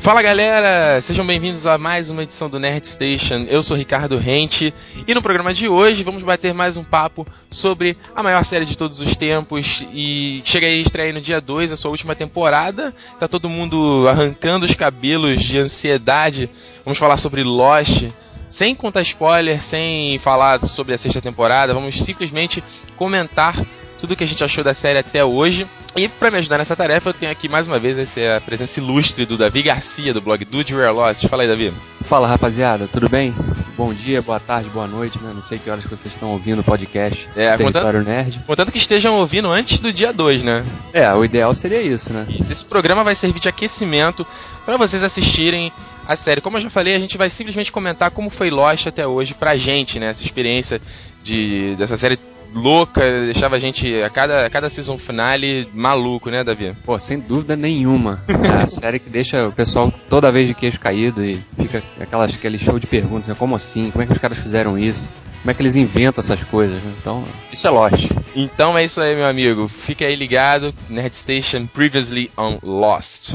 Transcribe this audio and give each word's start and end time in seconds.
Fala 0.00 0.22
galera, 0.22 1.00
sejam 1.00 1.26
bem-vindos 1.26 1.66
a 1.66 1.76
mais 1.76 2.08
uma 2.08 2.22
edição 2.22 2.48
do 2.48 2.58
Nerd 2.60 2.86
Station. 2.86 3.46
Eu 3.48 3.64
sou 3.64 3.76
Ricardo 3.76 4.16
Rente 4.16 4.72
e 5.06 5.12
no 5.12 5.20
programa 5.20 5.52
de 5.52 5.68
hoje 5.68 6.04
vamos 6.04 6.22
bater 6.22 6.54
mais 6.54 6.76
um 6.76 6.84
papo 6.84 7.26
sobre 7.50 7.98
a 8.14 8.22
maior 8.22 8.44
série 8.44 8.64
de 8.64 8.78
todos 8.78 9.00
os 9.00 9.16
tempos 9.16 9.84
e 9.92 10.40
chega 10.44 10.68
aí 10.68 10.80
estreia 10.80 11.12
no 11.12 11.20
dia 11.20 11.40
2 11.40 11.72
a 11.72 11.76
sua 11.76 11.90
última 11.90 12.14
temporada. 12.14 12.94
Tá 13.18 13.26
todo 13.26 13.48
mundo 13.48 14.06
arrancando 14.08 14.64
os 14.64 14.74
cabelos 14.74 15.42
de 15.42 15.58
ansiedade. 15.58 16.48
Vamos 16.84 16.98
falar 16.98 17.16
sobre 17.16 17.42
Lost, 17.42 18.08
sem 18.48 18.76
contar 18.76 19.02
spoiler, 19.02 19.60
sem 19.60 20.18
falar 20.20 20.64
sobre 20.68 20.94
a 20.94 20.98
sexta 20.98 21.20
temporada, 21.20 21.74
vamos 21.74 22.00
simplesmente 22.00 22.62
comentar 22.96 23.56
tudo 23.98 24.16
que 24.16 24.24
a 24.24 24.26
gente 24.26 24.42
achou 24.42 24.62
da 24.62 24.72
série 24.72 24.98
até 24.98 25.24
hoje. 25.24 25.66
E 25.96 26.08
para 26.08 26.30
me 26.30 26.38
ajudar 26.38 26.58
nessa 26.58 26.76
tarefa, 26.76 27.10
eu 27.10 27.14
tenho 27.14 27.32
aqui 27.32 27.48
mais 27.48 27.66
uma 27.66 27.78
vez 27.78 27.98
essa 27.98 28.36
a 28.36 28.40
presença 28.40 28.78
ilustre 28.80 29.26
do 29.26 29.36
Davi 29.36 29.62
Garcia, 29.62 30.14
do 30.14 30.20
blog 30.20 30.44
Do 30.44 30.60
You 30.60 30.92
Lost. 30.92 31.26
Fala 31.26 31.42
aí, 31.42 31.48
Davi. 31.48 31.72
Fala, 32.02 32.28
rapaziada, 32.28 32.86
tudo 32.86 33.08
bem? 33.08 33.34
Bom 33.76 33.92
dia, 33.92 34.22
boa 34.22 34.40
tarde, 34.40 34.68
boa 34.70 34.86
noite, 34.86 35.18
né? 35.22 35.32
Não 35.34 35.42
sei 35.42 35.58
que 35.58 35.68
horas 35.68 35.84
que 35.84 35.90
vocês 35.90 36.14
estão 36.14 36.30
ouvindo 36.30 36.60
o 36.60 36.64
podcast 36.64 37.28
é, 37.36 37.56
Território 37.56 38.00
contanto, 38.00 38.08
Nerd. 38.08 38.40
Contanto 38.46 38.72
que 38.72 38.78
estejam 38.78 39.18
ouvindo 39.18 39.48
antes 39.50 39.78
do 39.78 39.92
dia 39.92 40.12
2, 40.12 40.42
né? 40.42 40.64
É, 40.92 41.12
o 41.12 41.24
ideal 41.24 41.54
seria 41.54 41.80
isso, 41.82 42.12
né? 42.12 42.26
Isso. 42.28 42.50
Esse 42.50 42.64
programa 42.64 43.04
vai 43.04 43.14
servir 43.14 43.40
de 43.40 43.48
aquecimento 43.48 44.26
para 44.64 44.76
vocês 44.76 45.02
assistirem 45.02 45.72
a 46.06 46.16
série. 46.16 46.40
Como 46.40 46.56
eu 46.56 46.62
já 46.62 46.70
falei, 46.70 46.94
a 46.94 46.98
gente 46.98 47.18
vai 47.18 47.28
simplesmente 47.28 47.70
comentar 47.70 48.10
como 48.10 48.30
foi 48.30 48.50
Lost 48.50 48.86
até 48.86 49.06
hoje 49.06 49.34
pra 49.34 49.56
gente, 49.56 49.98
né? 49.98 50.10
Essa 50.10 50.24
experiência 50.24 50.80
de, 51.22 51.76
dessa 51.76 51.96
série 51.96 52.18
louca, 52.54 53.00
deixava 53.00 53.56
a 53.56 53.58
gente 53.58 53.94
a 54.02 54.10
cada, 54.10 54.46
a 54.46 54.50
cada 54.50 54.70
season 54.70 54.98
finale 54.98 55.68
maluco, 55.72 56.30
né, 56.30 56.44
Davi? 56.44 56.74
Pô, 56.84 56.98
sem 56.98 57.18
dúvida 57.18 57.56
nenhuma. 57.56 58.22
É 58.28 58.62
a 58.62 58.66
série 58.68 58.98
que 58.98 59.10
deixa 59.10 59.48
o 59.48 59.52
pessoal 59.52 59.92
toda 60.08 60.32
vez 60.32 60.48
de 60.48 60.54
queixo 60.54 60.80
caído 60.80 61.24
e 61.24 61.36
fica 61.56 61.82
aquelas, 62.00 62.34
aquele 62.34 62.58
show 62.58 62.78
de 62.78 62.86
perguntas, 62.86 63.28
né? 63.28 63.34
Como 63.38 63.54
assim? 63.54 63.90
Como 63.90 64.02
é 64.02 64.06
que 64.06 64.12
os 64.12 64.18
caras 64.18 64.38
fizeram 64.38 64.78
isso? 64.78 65.10
Como 65.40 65.50
é 65.50 65.54
que 65.54 65.62
eles 65.62 65.76
inventam 65.76 66.20
essas 66.20 66.42
coisas? 66.44 66.82
Né? 66.82 66.94
Então, 67.00 67.24
isso 67.52 67.66
é 67.66 67.70
Lost. 67.70 68.10
Então 68.34 68.76
é 68.76 68.84
isso 68.84 69.00
aí, 69.00 69.14
meu 69.14 69.26
amigo. 69.26 69.68
Fica 69.68 70.04
aí 70.04 70.16
ligado. 70.16 70.74
Nerd 70.88 71.14
Station 71.14 71.66
Previously 71.66 72.30
on 72.36 72.58
Lost. 72.62 73.34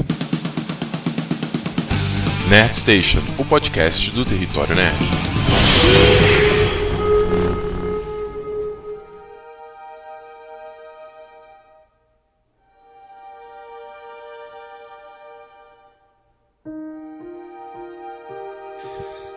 Nerd 2.48 2.76
Station, 2.76 3.22
o 3.38 3.44
podcast 3.44 4.10
do 4.10 4.24
Território 4.24 4.76
Nerd. 4.76 4.98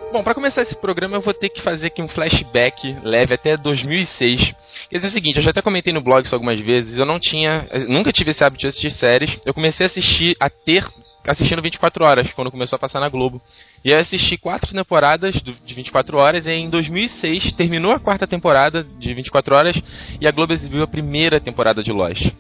Bom, 0.09 0.23
para 0.23 0.33
começar 0.33 0.61
esse 0.61 0.75
programa 0.75 1.17
eu 1.17 1.22
vou 1.22 1.33
ter 1.33 1.50
que 1.50 1.61
fazer 1.61 1.88
aqui 1.88 2.02
um 2.02 2.08
flashback 2.08 2.95
leve 3.03 3.33
até 3.33 3.58
2006. 3.58 4.55
Quer 4.89 4.95
dizer 4.95 5.08
o 5.08 5.11
seguinte, 5.11 5.36
eu 5.36 5.41
já 5.41 5.52
até 5.52 5.61
comentei 5.61 5.91
no 5.91 6.02
blog 6.02 6.23
isso 6.23 6.33
algumas 6.33 6.59
vezes, 6.61 6.97
eu 6.97 7.05
não 7.05 7.19
tinha, 7.19 7.67
nunca 7.89 8.13
tive 8.13 8.31
esse 8.31 8.44
hábito 8.44 8.61
de 8.61 8.67
assistir 8.67 8.89
séries. 8.89 9.38
Eu 9.45 9.53
comecei 9.53 9.85
a 9.85 9.88
assistir, 9.88 10.38
a 10.39 10.50
ter, 10.50 10.88
assistindo 11.25 11.61
24 11.61 12.05
horas, 12.05 12.31
quando 12.31 12.50
começou 12.50 12.78
a 12.78 12.80
passar 12.80 13.02
na 13.02 13.09
Globo. 13.09 13.41
E 13.83 13.91
eu 13.91 14.00
assisti 14.00 14.38
quatro 14.38 14.73
temporadas 14.73 15.41
de 15.41 15.73
24 15.73 16.17
horas 16.17 16.47
e 16.47 16.52
em 16.52 16.69
2006 16.69 17.52
terminou 17.52 17.91
a 17.91 18.00
quarta 18.00 18.25
temporada 18.25 18.83
de 18.83 19.13
24 19.13 19.55
horas 19.55 19.81
e 20.22 20.25
a 20.25 20.31
Globo 20.31 20.53
exibiu 20.53 20.83
a 20.83 20.88
primeira 20.88 21.41
temporada 21.41 21.83
de 21.83 21.91
Lost. 21.91 22.31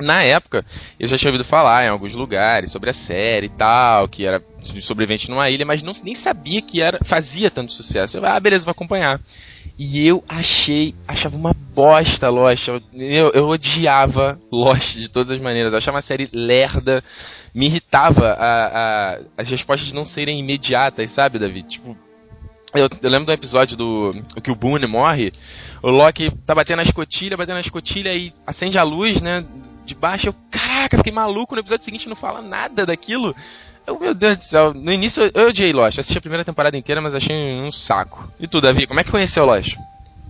Na 0.00 0.22
época, 0.22 0.64
eu 0.98 1.08
já 1.08 1.16
tinha 1.16 1.30
ouvido 1.30 1.44
falar 1.44 1.84
em 1.84 1.88
alguns 1.88 2.14
lugares 2.14 2.70
sobre 2.70 2.90
a 2.90 2.92
série 2.92 3.46
e 3.46 3.50
tal, 3.50 4.08
que 4.08 4.24
era 4.24 4.42
sobrevivente 4.80 5.28
numa 5.28 5.50
ilha, 5.50 5.66
mas 5.66 5.82
não, 5.82 5.92
nem 6.04 6.14
sabia 6.14 6.62
que 6.62 6.80
era 6.80 6.98
fazia 7.04 7.50
tanto 7.50 7.72
sucesso. 7.72 8.16
Eu, 8.16 8.24
ah, 8.24 8.38
beleza, 8.38 8.64
vou 8.64 8.72
acompanhar. 8.72 9.20
E 9.78 10.06
eu 10.06 10.24
achei, 10.28 10.94
achava 11.06 11.36
uma 11.36 11.52
bosta 11.52 12.28
Lost. 12.28 12.66
Eu, 12.66 13.30
eu, 13.32 13.46
odiava 13.46 14.38
Lost 14.50 14.96
de 14.96 15.08
todas 15.08 15.30
as 15.30 15.40
maneiras. 15.40 15.72
Eu 15.72 15.78
achava 15.78 15.96
uma 15.96 16.02
série 16.02 16.28
lerda. 16.32 17.02
Me 17.54 17.66
irritava 17.66 18.26
a, 18.32 18.66
a, 18.66 19.20
as 19.36 19.48
respostas 19.48 19.92
não 19.92 20.04
serem 20.04 20.40
imediatas, 20.40 21.10
sabe, 21.12 21.38
David? 21.38 21.68
Tipo, 21.68 21.96
eu, 22.74 22.88
eu, 23.02 23.10
lembro 23.10 23.26
do 23.26 23.32
episódio 23.32 23.76
do 23.76 24.12
que 24.42 24.50
o 24.50 24.54
Boone 24.54 24.86
morre. 24.86 25.32
O 25.82 25.90
Loki 25.90 26.30
tá 26.44 26.54
batendo 26.54 26.78
na 26.78 26.82
escotilha, 26.82 27.36
batendo 27.36 27.54
na 27.54 27.60
escotilha 27.60 28.12
e 28.12 28.32
acende 28.46 28.78
a 28.78 28.82
luz, 28.82 29.22
né? 29.22 29.44
De 29.88 29.94
baixo. 29.94 30.28
Eu, 30.28 30.34
caraca, 30.50 30.96
fiquei 30.96 31.12
maluco. 31.12 31.54
No 31.54 31.60
episódio 31.60 31.84
seguinte 31.84 32.08
não 32.08 32.16
fala 32.16 32.40
nada 32.40 32.86
daquilo. 32.86 33.34
Eu, 33.86 33.98
meu 33.98 34.14
Deus 34.14 34.36
do 34.36 34.44
céu. 34.44 34.74
No 34.74 34.92
início 34.92 35.30
eu 35.34 35.48
odiei 35.48 35.72
Lost. 35.72 35.98
Assisti 35.98 36.18
a 36.18 36.20
primeira 36.20 36.44
temporada 36.44 36.76
inteira, 36.76 37.00
mas 37.00 37.14
achei 37.14 37.34
um 37.60 37.72
saco. 37.72 38.30
E 38.38 38.46
tu, 38.46 38.60
Davi, 38.60 38.86
como 38.86 39.00
é 39.00 39.04
que 39.04 39.10
conheceu 39.10 39.44
Lost? 39.44 39.76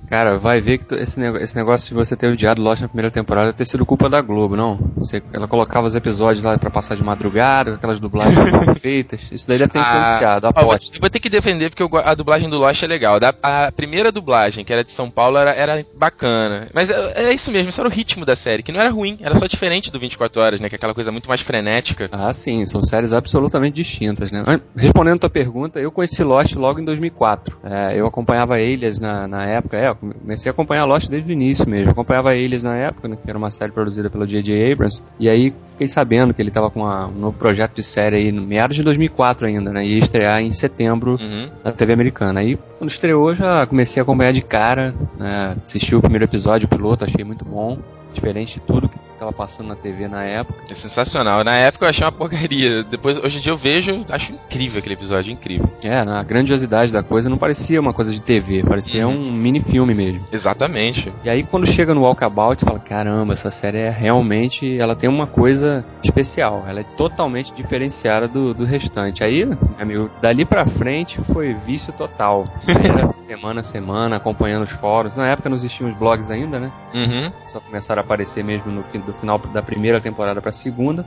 Cara, 0.09 0.39
vai 0.39 0.61
ver 0.61 0.79
que 0.79 0.95
esse, 0.95 1.21
esse 1.21 1.57
negócio 1.57 1.89
de 1.89 1.95
você 1.95 2.17
ter 2.17 2.29
odiado 2.29 2.63
Lost 2.63 2.81
na 2.81 2.89
primeira 2.89 3.11
temporada 3.11 3.53
ter 3.53 3.67
sido 3.67 3.85
culpa 3.85 4.09
da 4.09 4.21
Globo, 4.21 4.57
não? 4.57 4.79
Você, 4.97 5.23
ela 5.33 5.47
colocava 5.47 5.87
os 5.87 5.95
episódios 5.95 6.43
lá 6.43 6.57
para 6.57 6.71
passar 6.71 6.95
de 6.95 7.05
madrugada, 7.05 7.75
aquelas 7.75 8.01
dublagens 8.01 8.51
mal 8.51 8.75
feitas. 8.77 9.31
Isso 9.31 9.47
daí 9.47 9.59
deve 9.59 9.73
ter 9.73 9.81
influenciado, 9.81 10.47
ah, 10.47 10.51
aposto. 10.51 10.95
Eu 10.95 11.01
vou 11.01 11.11
ter 11.11 11.21
que 11.21 11.29
defender 11.29 11.71
porque 11.71 11.99
a 11.99 12.15
dublagem 12.15 12.49
do 12.49 12.57
Lost 12.57 12.83
é 12.83 12.87
legal. 12.87 13.19
A 13.43 13.71
primeira 13.71 14.11
dublagem, 14.11 14.65
que 14.65 14.73
era 14.73 14.83
de 14.83 14.93
São 14.93 15.11
Paulo, 15.11 15.37
era, 15.37 15.51
era 15.51 15.85
bacana. 15.95 16.69
Mas 16.73 16.91
é, 16.91 17.29
é 17.29 17.35
isso 17.35 17.53
mesmo, 17.53 17.69
isso 17.69 17.81
era 17.81 17.89
o 17.89 17.93
ritmo 17.93 18.25
da 18.25 18.35
série, 18.35 18.63
que 18.63 18.73
não 18.73 18.81
era 18.81 18.91
ruim, 18.91 19.19
era 19.21 19.39
só 19.39 19.47
diferente 19.47 19.91
do 19.91 19.99
24 19.99 20.41
Horas, 20.41 20.61
né? 20.61 20.69
Que 20.69 20.75
é 20.75 20.79
aquela 20.79 20.95
coisa 20.95 21.13
muito 21.13 21.29
mais 21.29 21.43
frenética. 21.43 22.09
Ah, 22.13 22.33
sim, 22.33 22.65
são 22.65 22.83
séries 22.83 23.13
absolutamente 23.13 23.75
distintas, 23.75 24.33
né? 24.33 24.43
Respondendo 24.75 25.17
a 25.17 25.21
tua 25.21 25.31
pergunta, 25.31 25.79
eu 25.79 25.93
conheci 25.93 26.25
Lost 26.25 26.55
logo 26.55 26.81
em 26.81 26.85
2004. 26.85 27.59
É, 27.65 28.01
eu 28.01 28.07
acompanhava 28.07 28.59
Elias 28.59 29.01
na, 29.01 29.29
na 29.29 29.45
época, 29.45 29.77
é, 29.77 29.98
comecei 30.01 30.51
a 30.51 30.53
acompanhar 30.53 30.85
Lost 30.85 31.09
desde 31.09 31.31
o 31.31 31.33
início 31.33 31.69
mesmo. 31.69 31.89
Eu 31.89 31.93
acompanhava 31.93 32.35
eles 32.35 32.63
na 32.63 32.77
época, 32.77 33.09
né, 33.09 33.17
que 33.23 33.29
era 33.29 33.39
uma 33.39 33.51
série 33.51 33.73
produzida 33.73 34.09
pelo 34.09 34.27
J.J. 34.27 34.73
Abrams. 34.73 35.03
E 35.19 35.29
aí 35.29 35.53
fiquei 35.69 35.89
sabendo 35.89 36.33
que 36.33 36.41
ele 36.41 36.51
estava 36.51 36.71
com 36.71 36.81
uma, 36.81 37.07
um 37.07 37.19
novo 37.19 37.39
projeto 37.39 37.75
de 37.75 37.83
série 37.83 38.17
aí 38.17 38.33
no 38.33 38.43
meados 38.43 38.77
de 38.77 38.83
2004 38.83 39.47
ainda, 39.47 39.73
né? 39.73 39.85
Ia 39.85 39.99
estrear 39.99 40.41
em 40.41 40.53
setembro 40.53 41.17
uhum. 41.21 41.51
na 41.65 41.73
TV 41.73 41.93
americana. 41.93 42.41
Aí 42.41 42.59
quando 42.79 42.91
estreou 42.91 43.35
já 43.35 43.67
comecei 43.67 44.01
a 44.01 44.03
acompanhar 44.03 44.33
de 44.33 44.43
cara, 44.43 44.95
né? 45.19 45.57
Assisti 45.65 45.95
o 45.95 46.01
primeiro 46.01 46.25
episódio, 46.25 46.67
o 46.67 46.69
piloto, 46.69 47.05
achei 47.05 47.25
muito 47.25 47.45
bom 47.45 47.79
diferente 48.13 48.55
de 48.55 48.61
tudo 48.61 48.89
que 48.89 48.99
estava 49.19 49.33
passando 49.33 49.69
na 49.69 49.77
TV 49.77 50.09
na 50.09 50.25
época. 50.25 50.65
É 50.71 50.75
sensacional. 50.75 51.43
Na 51.43 51.57
época 51.57 51.85
eu 51.85 51.91
achei 51.91 52.05
uma 52.05 52.13
porcaria. 52.13 52.85
Depois, 52.85 53.19
hoje 53.19 53.39
em 53.39 53.41
dia 53.41 53.53
eu 53.53 53.57
vejo, 53.57 54.05
acho 54.09 54.33
incrível 54.33 54.79
aquele 54.79 54.95
episódio, 54.95 55.33
incrível. 55.33 55.69
É, 55.83 56.05
na 56.05 56.23
grandiosidade 56.23 56.93
da 56.93 57.03
coisa 57.03 57.29
não 57.29 57.37
parecia 57.37 57.81
uma 57.81 57.93
coisa 57.93 58.13
de 58.13 58.21
TV, 58.21 58.63
parecia 58.63 59.07
uhum. 59.07 59.15
um 59.15 59.33
mini 59.33 59.61
filme 59.61 59.95
mesmo. 59.95 60.21
Exatamente. 60.33 61.13
E 61.25 61.29
aí 61.29 61.43
quando 61.43 61.67
chega 61.67 61.93
no 61.95 62.03
Walkabout, 62.03 62.61
você 62.61 62.67
fala, 62.67 62.79
caramba, 62.79 63.33
essa 63.33 63.51
série 63.51 63.79
é 63.79 63.91
realmente, 63.91 64.79
ela 64.79 64.95
tem 64.95 65.11
uma 65.11 65.27
coisa 65.27 65.85
especial. 66.03 66.65
Ela 66.69 66.81
é 66.81 66.85
totalmente 66.85 67.53
diferenciada 67.53 68.29
do, 68.29 68.55
do 68.55 68.65
restante. 68.65 69.25
Aí, 69.25 69.49
amigo, 69.79 70.11
dali 70.21 70.45
pra 70.45 70.67
frente 70.67 71.21
foi 71.23 71.55
vício 71.55 71.93
total. 71.93 72.47
Era 72.67 73.13
semana 73.25 73.61
a 73.61 73.65
semana, 73.65 74.17
acompanhando 74.17 74.63
os 74.63 74.71
fóruns. 74.71 75.17
Na 75.17 75.27
época 75.27 75.49
não 75.49 75.57
existiam 75.57 75.91
os 75.91 75.97
blogs 75.97 76.31
ainda, 76.31 76.59
né? 76.59 76.71
Uhum. 76.95 77.33
Só 77.45 77.61
começaram 77.61 78.01
a 78.01 78.05
aparecer 78.05 78.45
mesmo 78.45 78.71
no 78.71 78.83
fim, 78.83 79.01
do 79.09 79.15
final 79.15 79.39
da 79.39 79.63
primeira 79.63 80.01
temporada 80.01 80.41
pra 80.41 80.53
segunda. 80.53 81.05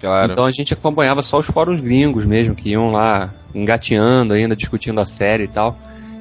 Claro. 0.00 0.32
Então 0.32 0.44
a 0.46 0.50
gente 0.50 0.72
acompanhava 0.72 1.20
só 1.20 1.38
os 1.38 1.46
fóruns 1.46 1.80
gringos 1.80 2.24
mesmo, 2.24 2.54
que 2.54 2.70
iam 2.70 2.90
lá 2.90 3.30
engateando 3.54 4.32
ainda, 4.32 4.56
discutindo 4.56 5.00
a 5.00 5.04
série 5.04 5.44
e 5.44 5.48
tal. 5.48 5.76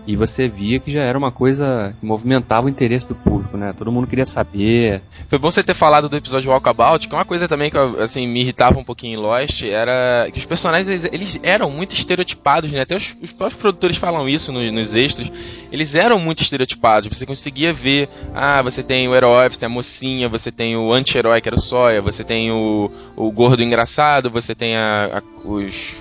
E 0.08 0.16
você 0.16 0.48
via 0.48 0.80
que 0.80 0.92
já 0.92 1.02
era 1.02 1.18
uma 1.18 1.32
coisa 1.32 1.96
que 2.00 2.06
movimentava 2.06 2.66
o 2.66 2.70
interesse 2.70 3.08
do 3.08 3.16
público, 3.16 3.58
né? 3.58 3.74
Todo 3.74 3.92
mundo 3.92 4.08
queria 4.08 4.26
saber. 4.26 5.02
Foi 5.30 5.38
bom 5.38 5.52
você 5.52 5.64
ter 5.64 5.74
falado 5.74 6.10
do 6.10 6.18
episódio 6.18 6.50
Walkabout, 6.50 7.08
que 7.08 7.14
uma 7.14 7.26
coisa 7.26 7.48
também 7.48 7.70
que 7.70 7.78
assim, 7.78 8.28
me 8.28 8.42
irritava 8.42 8.80
um 8.80 8.84
pouquinho 8.84 9.20
em 9.20 9.22
Lost 9.22 9.64
era 9.64 10.30
que 10.32 10.40
os 10.40 10.46
personagens 10.46 10.88
eles, 10.88 11.06
eles 11.12 11.40
eram 11.44 11.70
muito 11.70 11.94
estereotipados, 11.94 12.72
né? 12.72 12.82
Até 12.82 12.96
os, 12.96 13.16
os 13.22 13.32
próprios 13.32 13.62
produtores 13.62 13.98
falam 13.98 14.28
isso 14.28 14.52
no, 14.52 14.72
nos 14.72 14.96
extras. 14.96 15.32
Eles 15.72 15.96
eram 15.96 16.20
muito 16.20 16.42
estereotipados. 16.42 17.16
Você 17.16 17.26
conseguia 17.26 17.72
ver, 17.72 18.10
ah, 18.34 18.62
você 18.62 18.82
tem 18.82 19.08
o 19.08 19.16
herói, 19.16 19.50
você 19.50 19.60
tem 19.60 19.68
a 19.68 19.72
mocinha, 19.72 20.28
você 20.28 20.52
tem 20.52 20.76
o 20.76 20.92
anti-herói 20.92 21.42
que 21.42 21.50
era 21.50 21.56
o 21.56 21.62
Sawyer, 21.62 22.02
você 22.02 22.24
tem 22.24 22.52
o, 22.52 22.90
o 23.16 23.32
gordo 23.32 23.62
engraçado, 23.62 24.30
você 24.30 24.56
tem 24.56 24.76
a, 24.76 25.20
a, 25.20 25.48
os, 25.48 25.96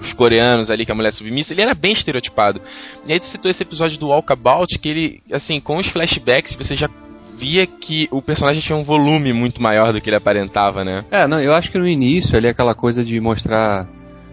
os 0.00 0.12
coreanos 0.12 0.70
ali, 0.70 0.84
que 0.84 0.90
é 0.90 0.94
a 0.94 0.96
mulher 0.96 1.12
submissa. 1.12 1.54
Ele 1.54 1.62
era 1.62 1.74
bem 1.74 1.92
estereotipado. 1.92 2.60
E 3.06 3.12
aí 3.12 3.18
você 3.18 3.35
citou 3.36 3.50
esse 3.50 3.62
episódio 3.62 3.98
do 3.98 4.08
Walkabout, 4.08 4.78
que 4.78 4.88
ele, 4.88 5.22
assim, 5.30 5.60
com 5.60 5.78
os 5.78 5.86
flashbacks, 5.86 6.54
você 6.54 6.74
já 6.74 6.88
via 7.36 7.66
que 7.66 8.08
o 8.10 8.22
personagem 8.22 8.62
tinha 8.62 8.76
um 8.76 8.82
volume 8.82 9.32
muito 9.32 9.62
maior 9.62 9.92
do 9.92 10.00
que 10.00 10.08
ele 10.08 10.16
aparentava, 10.16 10.82
né? 10.82 11.04
É, 11.10 11.28
não, 11.28 11.38
eu 11.38 11.52
acho 11.52 11.70
que 11.70 11.78
no 11.78 11.86
início 11.86 12.36
ali 12.36 12.48
aquela 12.48 12.74
coisa 12.74 13.04
de 13.04 13.20
mostrar 13.20 13.86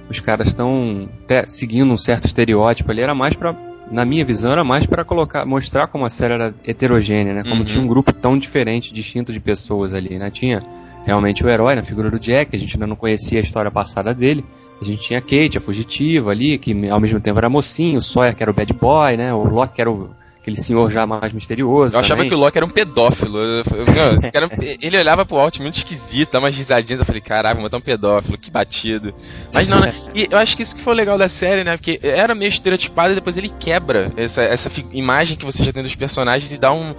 os 0.09 0.19
caras 0.19 0.47
estão 0.47 1.09
seguindo 1.47 1.91
um 1.91 1.97
certo 1.97 2.25
estereótipo 2.25 2.91
ali 2.91 3.01
era 3.01 3.13
mais 3.13 3.35
para 3.35 3.55
na 3.91 4.05
minha 4.05 4.23
visão 4.23 4.51
era 4.51 4.63
mais 4.63 4.85
para 4.85 5.03
colocar 5.03 5.45
mostrar 5.45 5.88
como 5.88 6.05
a 6.05 6.09
série 6.09 6.33
era 6.33 6.55
heterogênea, 6.65 7.33
né? 7.33 7.44
Como 7.44 7.55
uhum. 7.55 7.65
tinha 7.65 7.83
um 7.83 7.88
grupo 7.88 8.13
tão 8.13 8.38
diferente, 8.38 8.94
distinto 8.94 9.33
de 9.33 9.39
pessoas 9.39 9.94
ali, 9.94 10.17
né? 10.17 10.31
Tinha 10.31 10.63
realmente 11.05 11.45
o 11.45 11.50
herói 11.50 11.75
na 11.75 11.83
figura 11.83 12.09
do 12.09 12.17
Jack, 12.17 12.55
a 12.55 12.59
gente 12.59 12.75
ainda 12.75 12.88
não 12.88 12.95
conhecia 12.95 13.39
a 13.39 13.41
história 13.41 13.69
passada 13.69 14.13
dele. 14.13 14.45
A 14.83 14.85
gente 14.85 15.01
tinha 15.01 15.19
a 15.19 15.21
Kate, 15.21 15.57
a 15.57 15.62
fugitiva 15.62 16.31
ali, 16.31 16.57
que 16.57 16.89
ao 16.89 17.00
mesmo 17.00 17.19
tempo 17.19 17.38
era 17.38 17.50
mocinho, 17.50 18.00
o 18.00 18.01
Sawyer 18.01 18.35
que 18.35 18.44
era 18.44 18.51
o 18.51 18.53
bad 18.53 18.71
boy, 18.74 19.18
né? 19.18 19.33
O 19.33 19.44
Locke 19.44 19.75
que 19.75 19.81
era 19.81 19.89
o, 19.89 20.09
aquele 20.44 20.57
senhor 20.57 20.91
já 20.91 21.07
mais 21.07 21.31
misterioso. 21.31 21.95
Eu 21.95 22.01
também. 22.01 22.06
achava 22.06 22.25
que 22.25 22.35
o 22.35 22.38
Loki 22.38 22.57
era 22.57 22.65
um 22.65 22.69
pedófilo. 22.69 23.38
Eu, 23.38 23.63
eu, 23.71 23.85
não, 23.85 24.31
cara, 24.31 24.50
ele 24.81 24.97
olhava 24.97 25.25
pro 25.25 25.38
Walt 25.38 25.57
muito 25.59 25.77
esquisito, 25.77 26.33
dava 26.33 26.45
umas 26.45 26.57
risadinhas. 26.57 27.00
Eu 27.00 27.06
falei, 27.06 27.21
caralho, 27.21 27.56
vou 27.56 27.63
botar 27.63 27.77
um 27.77 27.81
pedófilo, 27.81 28.38
que 28.38 28.51
batido. 28.51 29.13
Mas 29.53 29.69
não, 29.69 29.80
né? 29.80 29.94
E 30.13 30.27
eu 30.30 30.38
acho 30.38 30.57
que 30.57 30.63
isso 30.63 30.75
que 30.75 30.81
foi 30.81 30.94
legal 30.94 31.18
da 31.18 31.29
série, 31.29 31.63
né? 31.63 31.77
Porque 31.77 31.97
era 32.03 32.36
meio 32.36 32.50
estereotipado 32.50 33.13
e 33.13 33.15
depois 33.15 33.38
ele 33.38 33.50
quebra 33.50 34.12
essa, 34.18 34.44
essa 34.44 34.69
imagem 34.91 35.38
que 35.38 35.45
você 35.45 35.63
já 35.63 35.71
tem 35.71 35.81
dos 35.81 35.95
personagens 35.95 36.51
e 36.51 36.57
dá 36.57 36.74
um 36.74 36.94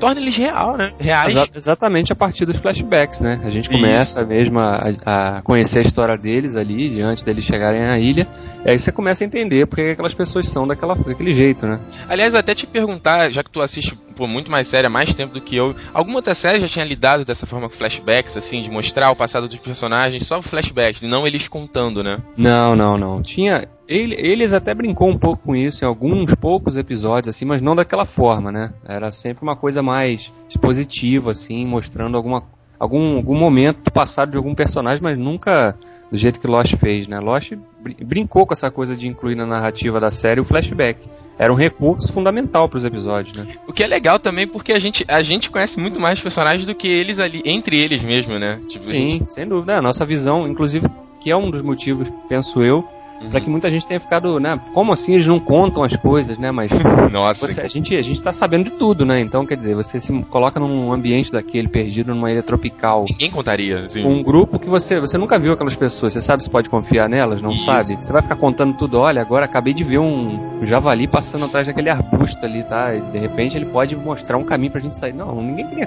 torna 0.00 0.20
eles 0.20 0.36
real, 0.36 0.76
né? 0.76 0.92
Reais. 0.98 1.30
Exa 1.30 1.46
exatamente 1.54 2.12
a 2.12 2.16
partir 2.16 2.46
dos 2.46 2.56
flashbacks, 2.56 3.20
né? 3.20 3.40
A 3.44 3.50
gente 3.50 3.68
começa 3.68 4.20
Isso. 4.20 4.28
mesmo 4.28 4.58
a, 4.58 4.88
a, 5.04 5.42
conhecer 5.42 5.80
a 5.80 5.82
história 5.82 6.16
deles 6.16 6.56
ali, 6.56 7.00
antes 7.00 7.22
deles 7.22 7.44
chegarem 7.44 7.82
à 7.82 7.98
ilha. 7.98 8.26
E 8.64 8.70
aí 8.70 8.78
você 8.78 8.90
começa 8.90 9.22
a 9.22 9.26
entender 9.26 9.66
porque 9.66 9.82
aquelas 9.82 10.14
pessoas 10.14 10.48
são 10.48 10.66
daquela, 10.66 10.94
daquele 10.94 11.32
jeito, 11.32 11.66
né? 11.66 11.78
Aliás, 12.08 12.34
até 12.34 12.54
te 12.54 12.66
perguntar, 12.66 13.30
já 13.30 13.42
que 13.42 13.50
tu 13.50 13.60
assiste 13.60 13.96
por 14.16 14.28
muito 14.28 14.50
mais 14.50 14.66
série 14.66 14.86
há 14.86 14.90
mais 14.90 15.14
tempo 15.14 15.32
do 15.32 15.40
que 15.40 15.56
eu, 15.56 15.74
alguma 15.94 16.16
outra 16.16 16.34
série 16.34 16.60
já 16.60 16.68
tinha 16.68 16.84
lidado 16.84 17.24
dessa 17.24 17.46
forma 17.46 17.68
com 17.68 17.76
flashbacks, 17.76 18.36
assim, 18.36 18.60
de 18.60 18.70
mostrar 18.70 19.10
o 19.10 19.16
passado 19.16 19.48
dos 19.48 19.58
personagens, 19.58 20.26
só 20.26 20.42
flashbacks, 20.42 21.02
e 21.02 21.06
não 21.06 21.26
eles 21.26 21.48
contando, 21.48 22.02
né? 22.02 22.18
Não, 22.36 22.76
não, 22.76 22.98
não. 22.98 23.22
Tinha. 23.22 23.66
Ele, 23.90 24.14
eles 24.16 24.52
até 24.52 24.72
brincou 24.72 25.10
um 25.10 25.18
pouco 25.18 25.42
com 25.42 25.56
isso 25.56 25.84
em 25.84 25.88
alguns 25.88 26.32
poucos 26.36 26.76
episódios, 26.76 27.34
assim, 27.34 27.44
mas 27.44 27.60
não 27.60 27.74
daquela 27.74 28.06
forma, 28.06 28.52
né? 28.52 28.72
Era 28.86 29.10
sempre 29.10 29.42
uma 29.42 29.56
coisa 29.56 29.82
mais 29.82 30.32
expositiva, 30.48 31.32
assim, 31.32 31.66
mostrando 31.66 32.16
alguma, 32.16 32.44
algum, 32.78 33.16
algum 33.16 33.36
momento 33.36 33.90
passado 33.90 34.30
de 34.30 34.36
algum 34.36 34.54
personagem, 34.54 35.02
mas 35.02 35.18
nunca 35.18 35.76
do 36.08 36.16
jeito 36.16 36.38
que 36.38 36.46
Lost 36.46 36.76
fez, 36.76 37.08
né? 37.08 37.18
Lost 37.18 37.52
brincou 38.00 38.46
com 38.46 38.52
essa 38.52 38.70
coisa 38.70 38.94
de 38.94 39.08
incluir 39.08 39.34
na 39.34 39.44
narrativa 39.44 39.98
da 39.98 40.12
série 40.12 40.40
o 40.40 40.44
flashback 40.44 41.00
era 41.36 41.52
um 41.52 41.56
recurso 41.56 42.12
fundamental 42.12 42.68
para 42.68 42.76
os 42.76 42.84
episódios, 42.84 43.34
né? 43.34 43.56
O 43.66 43.72
que 43.72 43.82
é 43.82 43.88
legal 43.88 44.20
também 44.20 44.46
porque 44.46 44.72
a 44.72 44.78
gente, 44.78 45.04
a 45.08 45.20
gente 45.22 45.50
conhece 45.50 45.80
muito 45.80 45.98
mais 45.98 46.20
personagens 46.20 46.64
do 46.64 46.76
que 46.76 46.86
eles 46.86 47.18
ali, 47.18 47.42
entre 47.44 47.80
eles 47.80 48.04
mesmo, 48.04 48.38
né? 48.38 48.60
Tipo, 48.68 48.86
Sim, 48.86 49.08
gente... 49.08 49.32
sem 49.32 49.48
dúvida. 49.48 49.78
A 49.78 49.82
nossa 49.82 50.04
visão, 50.04 50.46
inclusive, 50.46 50.86
que 51.18 51.32
é 51.32 51.36
um 51.36 51.50
dos 51.50 51.62
motivos, 51.62 52.12
penso 52.28 52.62
eu, 52.62 52.86
uhum. 53.20 53.30
para 53.30 53.40
que 53.40 53.50
muita 53.50 53.70
gente 53.70 53.86
tenha 53.86 54.00
ficado, 54.00 54.38
né? 54.38 54.60
Como 54.72 54.92
assim 54.92 55.14
eles 55.14 55.26
não 55.26 55.38
contam 55.38 55.82
as 55.82 55.96
coisas, 55.96 56.38
né? 56.38 56.50
Mas 56.50 56.70
Nossa, 57.12 57.46
você, 57.46 57.60
a 57.60 57.66
gente 57.66 57.94
a 57.94 58.02
gente 58.02 58.20
tá 58.20 58.32
sabendo 58.32 58.64
de 58.64 58.70
tudo, 58.72 59.04
né? 59.04 59.20
Então, 59.20 59.44
quer 59.46 59.56
dizer, 59.56 59.74
você 59.74 60.00
se 60.00 60.12
coloca 60.24 60.58
num 60.60 60.92
ambiente 60.92 61.32
daquele 61.32 61.68
perdido 61.68 62.14
numa 62.14 62.30
ilha 62.30 62.42
tropical. 62.42 63.04
Ninguém 63.08 63.30
contaria, 63.30 63.84
assim. 63.84 64.04
Um 64.04 64.22
grupo 64.22 64.58
que 64.58 64.68
você 64.68 65.00
você 65.00 65.18
nunca 65.18 65.38
viu 65.38 65.52
aquelas 65.52 65.76
pessoas, 65.76 66.12
você 66.12 66.20
sabe 66.20 66.42
se 66.42 66.50
pode 66.50 66.68
confiar 66.68 67.08
nelas, 67.08 67.42
não 67.42 67.52
Isso. 67.52 67.64
sabe? 67.64 67.96
Você 68.00 68.12
vai 68.12 68.22
ficar 68.22 68.36
contando 68.36 68.74
tudo, 68.76 68.98
olha, 68.98 69.20
agora 69.20 69.44
acabei 69.44 69.74
de 69.74 69.84
ver 69.84 69.98
um, 69.98 70.64
javali 70.64 71.06
passando 71.06 71.44
atrás 71.44 71.66
daquele 71.66 71.90
arbusto 71.90 72.44
ali, 72.44 72.62
tá? 72.64 72.94
E 72.94 73.00
de 73.00 73.18
repente 73.18 73.56
ele 73.56 73.66
pode 73.66 73.96
mostrar 73.96 74.36
um 74.36 74.44
caminho 74.44 74.72
pra 74.72 74.80
gente 74.80 74.96
sair. 74.96 75.12
Não, 75.12 75.40
ninguém 75.42 75.66
queria 75.66 75.86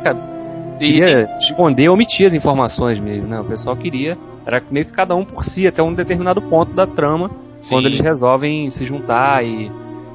queria 0.73 1.29
e... 1.29 1.39
esconder, 1.39 1.89
omitir 1.89 2.25
as 2.25 2.33
informações 2.33 2.99
mesmo, 2.99 3.27
né? 3.27 3.39
O 3.39 3.45
pessoal 3.45 3.75
queria, 3.75 4.17
era 4.45 4.61
meio 4.69 4.85
que 4.85 4.91
cada 4.91 5.15
um 5.15 5.25
por 5.25 5.43
si, 5.43 5.67
até 5.67 5.81
um 5.81 5.93
determinado 5.93 6.41
ponto 6.41 6.73
da 6.73 6.85
trama 6.85 7.29
Sim. 7.61 7.75
quando 7.75 7.85
eles 7.85 7.99
resolvem 7.99 8.69
se 8.69 8.85
juntar 8.85 9.43
e, 9.45 9.71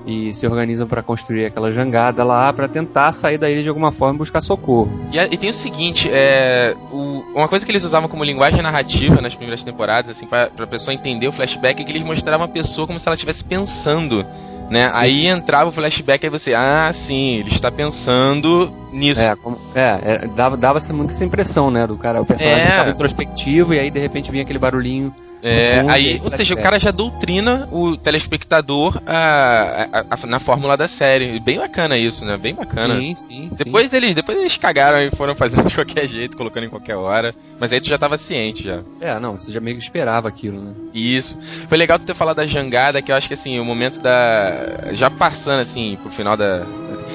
e 0.07 0.35
se 0.35 0.47
organizam 0.47 0.87
para 0.87 1.03
construir 1.03 1.47
aquela 1.47 1.71
jangada 1.71 2.25
lá 2.25 2.53
para 2.53 2.69
tentar 2.69 3.13
sair 3.13 3.39
da 3.39 3.51
ilha 3.51 3.63
de 3.63 3.69
alguma 3.69 3.91
forma 3.91 4.15
e 4.15 4.19
buscar 4.19 4.41
socorro. 4.41 4.91
E, 5.13 5.19
e 5.19 5.37
tem 5.37 5.51
o 5.51 5.55
seguinte, 5.55 6.09
é, 6.11 6.75
o, 6.91 7.25
uma 7.35 7.49
coisa 7.49 7.65
que 7.65 7.71
eles 7.71 7.85
usavam 7.85 8.09
como 8.09 8.25
linguagem 8.25 8.63
narrativa 8.63 9.21
nas 9.21 9.35
primeiras 9.35 9.63
temporadas, 9.63 10.11
assim, 10.11 10.27
para 10.27 10.51
a 10.59 10.67
pessoa 10.67 10.95
entender 10.95 11.29
o 11.29 11.33
flashback, 11.33 11.81
é 11.81 11.85
que 11.85 11.91
eles 11.91 12.03
mostravam 12.03 12.47
a 12.47 12.49
pessoa 12.49 12.87
como 12.87 12.99
se 12.99 13.09
ela 13.09 13.15
estivesse 13.15 13.45
pensando. 13.45 14.25
Né? 14.70 14.91
Aí 14.93 15.26
entrava 15.26 15.70
o 15.70 15.73
flashback 15.73 16.26
e 16.26 16.31
você, 16.31 16.53
ah, 16.55 16.91
sim, 16.93 17.37
ele 17.37 17.49
está 17.49 17.70
pensando 17.70 18.70
nisso. 18.93 19.20
É, 19.20 19.35
como, 19.35 19.59
é, 19.75 20.00
é 20.25 20.26
dava, 20.29 20.56
dava 20.56 20.79
muito 20.93 21.11
essa 21.11 21.25
impressão, 21.25 21.70
né, 21.70 21.87
do 21.87 21.97
cara, 21.97 22.20
o 22.20 22.26
personagem 22.26 22.67
é. 22.67 22.70
ficava 22.70 22.91
introspectivo 22.91 23.73
e 23.73 23.79
aí 23.79 23.91
de 23.91 23.99
repente 23.99 24.31
vinha 24.31 24.43
aquele 24.43 24.59
barulhinho 24.59 25.15
é, 25.43 25.81
aí, 25.88 26.19
ou 26.23 26.31
seja, 26.31 26.55
o 26.55 26.56
cara 26.56 26.79
já 26.79 26.90
doutrina 26.90 27.69
o 27.70 27.96
telespectador 27.96 29.00
a, 29.06 29.88
a, 29.93 30.05
a, 30.11 30.26
na 30.26 30.38
fórmula 30.40 30.76
da 30.76 30.88
série. 30.88 31.38
Bem 31.40 31.58
bacana 31.58 31.96
isso, 31.96 32.25
né? 32.25 32.37
Bem 32.37 32.55
bacana. 32.55 32.99
Sim, 32.99 33.14
sim. 33.14 33.50
Depois, 33.52 33.90
sim. 33.90 33.96
Eles, 33.96 34.14
depois 34.14 34.38
eles 34.38 34.56
cagaram 34.56 35.00
e 35.00 35.11
foram 35.17 35.35
fazendo 35.35 35.67
de 35.69 35.75
qualquer 35.75 36.06
jeito, 36.06 36.37
colocando 36.37 36.64
em 36.64 36.70
qualquer 36.70 36.96
hora. 36.96 37.35
Mas 37.61 37.73
aí 37.73 37.81
tu 37.81 37.88
já 37.88 37.99
tava 37.99 38.17
ciente 38.17 38.64
já. 38.64 38.82
É, 39.00 39.19
não, 39.19 39.37
você 39.37 39.52
já 39.52 39.61
meio 39.61 39.76
que 39.76 39.82
esperava 39.82 40.29
aquilo, 40.29 40.61
né? 40.61 40.75
Isso. 40.93 41.38
Foi 41.69 41.79
legal 41.79 41.99
tu 41.99 42.06
ter 42.06 42.14
falado 42.14 42.37
da 42.37 42.46
jangada, 42.46 43.02
que 43.02 43.12
eu 43.12 43.17
acho 43.17 43.29
que 43.29 43.35
assim, 43.35 43.58
o 43.58 43.64
momento 43.64 44.00
da. 44.00 44.93
Já 44.93 45.11
passando 45.11 45.61
assim 45.61 45.96
pro 46.02 46.11
final 46.11 46.37
da. 46.37 46.64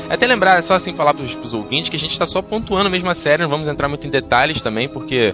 Até 0.09 0.27
lembrar, 0.27 0.61
só 0.63 0.73
assim, 0.75 0.93
falar 0.93 1.13
pros, 1.13 1.33
pros 1.33 1.53
ouvintes 1.53 1.89
que 1.89 1.95
a 1.95 1.99
gente 1.99 2.17
tá 2.17 2.25
só 2.25 2.41
pontuando 2.41 2.89
mesmo 2.89 3.09
a 3.09 3.15
série, 3.15 3.43
não 3.43 3.49
vamos 3.49 3.67
entrar 3.67 3.87
muito 3.87 4.05
em 4.05 4.09
detalhes 4.09 4.61
também, 4.61 4.87
porque 4.87 5.33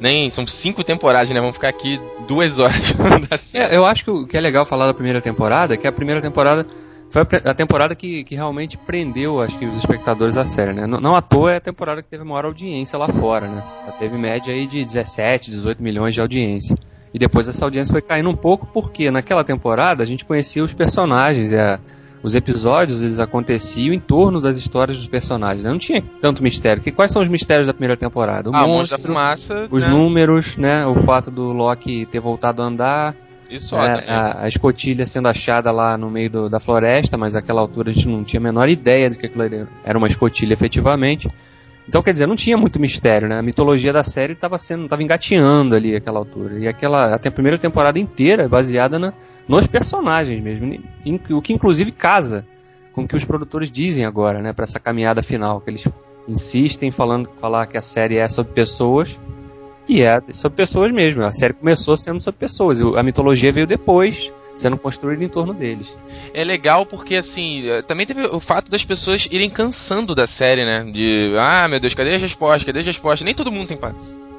nem 0.00 0.30
são 0.30 0.46
cinco 0.46 0.82
temporadas, 0.82 1.28
né? 1.28 1.40
Vamos 1.40 1.56
ficar 1.56 1.68
aqui 1.68 2.00
duas 2.26 2.58
horas 2.58 2.90
falando 2.96 3.28
série. 3.36 3.74
É, 3.74 3.76
eu 3.76 3.84
acho 3.84 4.04
que 4.04 4.10
o 4.10 4.26
que 4.26 4.36
é 4.36 4.40
legal 4.40 4.64
falar 4.64 4.86
da 4.86 4.94
primeira 4.94 5.20
temporada 5.20 5.74
é 5.74 5.76
que 5.76 5.86
a 5.86 5.92
primeira 5.92 6.22
temporada 6.22 6.66
foi 7.10 7.22
a 7.22 7.54
temporada 7.54 7.94
que, 7.94 8.22
que 8.22 8.36
realmente 8.36 8.78
prendeu, 8.78 9.42
acho 9.42 9.58
que, 9.58 9.66
os 9.66 9.76
espectadores 9.76 10.38
à 10.38 10.44
série, 10.44 10.72
né? 10.72 10.86
Não, 10.86 11.00
não 11.00 11.16
à 11.16 11.20
toa 11.20 11.52
é 11.52 11.56
a 11.56 11.60
temporada 11.60 12.02
que 12.02 12.08
teve 12.08 12.22
a 12.22 12.26
maior 12.26 12.44
audiência 12.44 12.96
lá 12.96 13.08
fora, 13.08 13.48
né? 13.48 13.62
Já 13.84 13.92
teve 13.92 14.16
média 14.16 14.54
aí 14.54 14.64
de 14.66 14.84
17, 14.84 15.50
18 15.50 15.82
milhões 15.82 16.14
de 16.14 16.20
audiência. 16.20 16.76
E 17.12 17.18
depois 17.18 17.48
essa 17.48 17.64
audiência 17.64 17.92
foi 17.92 18.00
caindo 18.00 18.30
um 18.30 18.36
pouco 18.36 18.66
porque 18.72 19.10
naquela 19.10 19.42
temporada 19.42 20.04
a 20.04 20.06
gente 20.06 20.24
conhecia 20.24 20.62
os 20.62 20.72
personagens, 20.72 21.52
a, 21.52 21.80
os 22.22 22.34
episódios 22.34 23.02
eles 23.02 23.18
aconteciam 23.18 23.94
em 23.94 24.00
torno 24.00 24.40
das 24.40 24.56
histórias 24.56 24.98
dos 24.98 25.06
personagens. 25.06 25.64
Né? 25.64 25.70
Não 25.70 25.78
tinha 25.78 26.02
tanto 26.20 26.42
mistério. 26.42 26.82
Que, 26.82 26.92
quais 26.92 27.10
são 27.10 27.22
os 27.22 27.28
mistérios 27.28 27.66
da 27.66 27.72
primeira 27.72 27.96
temporada? 27.96 28.50
O 28.50 28.54
ah, 28.54 28.66
monstro, 28.66 28.98
da 28.98 29.02
fumaça, 29.02 29.68
os 29.70 29.84
né? 29.84 29.90
números, 29.90 30.56
né? 30.56 30.86
O 30.86 30.94
fato 30.96 31.30
do 31.30 31.52
Loki 31.52 32.06
ter 32.06 32.20
voltado 32.20 32.62
a 32.62 32.66
andar. 32.66 33.16
Isso, 33.48 33.74
é, 33.74 34.04
a, 34.08 34.42
a, 34.44 34.46
escotilha 34.46 35.04
sendo 35.06 35.26
achada 35.26 35.72
lá 35.72 35.98
no 35.98 36.08
meio 36.08 36.30
do, 36.30 36.48
da 36.48 36.60
floresta, 36.60 37.16
mas 37.16 37.34
naquela 37.34 37.60
altura 37.60 37.90
a 37.90 37.92
gente 37.92 38.06
não 38.06 38.22
tinha 38.22 38.38
a 38.38 38.42
menor 38.42 38.68
ideia 38.68 39.10
de 39.10 39.18
que 39.18 39.26
aquilo 39.26 39.66
era 39.82 39.98
uma 39.98 40.06
escotilha 40.06 40.52
efetivamente. 40.52 41.28
Então, 41.88 42.00
quer 42.00 42.12
dizer, 42.12 42.28
não 42.28 42.36
tinha 42.36 42.56
muito 42.56 42.78
mistério, 42.78 43.28
né? 43.28 43.40
A 43.40 43.42
mitologia 43.42 43.92
da 43.92 44.04
série 44.04 44.34
estava 44.34 44.56
sendo, 44.58 44.84
estava 44.84 45.02
engateando 45.02 45.74
ali 45.74 45.96
aquela 45.96 46.20
altura. 46.20 46.60
E 46.60 46.68
aquela, 46.68 47.12
até 47.12 47.28
a 47.28 47.32
primeira 47.32 47.58
temporada 47.58 47.98
inteira 47.98 48.44
é 48.44 48.48
baseada 48.48 48.96
na, 48.96 49.12
nos 49.50 49.66
personagens 49.66 50.40
mesmo, 50.40 50.78
o 51.30 51.42
que 51.42 51.52
inclusive 51.52 51.90
casa 51.90 52.46
com 52.92 53.02
o 53.02 53.08
que 53.08 53.16
os 53.16 53.24
produtores 53.24 53.68
dizem 53.68 54.04
agora, 54.04 54.40
né, 54.40 54.52
para 54.52 54.62
essa 54.62 54.78
caminhada 54.78 55.22
final, 55.22 55.60
que 55.60 55.70
eles 55.70 55.88
insistem 56.28 56.92
falando 56.92 57.28
falar 57.40 57.66
que 57.66 57.76
a 57.76 57.82
série 57.82 58.16
é 58.16 58.28
sobre 58.28 58.52
pessoas 58.52 59.18
e 59.88 60.02
é 60.02 60.22
sobre 60.34 60.56
pessoas 60.56 60.92
mesmo. 60.92 61.24
A 61.24 61.32
série 61.32 61.52
começou 61.52 61.96
sendo 61.96 62.22
sobre 62.22 62.38
pessoas, 62.38 62.80
a 62.80 63.02
mitologia 63.02 63.50
veio 63.50 63.66
depois, 63.66 64.32
sendo 64.56 64.78
construída 64.78 65.24
em 65.24 65.28
torno 65.28 65.52
deles. 65.52 65.96
É 66.32 66.44
legal 66.44 66.86
porque, 66.86 67.16
assim, 67.16 67.68
eh, 67.68 67.82
também 67.82 68.06
teve 68.06 68.24
o 68.26 68.38
fato 68.38 68.70
das 68.70 68.84
pessoas 68.84 69.26
irem 69.32 69.50
cansando 69.50 70.14
da 70.14 70.28
série, 70.28 70.64
né? 70.64 70.84
De, 70.92 71.34
ah, 71.40 71.66
meu 71.66 71.80
Deus, 71.80 71.94
cadê 71.94 72.14
as 72.14 72.22
respostas? 72.22 72.64
Cadê 72.64 72.78
as 72.78 72.86
respostas? 72.86 73.24
Nem 73.24 73.34
todo 73.34 73.50
mundo 73.50 73.66
tem 73.66 73.76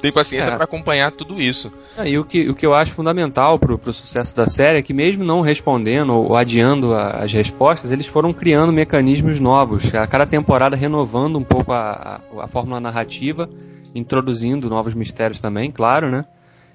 tem 0.02 0.12
paciência 0.12 0.50
é. 0.50 0.54
para 0.56 0.64
acompanhar 0.64 1.12
tudo 1.12 1.40
isso. 1.40 1.72
É, 1.96 2.08
e 2.08 2.18
o 2.18 2.24
que, 2.24 2.50
o 2.50 2.54
que 2.54 2.66
eu 2.66 2.74
acho 2.74 2.92
fundamental 2.92 3.56
pro, 3.58 3.78
pro 3.78 3.92
sucesso 3.92 4.34
da 4.34 4.46
série 4.46 4.78
é 4.78 4.82
que 4.82 4.92
mesmo 4.92 5.24
não 5.24 5.40
respondendo 5.40 6.12
ou 6.12 6.36
adiando 6.36 6.92
a, 6.92 7.22
as 7.22 7.32
respostas, 7.32 7.92
eles 7.92 8.06
foram 8.06 8.32
criando 8.32 8.72
mecanismos 8.72 9.38
novos, 9.38 9.94
a 9.94 10.06
cada 10.08 10.26
temporada 10.26 10.74
renovando 10.74 11.38
um 11.38 11.44
pouco 11.44 11.72
a, 11.72 12.20
a, 12.36 12.44
a 12.44 12.48
fórmula 12.48 12.80
narrativa, 12.80 13.48
introduzindo 13.94 14.68
novos 14.68 14.94
mistérios 14.94 15.40
também, 15.40 15.70
claro, 15.70 16.10
né? 16.10 16.24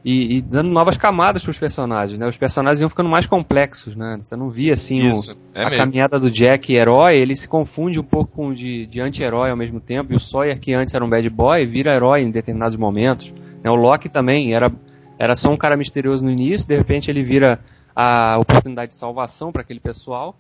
E, 0.10 0.38
e 0.38 0.42
dando 0.42 0.70
novas 0.70 0.96
camadas 0.96 1.44
para 1.44 1.52
os 1.52 1.60
personagens, 1.60 2.18
né? 2.18 2.26
Os 2.26 2.38
personagens 2.38 2.80
iam 2.80 2.90
ficando 2.90 3.10
mais 3.10 3.26
complexos, 3.26 3.94
né? 3.94 4.18
Você 4.24 4.38
não 4.38 4.50
via 4.50 4.74
assim 4.74 5.02
o, 5.02 5.12
é 5.54 5.66
a 5.66 5.70
mesmo. 5.70 5.84
caminhada 5.84 6.18
do 6.18 6.32
Jack 6.32 6.74
herói, 6.74 7.18
ele 7.18 7.36
se 7.36 7.46
confunde 7.46 8.00
um 8.00 8.04
pouco 8.04 8.32
com 8.32 8.54
de, 8.54 8.88
de 8.88 9.02
anti-herói 9.02 9.50
ao 9.50 9.58
mesmo 9.58 9.82
tempo, 9.82 10.14
e 10.14 10.16
o 10.16 10.20
Sawyer 10.20 10.58
que 10.62 10.74
antes 10.74 10.94
era 10.94 11.04
um 11.04 11.10
bad 11.10 11.30
boy 11.30 11.66
vira 11.66 11.94
herói 11.94 12.22
em 12.22 12.32
determinados 12.32 12.78
momentos. 12.78 13.34
Né? 13.62 13.70
O 13.70 13.76
Loki 13.76 14.08
também 14.08 14.54
era 14.54 14.72
era 15.20 15.36
só 15.36 15.52
um 15.52 15.58
cara 15.58 15.76
misterioso 15.76 16.24
no 16.24 16.32
início, 16.32 16.66
de 16.66 16.78
repente 16.78 17.12
ele 17.12 17.22
vira 17.22 17.60
a 17.94 18.38
oportunidade 18.40 18.92
de 18.92 18.98
salvação 18.98 19.52
para 19.52 19.62
aquele 19.62 19.82
pessoal 19.82 20.38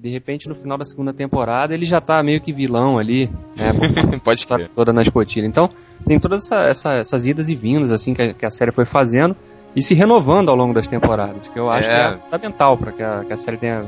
de 0.00 0.08
repente 0.08 0.48
no 0.48 0.54
final 0.54 0.78
da 0.78 0.84
segunda 0.84 1.12
temporada 1.12 1.74
ele 1.74 1.84
já 1.84 2.00
tá 2.00 2.22
meio 2.22 2.40
que 2.40 2.52
vilão 2.52 2.98
ali, 2.98 3.30
né? 3.54 3.72
Pode 4.24 4.40
estar 4.40 4.68
toda 4.74 4.92
na 4.92 5.02
escotilha. 5.02 5.46
Então 5.46 5.68
tem 6.06 6.18
todas 6.18 6.44
essa, 6.44 6.62
essa, 6.62 6.92
essas 6.94 7.26
idas 7.26 7.50
e 7.50 7.54
vindas 7.54 7.92
assim 7.92 8.14
que 8.14 8.22
a, 8.22 8.34
que 8.34 8.46
a, 8.46 8.50
série 8.50 8.70
foi 8.70 8.86
fazendo 8.86 9.36
e 9.76 9.82
se 9.82 9.94
renovando 9.94 10.48
ao 10.48 10.56
longo 10.56 10.72
das 10.72 10.86
temporadas, 10.86 11.48
que 11.48 11.58
eu 11.58 11.70
acho 11.70 11.90
é. 11.90 11.94
que 11.94 12.14
é 12.14 12.18
fundamental 12.18 12.78
para 12.78 12.92
que, 12.92 13.26
que 13.26 13.32
a, 13.32 13.36
série 13.36 13.58
tenha 13.58 13.86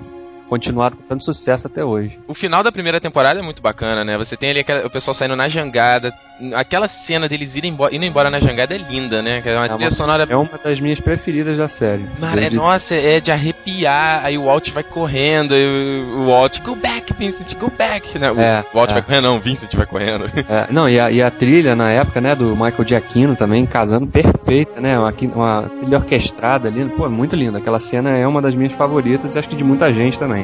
continuado 0.53 0.97
com 0.97 1.03
tanto 1.05 1.25
sucesso 1.25 1.67
até 1.67 1.83
hoje. 1.83 2.19
O 2.29 2.35
final 2.35 2.63
da 2.63 2.71
primeira 2.71 3.01
temporada 3.01 3.41
é 3.41 3.43
muito 3.43 3.63
bacana, 3.63 4.05
né? 4.05 4.19
Você 4.19 4.37
tem 4.37 4.51
ali 4.51 4.61
aquela, 4.61 4.87
o 4.87 4.91
pessoal 4.91 5.15
saindo 5.15 5.35
na 5.35 5.49
jangada. 5.49 6.13
Aquela 6.55 6.89
cena 6.89 7.27
deles 7.27 7.57
irem 7.57 7.71
embora, 7.73 7.95
indo 7.95 8.05
embora 8.05 8.29
na 8.29 8.39
jangada 8.39 8.75
é 8.75 8.77
linda, 8.79 9.23
né? 9.23 9.41
É 9.43 9.57
uma 9.57 9.67
É 9.67 9.75
uma, 9.75 9.91
sonora. 9.91 10.27
é 10.29 10.37
uma 10.37 10.51
das 10.63 10.79
minhas 10.79 11.01
preferidas 11.01 11.57
da 11.57 11.69
série. 11.69 12.05
Mano, 12.19 12.39
é, 12.39 12.51
nossa, 12.51 12.95
é 12.95 13.19
de 13.19 13.33
arrepiar. 13.33 14.27
Aí 14.27 14.37
o 14.37 14.45
Walt 14.45 14.71
vai 14.73 14.83
correndo. 14.83 15.53
O 15.55 16.27
Walt, 16.27 16.61
go 16.61 16.77
back, 16.77 17.15
Vincent, 17.15 17.55
go 17.57 17.71
back. 17.71 18.19
Né? 18.19 18.31
O 18.31 18.39
É, 18.39 18.63
Walt 18.75 18.91
é. 18.91 18.95
vai 18.95 19.03
correndo, 19.03 19.25
não, 19.25 19.37
o 19.37 19.41
Vincent 19.41 19.75
vai 19.75 19.87
correndo. 19.87 20.31
É, 20.53 20.67
não, 20.71 20.87
e 20.89 21.01
a, 21.01 21.11
e 21.11 21.23
a 21.23 21.31
trilha 21.31 21.75
na 21.75 21.91
época, 21.91 22.21
né, 22.21 22.35
do 22.35 22.55
Michael 22.55 22.85
Giacchino 22.87 23.35
também, 23.37 23.65
casando 23.65 24.07
perfeita, 24.07 24.81
né? 24.81 24.99
Uma, 24.99 25.15
uma 25.35 25.69
trilha 25.79 25.97
orquestrada 25.97 26.69
ali, 26.69 26.85
pô, 26.91 27.09
muito 27.09 27.35
linda. 27.37 27.57
Aquela 27.59 27.79
cena 27.81 28.11
é 28.11 28.27
uma 28.27 28.43
das 28.43 28.55
minhas 28.55 28.73
favoritas 28.73 29.35
e 29.35 29.39
acho 29.39 29.49
que 29.49 29.57
de 29.57 29.65
muita 29.65 29.91
gente 29.95 30.19
também. 30.19 30.42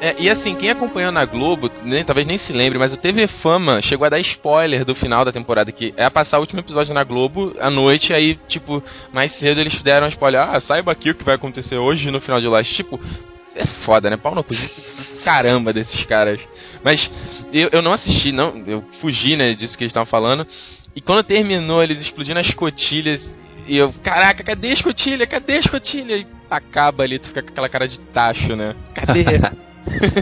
É, 0.00 0.14
e 0.16 0.30
assim, 0.30 0.54
quem 0.54 0.70
acompanhou 0.70 1.10
na 1.10 1.24
Globo, 1.24 1.68
nem- 1.82 2.04
talvez 2.04 2.24
nem 2.24 2.38
se 2.38 2.52
lembre, 2.52 2.78
mas 2.78 2.92
o 2.92 2.96
TV 2.96 3.26
Fama 3.26 3.82
chegou 3.82 4.06
a 4.06 4.08
dar 4.08 4.20
spoiler 4.20 4.84
do 4.84 4.94
final 4.94 5.24
da 5.24 5.32
temporada, 5.32 5.72
que 5.72 5.92
é 5.96 6.08
passar 6.08 6.38
o 6.38 6.40
último 6.42 6.60
episódio 6.60 6.94
na 6.94 7.02
Globo 7.02 7.52
à 7.58 7.68
noite, 7.68 8.12
aí, 8.12 8.38
tipo, 8.46 8.80
mais 9.12 9.32
cedo 9.32 9.60
eles 9.60 9.82
deram 9.82 10.06
um 10.06 10.10
spoiler, 10.10 10.40
ah, 10.40 10.60
saiba 10.60 10.92
aqui 10.92 11.10
o 11.10 11.14
que 11.16 11.24
vai 11.24 11.34
acontecer 11.34 11.76
hoje 11.78 12.12
no 12.12 12.20
final 12.20 12.40
de 12.40 12.46
Lost. 12.46 12.72
Tipo, 12.76 13.00
é 13.56 13.66
foda, 13.66 14.08
né? 14.08 14.16
Pau 14.16 14.36
no 14.36 14.44
cu. 14.44 14.50
Caramba 15.24 15.72
desses 15.72 16.04
caras. 16.04 16.40
Mas 16.84 17.10
eu, 17.52 17.68
eu 17.72 17.82
não 17.82 17.90
assisti, 17.90 18.30
não, 18.30 18.56
eu 18.68 18.84
fugi, 19.00 19.34
né, 19.34 19.52
disso 19.52 19.76
que 19.76 19.82
eles 19.82 19.90
estavam 19.90 20.06
falando. 20.06 20.46
E 20.94 21.00
quando 21.00 21.24
terminou, 21.24 21.82
eles 21.82 22.00
explodindo 22.00 22.38
as 22.38 22.46
escotilhas. 22.46 23.36
E 23.68 23.76
eu, 23.76 23.92
caraca, 24.02 24.42
cadê 24.42 24.70
a 24.70 24.72
escotilha? 24.72 25.26
Cadê 25.26 25.56
a 25.56 25.60
escotilha? 25.60 26.16
E 26.16 26.26
acaba 26.50 27.02
ali, 27.02 27.18
tu 27.18 27.28
fica 27.28 27.42
com 27.42 27.50
aquela 27.50 27.68
cara 27.68 27.86
de 27.86 28.00
tacho, 28.00 28.56
né? 28.56 28.74
Cadê? 28.94 29.24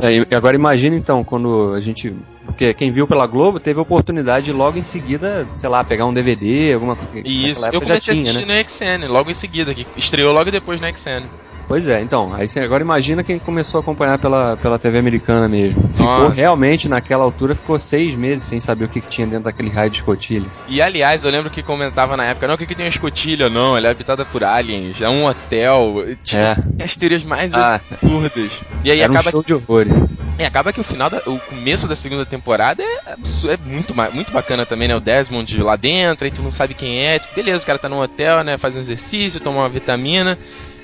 É, 0.00 0.19
e 0.31 0.35
agora 0.35 0.55
imagina 0.55 0.95
então, 0.95 1.25
quando 1.25 1.73
a 1.75 1.81
gente. 1.81 2.15
Porque 2.45 2.73
quem 2.73 2.93
viu 2.93 3.07
pela 3.07 3.26
Globo 3.26 3.59
teve 3.59 3.79
a 3.81 3.83
oportunidade 3.83 4.47
de 4.47 4.53
logo 4.53 4.79
em 4.79 4.83
seguida, 4.83 5.49
sei 5.55 5.69
lá, 5.69 5.83
pegar 5.83 6.07
um 6.07 6.15
DVD, 6.15 6.73
alguma 6.73 6.95
coisa. 6.95 7.26
Isso, 7.26 7.67
eu 7.73 7.81
comecei 7.81 8.15
já 8.15 8.21
a 8.21 8.25
tinha, 8.25 8.31
assistir 8.31 8.47
né? 8.47 8.62
no 8.62 9.07
XN, 9.09 9.12
logo 9.12 9.31
em 9.31 9.35
seguida, 9.35 9.75
que 9.75 9.85
estreou 9.97 10.33
logo 10.33 10.53
depois 10.53 10.81
no 10.81 10.87
XN. 10.87 11.26
Pois 11.68 11.88
é, 11.88 12.00
então, 12.00 12.32
aí 12.32 12.46
você 12.46 12.61
agora 12.61 12.82
imagina 12.85 13.25
quem 13.25 13.40
começou 13.40 13.78
a 13.78 13.80
acompanhar 13.80 14.18
pela, 14.18 14.56
pela 14.56 14.78
TV 14.78 14.99
americana 14.99 15.49
mesmo. 15.49 15.82
Ficou 15.92 16.06
Nossa. 16.06 16.35
realmente, 16.35 16.88
naquela 16.88 17.25
altura, 17.25 17.56
ficou 17.56 17.76
seis 17.78 18.14
meses 18.14 18.44
sem 18.44 18.61
saber 18.61 18.85
o 18.85 18.88
que, 18.88 19.00
que 19.00 19.08
tinha 19.08 19.26
dentro 19.26 19.44
daquele 19.44 19.68
raio 19.70 19.90
de 19.90 19.96
escotilha. 19.96 20.46
E 20.68 20.80
aliás, 20.80 21.25
eu 21.25 21.30
lembro 21.30 21.50
que 21.50 21.64
comentava 21.64 22.16
na 22.16 22.25
época, 22.25 22.46
não, 22.46 22.54
o 22.54 22.58
que, 22.58 22.66
que 22.66 22.75
tem 22.76 22.85
uma 22.85 22.90
escotilha? 22.90 23.50
Não, 23.50 23.76
ela 23.76 23.88
é 23.88 23.90
habitada 23.90 24.25
por 24.25 24.44
aliens, 24.44 25.00
é 25.00 25.08
um 25.08 25.26
hotel. 25.26 26.04
Tinha 26.23 26.56
É, 26.78 26.85
as 26.85 26.96
teorias 26.96 27.25
mais 27.25 27.52
Ah. 27.52 27.75
absurdas. 27.75 28.61
E 28.85 28.90
aí 28.92 29.00
era 29.00 29.11
um 29.12 29.16
acaba, 29.16 29.30
show 29.32 29.42
de 29.42 29.52
horrores. 29.54 29.92
e 30.38 30.44
acaba 30.44 30.73
que 30.73 30.80
o 30.80 30.85
final, 30.85 31.11
da- 31.11 31.23
o 31.26 31.40
começo 31.40 31.88
da 31.88 31.96
segunda 31.96 32.25
temporada 32.25 32.80
é, 32.80 33.14
é 33.14 33.56
muito, 33.64 33.92
muito 34.12 34.30
bacana 34.30 34.64
também, 34.64 34.87
né? 34.87 34.94
O 34.94 35.00
Desmond 35.00 35.61
lá 35.62 35.75
dentro, 35.75 36.26
aí 36.26 36.30
tu 36.30 36.42
não 36.42 36.52
sabe 36.52 36.75
quem 36.75 37.04
é, 37.04 37.20
beleza, 37.35 37.64
o 37.64 37.66
cara 37.66 37.78
tá 37.78 37.88
num 37.88 38.00
hotel, 38.00 38.44
né? 38.44 38.56
Faz 38.56 38.76
um 38.76 38.80
exercício, 38.80 39.40
toma 39.40 39.58
uma 39.58 39.68
vitamina. 39.68 40.38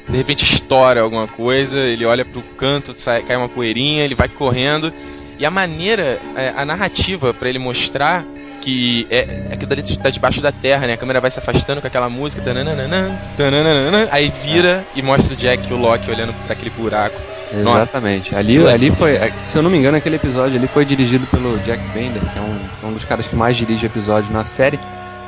De 0.09 0.17
repente 0.17 0.45
estoura 0.45 1.03
alguma 1.03 1.27
coisa, 1.27 1.79
ele 1.79 2.05
olha 2.05 2.25
pro 2.25 2.43
canto, 2.57 2.95
sai, 2.97 3.23
cai 3.23 3.37
uma 3.37 3.49
poeirinha, 3.49 4.05
ele 4.05 4.15
vai 4.15 4.29
correndo. 4.29 4.93
E 5.39 5.47
a 5.47 5.51
maneira, 5.51 6.19
é, 6.37 6.53
a 6.57 6.65
narrativa 6.65 7.33
pra 7.33 7.49
ele 7.49 7.59
mostrar 7.59 8.25
que 8.61 9.07
é, 9.11 9.49
é 9.51 9.57
que 9.57 9.67
dali 9.67 9.83
tá 9.83 10.09
debaixo 10.09 10.41
da 10.41 10.53
terra, 10.53 10.87
né? 10.87 10.95
A 10.95 10.97
câmera 10.97 11.21
vai 11.21 11.31
se 11.31 11.39
afastando 11.39 11.81
com 11.81 11.87
aquela 11.87 12.09
música, 12.09 12.41
tananana, 12.43 13.21
tananana, 13.37 14.09
aí 14.11 14.33
vira 14.43 14.85
e 14.95 15.03
mostra 15.03 15.35
o 15.35 15.37
Jack 15.37 15.69
e 15.69 15.75
o 15.75 15.77
Loki 15.77 16.11
olhando 16.11 16.33
pra 16.47 16.55
aquele 16.55 16.71
buraco. 16.71 17.17
Exatamente. 17.53 18.35
Ali, 18.35 18.67
ali 18.67 18.91
foi, 18.91 19.19
se 19.45 19.59
eu 19.59 19.63
não 19.63 19.71
me 19.71 19.79
engano, 19.79 19.99
aquele 19.99 20.17
episódio 20.17 20.57
ali 20.57 20.67
foi 20.67 20.85
dirigido 20.85 21.27
pelo 21.27 21.59
Jack 21.59 21.83
Bender, 21.89 22.23
que 22.23 22.39
é 22.39 22.43
um, 22.43 22.59
é 22.85 22.87
um 22.87 22.95
dos 22.95 23.05
caras 23.05 23.29
que 23.29 23.37
mais 23.37 23.57
dirige 23.57 23.85
episódios 23.85 24.31
na 24.33 24.45
série. 24.45 24.79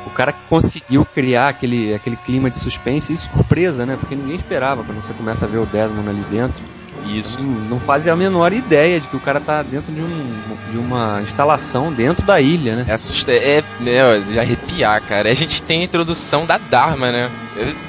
O 0.05 0.09
cara 0.11 0.31
que 0.31 0.39
conseguiu 0.49 1.05
criar 1.05 1.49
aquele, 1.49 1.93
aquele 1.93 2.15
clima 2.15 2.49
de 2.49 2.57
suspense 2.57 3.11
e 3.13 3.17
surpresa, 3.17 3.85
né? 3.85 3.97
Porque 3.99 4.15
ninguém 4.15 4.35
esperava 4.35 4.83
quando 4.83 5.03
você 5.03 5.13
começa 5.13 5.45
a 5.45 5.47
ver 5.47 5.57
o 5.57 5.65
Desmond 5.65 6.07
ali 6.09 6.23
dentro. 6.29 6.63
Isso. 7.05 7.39
Não, 7.41 7.51
não 7.69 7.79
fazia 7.79 8.13
a 8.13 8.15
menor 8.15 8.51
ideia 8.53 8.99
de 8.99 9.07
que 9.07 9.15
o 9.15 9.19
cara 9.19 9.39
tá 9.39 9.61
dentro 9.61 9.93
de, 9.93 10.01
um, 10.01 10.41
de 10.71 10.77
uma 10.77 11.21
instalação 11.21 11.91
dentro 11.93 12.25
da 12.25 12.39
ilha, 12.41 12.77
né? 12.77 12.85
É 12.87 12.93
assusta 12.93 13.31
é, 13.31 13.63
né, 13.79 14.19
de 14.31 14.39
arrepiar, 14.39 15.01
cara. 15.01 15.29
A 15.29 15.33
gente 15.35 15.61
tem 15.61 15.81
a 15.81 15.85
introdução 15.85 16.45
da 16.45 16.57
Dharma, 16.57 17.11
né? 17.11 17.29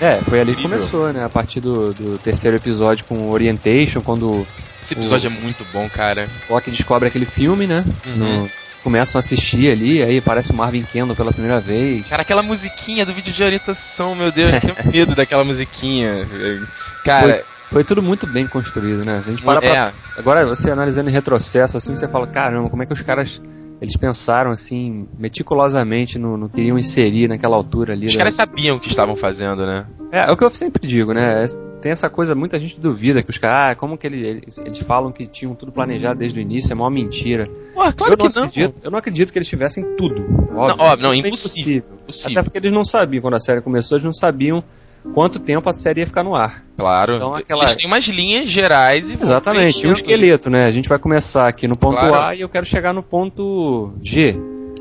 É, 0.01 0.17
foi 0.29 0.41
ali 0.41 0.55
que 0.55 0.63
começou, 0.63 1.13
né? 1.13 1.25
A 1.25 1.29
partir 1.31 1.61
do, 1.61 1.95
do 1.95 2.19
terceiro 2.19 2.57
episódio 2.57 3.05
com 3.07 3.31
Orientation, 3.31 4.03
quando 4.03 4.47
Esse 4.83 4.93
episódio 4.95 5.29
é 5.29 5.31
muito 5.31 5.65
bom, 5.73 5.89
cara. 5.89 6.29
o 6.49 6.53
Loki 6.55 6.71
descobre 6.71 7.09
aquele 7.09 7.25
filme, 7.27 7.67
né? 7.67 7.85
Uhum. 8.07 8.43
No- 8.43 8.51
começam 8.87 9.19
a 9.19 9.21
assistir 9.21 9.69
ali, 9.69 10.01
aí 10.01 10.19
aparece 10.19 10.53
o 10.53 10.55
Marvin 10.55 10.85
Kendall 10.85 11.17
pela 11.17 11.33
primeira 11.33 11.59
vez. 11.59 12.07
Cara, 12.07 12.23
aquela 12.23 12.41
musiquinha 12.41 13.05
do 13.05 13.13
vídeo 13.13 13.33
de 13.33 13.43
orientação, 13.43 14.15
meu 14.15 14.31
Deus, 14.31 14.55
eu 14.55 14.61
tenho 14.61 14.93
medo 14.93 15.15
daquela 15.17 15.43
musiquinha. 15.43 16.25
Cara, 17.03 17.43
Foi 17.69 17.83
tudo 17.83 18.01
muito 18.01 18.29
bem 18.29 18.47
construído, 18.47 19.05
né? 19.05 19.19
A 19.19 19.29
gente 19.29 19.43
para 19.43 19.59
pra... 19.59 19.89
é, 19.89 19.93
Agora, 20.17 20.47
você 20.47 20.71
analisando 20.71 21.11
em 21.11 21.13
retrocesso, 21.13 21.77
assim, 21.77 21.97
você 21.97 22.07
fala, 22.07 22.29
caramba, 22.29 22.71
como 22.71 22.81
é 22.81 22.87
que 22.87 22.93
os 22.93 23.03
caras... 23.03 23.43
Eles 23.81 23.97
pensaram, 23.97 24.51
assim, 24.51 25.07
meticulosamente 25.19 26.19
no, 26.19 26.37
no 26.37 26.49
que 26.49 26.61
iriam 26.61 26.79
inserir 26.79 27.29
naquela 27.29 27.57
altura 27.57 27.93
ali. 27.93 28.07
os 28.07 28.13
né? 28.15 28.19
caras 28.19 28.35
sabiam 28.35 28.77
o 28.77 28.81
que 28.81 28.89
estavam 28.89 29.17
fazendo, 29.17 29.67
né? 29.67 29.87
É, 30.11 30.29
é 30.29 30.33
o 30.33 30.37
que 30.37 30.45
eu 30.45 30.51
sempre 30.51 30.87
digo, 30.87 31.13
né? 31.13 31.45
É- 31.45 31.67
Tem 31.77 31.93
essa 31.93 32.09
coisa, 32.09 32.35
muita 32.35 32.59
gente 32.59 32.81
duvida 32.81 33.23
que 33.23 33.29
os 33.31 33.37
caras, 33.39 33.73
ah, 33.73 33.79
como 33.79 33.99
que 33.99 34.07
ele- 34.07 34.27
eles, 34.27 34.59
eles 34.59 34.79
falam 34.79 35.13
que 35.13 35.27
tinham 35.27 35.55
tudo 35.55 35.71
planejado 35.71 36.19
desde 36.19 36.41
o 36.41 36.43
início, 36.43 36.73
é 36.73 36.75
maior 36.75 36.91
mentira. 36.91 37.45
Pô, 37.75 37.81
claro 37.93 38.15
eu, 38.15 38.17
não 38.17 38.31
que 38.31 38.35
não. 38.41 38.45
acredito, 38.47 38.75
eu 38.83 38.91
não 38.91 38.99
acredito 38.99 39.31
que 39.33 39.39
eles 39.39 39.47
tivessem 39.47 39.85
tudo. 39.97 40.23
Óbvio, 40.23 40.77
Não, 40.79 40.85
óbvio, 40.87 41.03
não, 41.03 41.13
é 41.13 41.17
impossível. 41.19 41.85
Até 41.93 42.07
Possível, 42.07 42.45
porque 42.45 42.59
eles 42.59 42.73
não 42.73 42.85
sabiam, 42.85 43.21
quando 43.21 43.35
a 43.35 43.41
série 43.41 43.61
começou, 43.61 43.97
eles 43.97 44.05
não 44.05 44.13
sabiam 44.13 44.65
quanto 45.15 45.39
tempo 45.41 45.69
a 45.69 45.75
série 45.75 46.01
ia 46.01 46.07
ficar 46.07 46.23
no 46.23 46.35
ar. 46.35 46.63
claro. 46.77 47.17
Então, 47.17 47.35
aquela- 47.35 47.63
Eles 47.65 47.77
têm 47.77 47.87
umas 47.87 48.05
linhas 48.07 48.49
gerais 48.49 49.11
e 49.11 49.15
Exatamente, 49.21 49.87
um 49.87 49.93
esqueleto, 49.93 50.51
né? 50.51 50.65
A 50.67 50.71
gente 50.71 50.89
vai 50.89 50.99
começar 50.99 51.49
aqui 51.49 51.67
no 51.67 51.77
ponto 51.77 51.97
Claro. 51.99 52.15
A 52.17 52.35
e 52.35 52.41
eu 52.41 52.49
quero 52.49 52.67
chegar 52.67 52.93
no 52.93 53.03
ponto 53.03 53.93
G. 54.03 54.37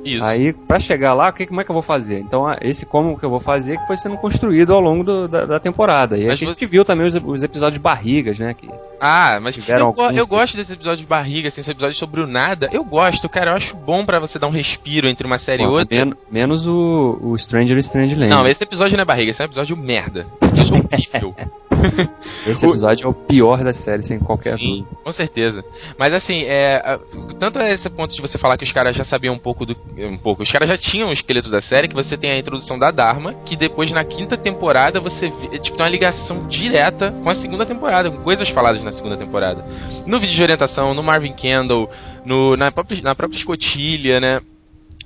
Isso. 0.06 0.24
Aí, 0.24 0.54
pra 0.54 0.80
chegar 0.80 1.14
lá, 1.14 1.32
que, 1.32 1.46
como 1.48 1.60
é 1.60 1.64
que 1.64 1.72
eu 1.72 1.74
vou 1.74 1.82
fazer? 1.82 2.20
Então, 2.20 2.46
esse 2.62 2.86
como 2.86 3.18
que 3.18 3.26
eu 3.26 3.30
vou 3.30 3.40
fazer 3.40 3.78
que 3.80 3.88
foi 3.88 3.98
sendo 3.98 4.16
construído 4.18 4.74
ao 4.74 4.80
longo 4.80 5.04
do- 5.04 5.28
da, 5.28 5.46
da 5.46 5.60
temporada. 5.60 6.18
E 6.18 6.26
Mas 6.26 6.34
a 6.34 6.36
gente 6.36 6.56
você- 6.60 6.66
viu 6.68 6.86
também 6.86 7.08
os, 7.08 7.16
os 7.16 7.44
episódios 7.44 7.80
barrigas, 7.80 8.38
né? 8.40 8.54
Que, 8.54 8.70
Ah, 9.02 9.40
mas 9.42 9.56
Tiveram 9.56 9.88
eu, 9.88 9.94
go- 9.94 10.12
eu 10.12 10.28
gosto 10.28 10.56
desse 10.56 10.74
episódio 10.74 11.00
de 11.00 11.06
barriga, 11.08 11.48
assim, 11.48 11.62
esse 11.62 11.72
episódio 11.72 11.96
sobre 11.96 12.22
o 12.22 12.28
nada. 12.28 12.70
Eu 12.72 12.84
gosto, 12.84 13.28
cara. 13.28 13.52
Eu 13.52 13.56
acho 13.56 13.76
bom 13.76 14.06
pra 14.06 14.20
você 14.20 14.38
dar 14.40 14.48
um 14.48 14.52
respiro 14.52 15.08
entre 15.10 15.26
uma 15.28 15.38
série 15.38 15.64
e 15.64 15.66
Bom, 15.66 15.74
outra. 15.74 16.06
men- 16.06 16.14
menos 16.32 16.68
o, 16.68 17.18
o 17.22 17.38
Stranger 17.38 17.78
Strange 17.80 18.16
Land. 18.16 18.30
Não, 18.30 18.48
esse 18.48 18.64
episódio 18.64 18.96
não 18.96 19.02
é 19.02 19.06
barriga, 19.06 19.32
esse 19.32 19.42
é 19.42 19.46
um 19.46 19.48
episódio 19.48 19.76
merda. 19.76 20.28
Episódio 20.42 20.86
horrível. 20.92 21.36
Esse 22.48 22.65
o- 22.65 22.70
episódio 22.70 23.06
é 23.06 23.08
o 23.10 23.13
pior 23.13 23.63
da 23.63 23.74
série, 23.74 24.04
sem 24.04 24.20
qualquer 24.20 24.58
Sim, 24.58 24.80
dúvida. 24.82 24.98
com 25.04 25.12
certeza. 25.12 25.63
Mas 25.98 26.13
assim, 26.13 26.44
é, 26.44 27.00
tanto 27.39 27.60
é 27.60 27.72
esse 27.72 27.89
ponto 27.89 28.15
de 28.15 28.22
você 28.22 28.38
falar 28.38 28.58
que 28.58 28.63
os 28.63 28.72
caras 28.72 28.96
já 28.96 29.04
sabiam 29.04 29.34
um 29.34 29.39
pouco 29.39 29.65
do. 29.65 29.75
Um 29.98 30.18
pouco. 30.18 30.44
Os 30.44 30.51
caras 30.51 30.70
já 30.70 30.77
tinham 30.77 31.10
o 31.10 31.13
esqueleto 31.13 31.50
da 31.50 31.62
série, 31.62 31.88
que 31.88 31.96
você 31.96 32.18
tem 32.18 32.32
a 32.32 32.38
introdução 32.38 32.77
da 32.77 32.92
Dharma, 32.92 33.34
que 33.46 33.56
depois 33.56 33.92
na 33.92 34.04
quinta 34.04 34.38
temporada 34.38 35.00
você 35.00 35.30
vê, 35.30 35.60
tipo, 35.60 35.77
tem 35.77 35.86
uma 35.86 35.89
ligação 35.92 36.48
direta 36.48 37.12
com 37.24 37.30
a 37.30 37.34
segunda 37.34 37.65
temporada, 37.65 38.12
com 38.12 38.22
coisas 38.24 38.48
faladas 38.50 38.84
na 38.84 38.92
segunda 38.92 39.18
temporada. 39.18 39.65
No 40.06 40.20
vídeo 40.20 40.36
de 40.36 40.44
orientação, 40.44 40.94
no 40.94 41.04
Marvin 41.04 41.34
Kendall, 41.34 41.89
no, 42.25 42.56
na, 42.56 42.72
própria, 42.72 43.01
na 43.01 43.15
própria 43.15 43.38
escotilha, 43.38 44.20
né? 44.20 44.42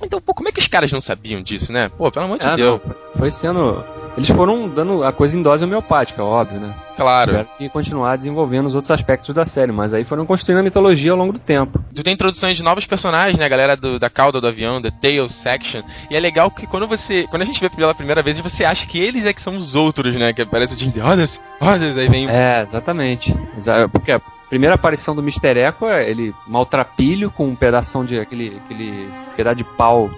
Então, 0.02 0.22
pô, 0.22 0.34
como 0.34 0.48
é 0.50 0.52
que 0.52 0.60
os 0.60 0.68
caras 0.68 0.92
não 0.92 1.02
sabiam 1.02 1.42
disso, 1.42 1.74
né? 1.74 1.90
Pô, 1.98 2.12
pelo 2.12 2.26
amor 2.26 2.40
de 2.40 2.46
Ah, 2.48 2.56
Deus. 2.56 2.80
não, 2.86 2.96
foi 3.18 3.30
sendo. 3.32 3.84
Eles 4.18 4.30
foram 4.30 4.68
dando 4.68 5.04
a 5.04 5.12
coisa 5.14 5.38
em 5.38 5.42
dose 5.42 5.64
homeopática, 5.64 6.24
óbvio, 6.24 6.60
né? 6.60 6.74
Claro. 6.98 7.32
Tiveram 7.32 7.50
que 7.58 7.70
continuar 7.70 8.18
desenvolvendo 8.18 8.66
os 8.66 8.76
outros 8.76 8.92
aspectos 8.92 9.34
da 9.34 9.46
série, 9.46 9.72
mas 9.72 9.94
aí 9.94 10.04
foram 10.04 10.26
construindo 10.26 10.60
a 10.60 10.64
mitologia 10.64 11.12
ao 11.12 11.18
longo 11.18 11.32
do 11.34 11.40
tempo. 11.40 11.82
Tu 11.96 12.04
tem 12.04 12.14
introduções 12.14 12.58
de 12.58 12.64
novos 12.64 12.86
personagens, 12.86 13.38
né? 13.40 13.46
A 13.46 13.50
galera 13.50 13.78
do- 13.78 14.00
da 14.00 14.10
cauda 14.10 14.42
do 14.42 14.48
avião, 14.48 14.82
da 14.82 14.92
tail 14.92 15.28
section. 15.30 15.82
E 16.10 16.16
é 16.16 16.20
legal 16.20 16.50
que 16.52 16.66
quando 16.68 16.88
você. 16.88 17.26
Quando 17.30 17.44
a 17.44 17.46
gente 17.46 17.62
vê 17.62 17.70
pela 17.70 17.94
primeira 17.96 18.22
vez, 18.22 18.40
você 18.40 18.66
acha 18.66 18.86
que 18.88 19.00
eles 19.00 19.26
é 19.26 19.32
que 19.34 19.42
são 19.42 19.58
os 19.58 19.76
outros, 19.76 20.16
né? 20.16 20.34
Que 20.34 20.42
aparece 20.42 20.76
o 20.76 20.78
Jim 20.80 20.92
Others, 21.00 21.98
aí 21.98 22.10
vem. 22.10 22.28
É, 22.30 22.62
exatamente. 22.62 23.34
Exa- 23.58 23.88
Porque 23.88 24.12
primeira 24.50 24.76
aparição 24.76 25.16
do 25.16 25.22
Mr. 25.22 25.60
Echo 25.60 25.86
é 25.86 26.10
ele 26.10 26.34
maltrapilho 26.48 27.32
com 27.32 27.48
um 27.48 27.56
pedaço 27.56 28.04
de. 28.04 28.20
aquele, 28.20 28.60
aquele 28.66 29.10
pedaço 29.36 29.58
de 29.58 29.64
pau 29.64 30.10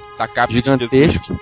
gigantesco. 0.50 1.40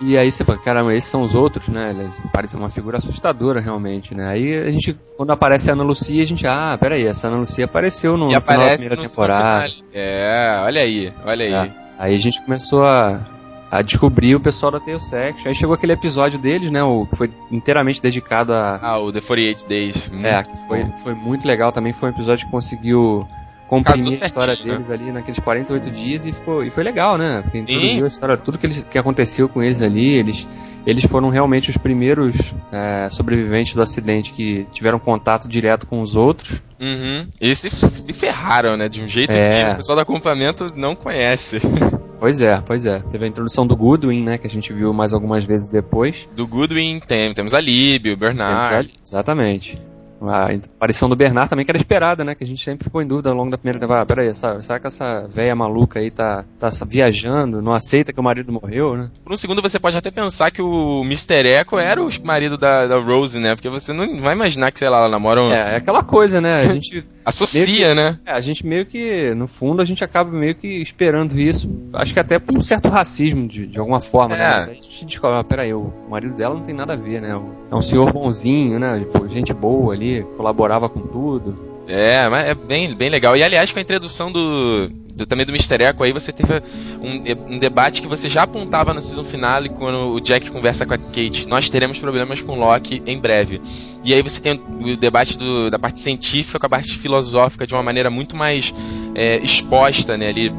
E 0.00 0.18
aí 0.18 0.30
você 0.30 0.44
fala, 0.44 0.58
caramba, 0.58 0.94
esses 0.94 1.08
são 1.08 1.22
os 1.22 1.34
outros, 1.34 1.68
né? 1.68 1.90
Eles 1.90 2.14
parecem 2.32 2.58
uma 2.58 2.68
figura 2.68 2.98
assustadora 2.98 3.60
realmente, 3.60 4.14
né? 4.14 4.28
Aí 4.28 4.54
a 4.54 4.70
gente, 4.70 4.96
quando 5.16 5.30
aparece 5.30 5.70
a 5.70 5.74
Ana 5.74 5.84
Lucia, 5.84 6.22
a 6.22 6.26
gente, 6.26 6.46
ah, 6.46 6.76
peraí, 6.78 7.06
essa 7.06 7.28
Ana 7.28 7.38
Lucia 7.38 7.64
apareceu 7.64 8.16
no, 8.16 8.30
E 8.30 8.34
no 8.34 8.40
final 8.40 8.66
da 8.66 8.72
primeira 8.72 8.96
temporada. 8.96 9.68
final. 9.68 9.84
É, 9.92 10.62
olha 10.64 10.80
aí, 10.82 11.12
olha 11.24 11.44
aí. 11.44 11.68
É. 11.68 11.72
Aí 11.98 12.14
a 12.14 12.18
gente 12.18 12.42
começou 12.42 12.84
a, 12.84 13.24
a 13.74 13.82
descobrir 13.82 14.36
o 14.36 14.40
pessoal 14.40 14.70
da 14.70 14.78
Tale 14.78 15.00
Section. 15.00 15.48
Aí 15.48 15.54
chegou 15.54 15.74
aquele 15.74 15.92
episódio 15.92 16.38
deles, 16.38 16.70
né? 16.70 16.80
O 16.84 17.06
que 17.06 17.16
foi 17.16 17.28
inteiramente 17.50 18.00
dedicado 18.00 18.52
a. 18.52 18.78
Ah, 18.80 19.00
o 19.00 19.12
The 19.12 19.20
48 19.20 19.68
Days. 19.68 20.08
Muito 20.08 20.26
é, 20.26 20.42
que 20.44 20.56
foi, 20.68 20.86
foi 21.02 21.14
muito 21.14 21.44
legal 21.44 21.72
também. 21.72 21.92
Foi 21.92 22.08
um 22.08 22.12
episódio 22.12 22.46
que 22.46 22.52
conseguiu 22.52 23.26
comprimir 23.66 24.22
a 24.22 24.26
história 24.26 24.54
né? 24.54 24.62
deles 24.62 24.90
ali 24.90 25.10
naqueles 25.10 25.40
48 25.40 25.90
dias 25.90 26.24
e, 26.24 26.32
ficou, 26.32 26.62
e 26.62 26.70
foi 26.70 26.84
legal, 26.84 27.18
né? 27.18 27.42
Porque 27.42 27.58
introduziu 27.58 28.04
a 28.04 28.08
história, 28.08 28.36
tudo 28.36 28.58
que, 28.58 28.66
eles, 28.66 28.84
que 28.88 28.96
aconteceu 28.96 29.48
com 29.48 29.60
eles 29.60 29.82
ali, 29.82 30.06
eles, 30.12 30.46
eles 30.86 31.04
foram 31.06 31.28
realmente 31.30 31.70
os 31.70 31.76
primeiros 31.76 32.54
é, 32.70 33.08
sobreviventes 33.10 33.74
do 33.74 33.82
acidente 33.82 34.32
que 34.32 34.68
tiveram 34.72 35.00
contato 35.00 35.48
direto 35.48 35.88
com 35.88 36.00
os 36.00 36.14
outros. 36.14 36.62
Uhum. 36.78 37.26
Eles 37.40 37.58
se, 37.58 37.70
se 37.70 38.12
ferraram, 38.12 38.76
né? 38.76 38.88
De 38.88 39.02
um 39.02 39.08
jeito 39.08 39.32
é. 39.32 39.64
que 39.64 39.72
o 39.72 39.76
pessoal 39.78 39.96
do 39.96 40.02
acampamento 40.02 40.66
não 40.76 40.94
conhece. 40.94 41.58
Pois 42.18 42.40
é, 42.40 42.60
pois 42.60 42.86
é. 42.86 43.00
Teve 43.10 43.24
a 43.24 43.28
introdução 43.28 43.66
do 43.66 43.76
Goodwin, 43.76 44.22
né? 44.22 44.38
Que 44.38 44.46
a 44.46 44.50
gente 44.50 44.72
viu 44.72 44.92
mais 44.92 45.12
algumas 45.12 45.44
vezes 45.44 45.68
depois. 45.68 46.28
Do 46.34 46.46
Goodwin 46.46 47.00
tem, 47.06 47.34
temos 47.34 47.54
a 47.54 47.60
Libby, 47.60 48.12
o 48.12 48.16
Bernard. 48.16 48.92
exatamente. 49.04 49.78
A 50.20 50.52
aparição 50.76 51.08
do 51.08 51.16
Bernard 51.16 51.48
também, 51.48 51.64
que 51.64 51.70
era 51.70 51.78
esperada, 51.78 52.24
né? 52.24 52.34
Que 52.34 52.44
a 52.44 52.46
gente 52.46 52.62
sempre 52.62 52.84
ficou 52.84 53.02
em 53.02 53.06
dúvida 53.06 53.30
ao 53.30 53.36
longo 53.36 53.50
da 53.50 53.58
primeira 53.58 53.78
temporada. 53.78 54.02
Ah, 54.02 54.06
pera 54.06 54.22
aí, 54.22 54.34
será 54.34 54.80
que 54.80 54.86
essa 54.86 55.26
velha 55.28 55.54
maluca 55.54 55.98
aí 55.98 56.10
tá, 56.10 56.44
tá 56.58 56.70
viajando, 56.86 57.60
não 57.60 57.72
aceita 57.72 58.12
que 58.12 58.20
o 58.20 58.22
marido 58.22 58.52
morreu, 58.52 58.96
né? 58.96 59.10
Por 59.22 59.32
um 59.32 59.36
segundo 59.36 59.62
você 59.62 59.78
pode 59.78 59.96
até 59.96 60.10
pensar 60.10 60.50
que 60.50 60.62
o 60.62 61.02
Mr. 61.04 61.46
Echo 61.46 61.78
era 61.78 62.02
o 62.02 62.08
marido 62.24 62.56
da, 62.56 62.86
da 62.86 62.98
Rose, 63.00 63.38
né? 63.38 63.54
Porque 63.54 63.68
você 63.68 63.92
não 63.92 64.20
vai 64.20 64.34
imaginar 64.34 64.72
que, 64.72 64.78
sei 64.78 64.88
lá, 64.88 64.98
ela 64.98 65.08
namora 65.08 65.42
um... 65.42 65.52
É, 65.52 65.74
é 65.74 65.76
aquela 65.76 66.02
coisa, 66.02 66.40
né? 66.40 66.60
A 66.60 66.68
gente... 66.72 67.04
Associa, 67.24 67.64
que, 67.64 67.94
né? 67.94 68.18
É, 68.26 68.32
a 68.32 68.40
gente 68.40 68.66
meio 68.66 68.84
que, 68.84 69.34
no 69.34 69.48
fundo, 69.48 69.80
a 69.80 69.84
gente 69.84 70.04
acaba 70.04 70.30
meio 70.30 70.54
que 70.54 70.68
esperando 70.82 71.40
isso. 71.40 71.70
Acho 71.94 72.12
que 72.12 72.20
até 72.20 72.38
por 72.38 72.54
um 72.54 72.60
certo 72.60 72.90
racismo, 72.90 73.48
de, 73.48 73.66
de 73.66 73.78
alguma 73.78 74.00
forma, 74.00 74.36
né? 74.36 74.44
é. 74.44 74.48
né? 74.48 74.54
Mas 74.56 74.68
a 74.68 74.72
gente 74.74 75.06
descobre, 75.06 75.38
ah, 75.38 75.44
peraí, 75.44 75.72
o 75.72 75.90
marido 76.08 76.36
dela 76.36 76.54
não 76.54 76.62
tem 76.62 76.74
nada 76.74 76.92
a 76.92 76.96
ver, 76.96 77.22
né? 77.22 77.30
É 77.70 77.74
um 77.74 77.80
senhor 77.80 78.12
bonzinho, 78.12 78.78
né? 78.78 79.00
Tipo, 79.00 79.26
gente 79.26 79.54
boa 79.54 79.94
ali, 79.94 80.13
colaborava 80.22 80.88
com 80.88 81.00
tudo. 81.00 81.74
É, 81.86 82.28
mas 82.28 82.48
é 82.48 82.54
bem, 82.54 82.94
bem 82.94 83.10
legal. 83.10 83.36
E 83.36 83.42
aliás, 83.42 83.70
com 83.70 83.78
a 83.78 83.82
introdução 83.82 84.32
do, 84.32 84.88
do 85.14 85.26
também 85.26 85.44
do 85.44 85.52
Mr. 85.52 85.82
Echo, 85.82 86.02
aí 86.02 86.12
você 86.12 86.32
teve 86.32 86.54
um, 87.00 87.54
um, 87.54 87.58
debate 87.58 88.00
que 88.00 88.08
você 88.08 88.28
já 88.28 88.44
apontava 88.44 88.94
no 88.94 89.02
season 89.02 89.24
finale 89.24 89.68
quando 89.68 90.14
o 90.14 90.20
Jack 90.20 90.50
conversa 90.50 90.86
com 90.86 90.94
a 90.94 90.98
Kate. 90.98 91.46
Nós 91.46 91.68
teremos 91.68 91.98
problemas 91.98 92.40
com 92.40 92.58
Loki 92.58 93.02
em 93.06 93.20
breve. 93.20 93.60
E 94.02 94.14
aí 94.14 94.22
você 94.22 94.40
tem 94.40 94.58
o, 94.58 94.96
debate 94.96 95.36
do, 95.36 95.70
da 95.70 95.78
parte 95.78 96.00
científica 96.00 96.58
com 96.58 96.66
a 96.66 96.70
parte 96.70 96.96
filosófica 96.96 97.66
de 97.66 97.74
uma 97.74 97.82
maneira 97.82 98.08
muito 98.08 98.34
mais 98.34 98.72
é, 99.14 99.36
exposta, 99.38 100.16
né? 100.16 100.28
Ali 100.28 100.50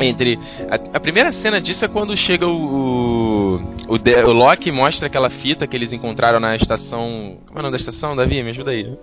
entre 0.00 0.38
a, 0.68 0.96
a, 0.96 1.00
primeira 1.00 1.32
cena 1.32 1.60
disso 1.60 1.84
é 1.84 1.88
quando 1.88 2.16
chega 2.16 2.46
o 2.46 3.60
o, 3.88 3.94
o, 3.94 4.28
o 4.28 4.32
Loki 4.32 4.70
mostra 4.70 5.08
aquela 5.08 5.30
fita 5.30 5.66
que 5.66 5.76
eles 5.76 5.92
encontraram 5.92 6.40
na 6.40 6.56
estação 6.56 7.38
como 7.46 7.58
é 7.58 7.60
o 7.60 7.62
nome 7.62 7.72
da 7.72 7.76
estação 7.76 8.14
Davi? 8.14 8.42
Me 8.42 8.50
ajuda 8.50 8.70
aí. 8.70 8.96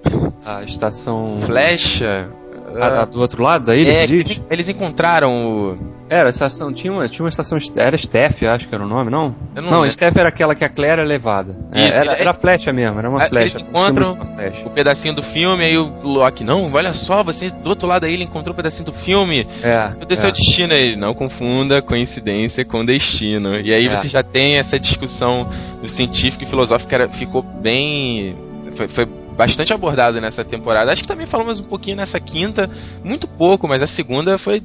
A 0.45 0.63
estação 0.63 1.37
Flecha 1.45 2.29
a, 2.75 3.01
a, 3.01 3.05
do 3.05 3.19
outro 3.19 3.41
lado 3.41 3.65
da 3.65 3.75
ilha, 3.75 3.91
é, 3.91 4.03
eles, 4.03 4.41
eles, 4.49 4.69
encontraram 4.69 5.31
o. 5.31 5.97
Era, 6.09 6.27
a 6.27 6.29
estação. 6.29 6.71
Tinha 6.73 6.91
uma, 6.91 7.07
tinha 7.07 7.23
uma 7.23 7.29
estação. 7.29 7.57
Era 7.75 7.97
Steph, 7.97 8.43
acho 8.43 8.67
que 8.67 8.75
era 8.75 8.83
o 8.83 8.87
nome, 8.87 9.09
não? 9.09 9.35
não, 9.55 9.63
não 9.63 9.89
Steph 9.89 10.17
era 10.17 10.29
aquela 10.29 10.55
que 10.55 10.63
a 10.63 10.69
Claire 10.69 11.01
é 11.01 11.05
levada. 11.05 11.55
É, 11.71 11.87
era, 11.87 12.13
era 12.13 12.33
flecha 12.33 12.73
mesmo, 12.73 12.99
era 12.99 13.09
uma 13.09 13.23
é, 13.23 13.27
flecha. 13.27 13.57
Eles 13.57 13.69
encontram 13.69 14.17
o 14.65 14.69
pedacinho 14.69 15.15
do 15.15 15.23
filme, 15.23 15.63
aí 15.63 15.77
o 15.77 16.01
Loki, 16.03 16.43
não, 16.43 16.71
olha 16.73 16.93
só, 16.93 17.23
você 17.23 17.49
do 17.49 17.69
outro 17.69 17.87
lado 17.87 18.01
da 18.01 18.09
ilha 18.09 18.23
encontrou 18.23 18.53
o 18.53 18.55
pedacinho 18.55 18.85
do 18.85 18.93
filme. 18.93 19.47
É. 19.61 19.89
Deus, 20.05 20.19
é. 20.19 20.23
seu 20.23 20.31
destino 20.31 20.73
aí. 20.73 20.95
Não 20.95 21.13
confunda 21.13 21.81
coincidência 21.81 22.65
com 22.65 22.85
destino. 22.85 23.55
E 23.59 23.73
aí 23.73 23.87
é. 23.87 23.93
você 23.93 24.07
já 24.07 24.23
tem 24.23 24.57
essa 24.57 24.79
discussão 24.79 25.49
do 25.81 25.87
científico 25.87 26.43
e 26.43 26.47
filosófico 26.47 26.89
que 26.89 26.95
era, 26.95 27.09
ficou 27.09 27.41
bem. 27.41 28.35
Foi, 28.75 28.87
foi 28.87 29.07
bastante 29.37 29.73
abordado 29.73 30.19
nessa 30.19 30.43
temporada. 30.43 30.91
Acho 30.91 31.03
que 31.03 31.07
também 31.07 31.27
falamos 31.27 31.59
um 31.59 31.65
pouquinho 31.65 31.97
nessa 31.97 32.19
quinta, 32.19 32.69
muito 33.03 33.27
pouco, 33.27 33.67
mas 33.67 33.81
a 33.81 33.87
segunda 33.87 34.37
foi 34.37 34.61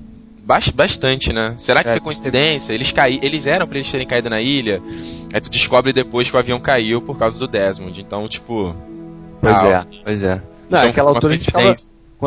bastante, 0.75 1.33
né? 1.33 1.55
Será 1.59 1.83
que 1.83 1.89
é, 1.89 1.93
foi 1.93 2.01
coincidência? 2.01 2.73
Eles 2.73 2.91
caí, 2.91 3.21
eles 3.23 3.47
eram 3.47 3.67
para 3.67 3.77
eles 3.77 3.91
terem 3.91 4.07
caído 4.07 4.29
na 4.29 4.41
ilha. 4.41 4.83
Aí 5.33 5.41
tu 5.41 5.51
descobre 5.51 5.93
depois 5.93 6.29
que 6.29 6.37
o 6.37 6.39
avião 6.39 6.59
caiu 6.59 7.01
por 7.01 7.17
causa 7.17 7.39
do 7.39 7.47
Desmond. 7.47 8.01
Então, 8.01 8.27
tipo, 8.29 8.75
Pois 9.43 9.65
ah, 9.65 9.69
é, 9.69 10.03
pois 10.05 10.23
é. 10.23 10.37
Não, 10.71 10.79
então, 10.79 10.91
aquela 10.91 11.11
altura 11.11 11.35
a 11.35 11.37
gente 11.37 11.51
tava, 11.51 11.75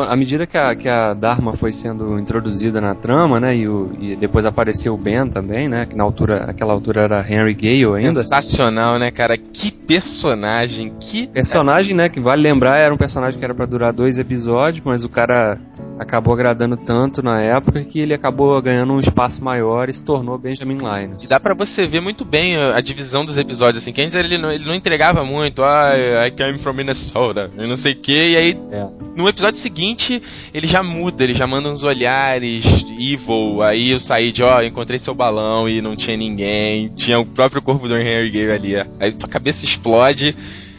à 0.02 0.16
medida 0.16 0.46
que 0.46 0.56
a, 0.56 0.74
que 0.74 0.88
a 0.88 1.14
Dharma 1.14 1.52
foi 1.52 1.72
sendo 1.72 2.18
introduzida 2.18 2.80
na 2.80 2.94
trama, 2.94 3.40
né, 3.40 3.56
e, 3.56 3.68
o, 3.68 3.92
e 3.98 4.16
depois 4.16 4.44
apareceu 4.44 4.94
o 4.94 4.96
Ben 4.96 5.28
também, 5.28 5.68
né, 5.68 5.86
que 5.86 5.96
na 5.96 6.04
altura, 6.04 6.44
aquela 6.44 6.72
altura 6.72 7.02
era 7.02 7.20
Henry 7.20 7.54
Gale 7.54 7.96
ainda. 7.96 8.22
Sensacional, 8.22 8.98
né, 8.98 9.10
cara? 9.10 9.36
Que 9.38 9.70
personagem, 9.70 10.92
que 11.00 11.26
personagem, 11.26 11.94
né, 11.94 12.08
que 12.08 12.20
vale 12.20 12.42
lembrar 12.42 12.78
era 12.78 12.92
um 12.92 12.98
personagem 12.98 13.38
que 13.38 13.44
era 13.44 13.54
para 13.54 13.66
durar 13.66 13.92
dois 13.92 14.18
episódios, 14.18 14.84
mas 14.84 15.04
o 15.04 15.08
cara 15.08 15.58
acabou 15.98 16.34
agradando 16.34 16.76
tanto 16.76 17.22
na 17.22 17.40
época 17.40 17.84
que 17.84 18.00
ele 18.00 18.14
acabou 18.14 18.60
ganhando 18.60 18.92
um 18.92 19.00
espaço 19.00 19.42
maior 19.42 19.88
e 19.88 19.92
se 19.92 20.04
tornou 20.04 20.38
Benjamin 20.38 20.76
Linus. 20.76 21.24
E 21.24 21.26
dá 21.26 21.40
para 21.40 21.54
você 21.54 21.86
ver 21.86 22.00
muito 22.00 22.24
bem 22.24 22.56
a, 22.56 22.80
divisão 22.80 23.24
dos 23.24 23.36
episódios, 23.36 23.82
assim, 23.82 23.92
que 23.92 24.00
antes 24.00 24.14
ele 24.14 24.38
não, 24.38 24.52
ele 24.52 24.64
não 24.64 24.74
entregava 24.74 25.24
muito, 25.24 25.64
ah, 25.64 25.92
I 26.26 26.30
came 26.30 26.58
from 26.58 26.74
Minnesota, 26.74 27.50
e 27.56 27.66
não 27.66 27.76
sei 27.76 27.92
o 27.92 27.96
que, 27.96 28.30
e 28.30 28.36
aí 28.36 28.58
é. 28.70 28.86
no 29.16 29.28
episódio 29.28 29.56
seguinte 29.56 30.22
ele 30.52 30.66
já 30.66 30.82
muda, 30.82 31.24
ele 31.24 31.34
já 31.34 31.46
manda 31.46 31.68
uns 31.68 31.82
olhares 31.82 32.64
evil, 32.98 33.62
aí 33.62 33.90
eu 33.90 33.98
saí 33.98 34.30
de, 34.30 34.42
ó, 34.42 34.58
oh, 34.58 34.62
encontrei 34.62 34.98
seu 34.98 35.14
balão 35.14 35.68
e 35.68 35.80
não 35.80 35.96
tinha 35.96 36.16
ninguém, 36.16 36.88
tinha 36.94 37.18
o 37.18 37.26
próprio 37.26 37.62
corpo 37.62 37.88
do 37.88 37.96
Henry 37.96 38.30
Gale 38.30 38.52
ali, 38.52 38.90
aí 39.00 39.12
tua 39.12 39.28
cabeça 39.28 39.64
explode 39.64 40.34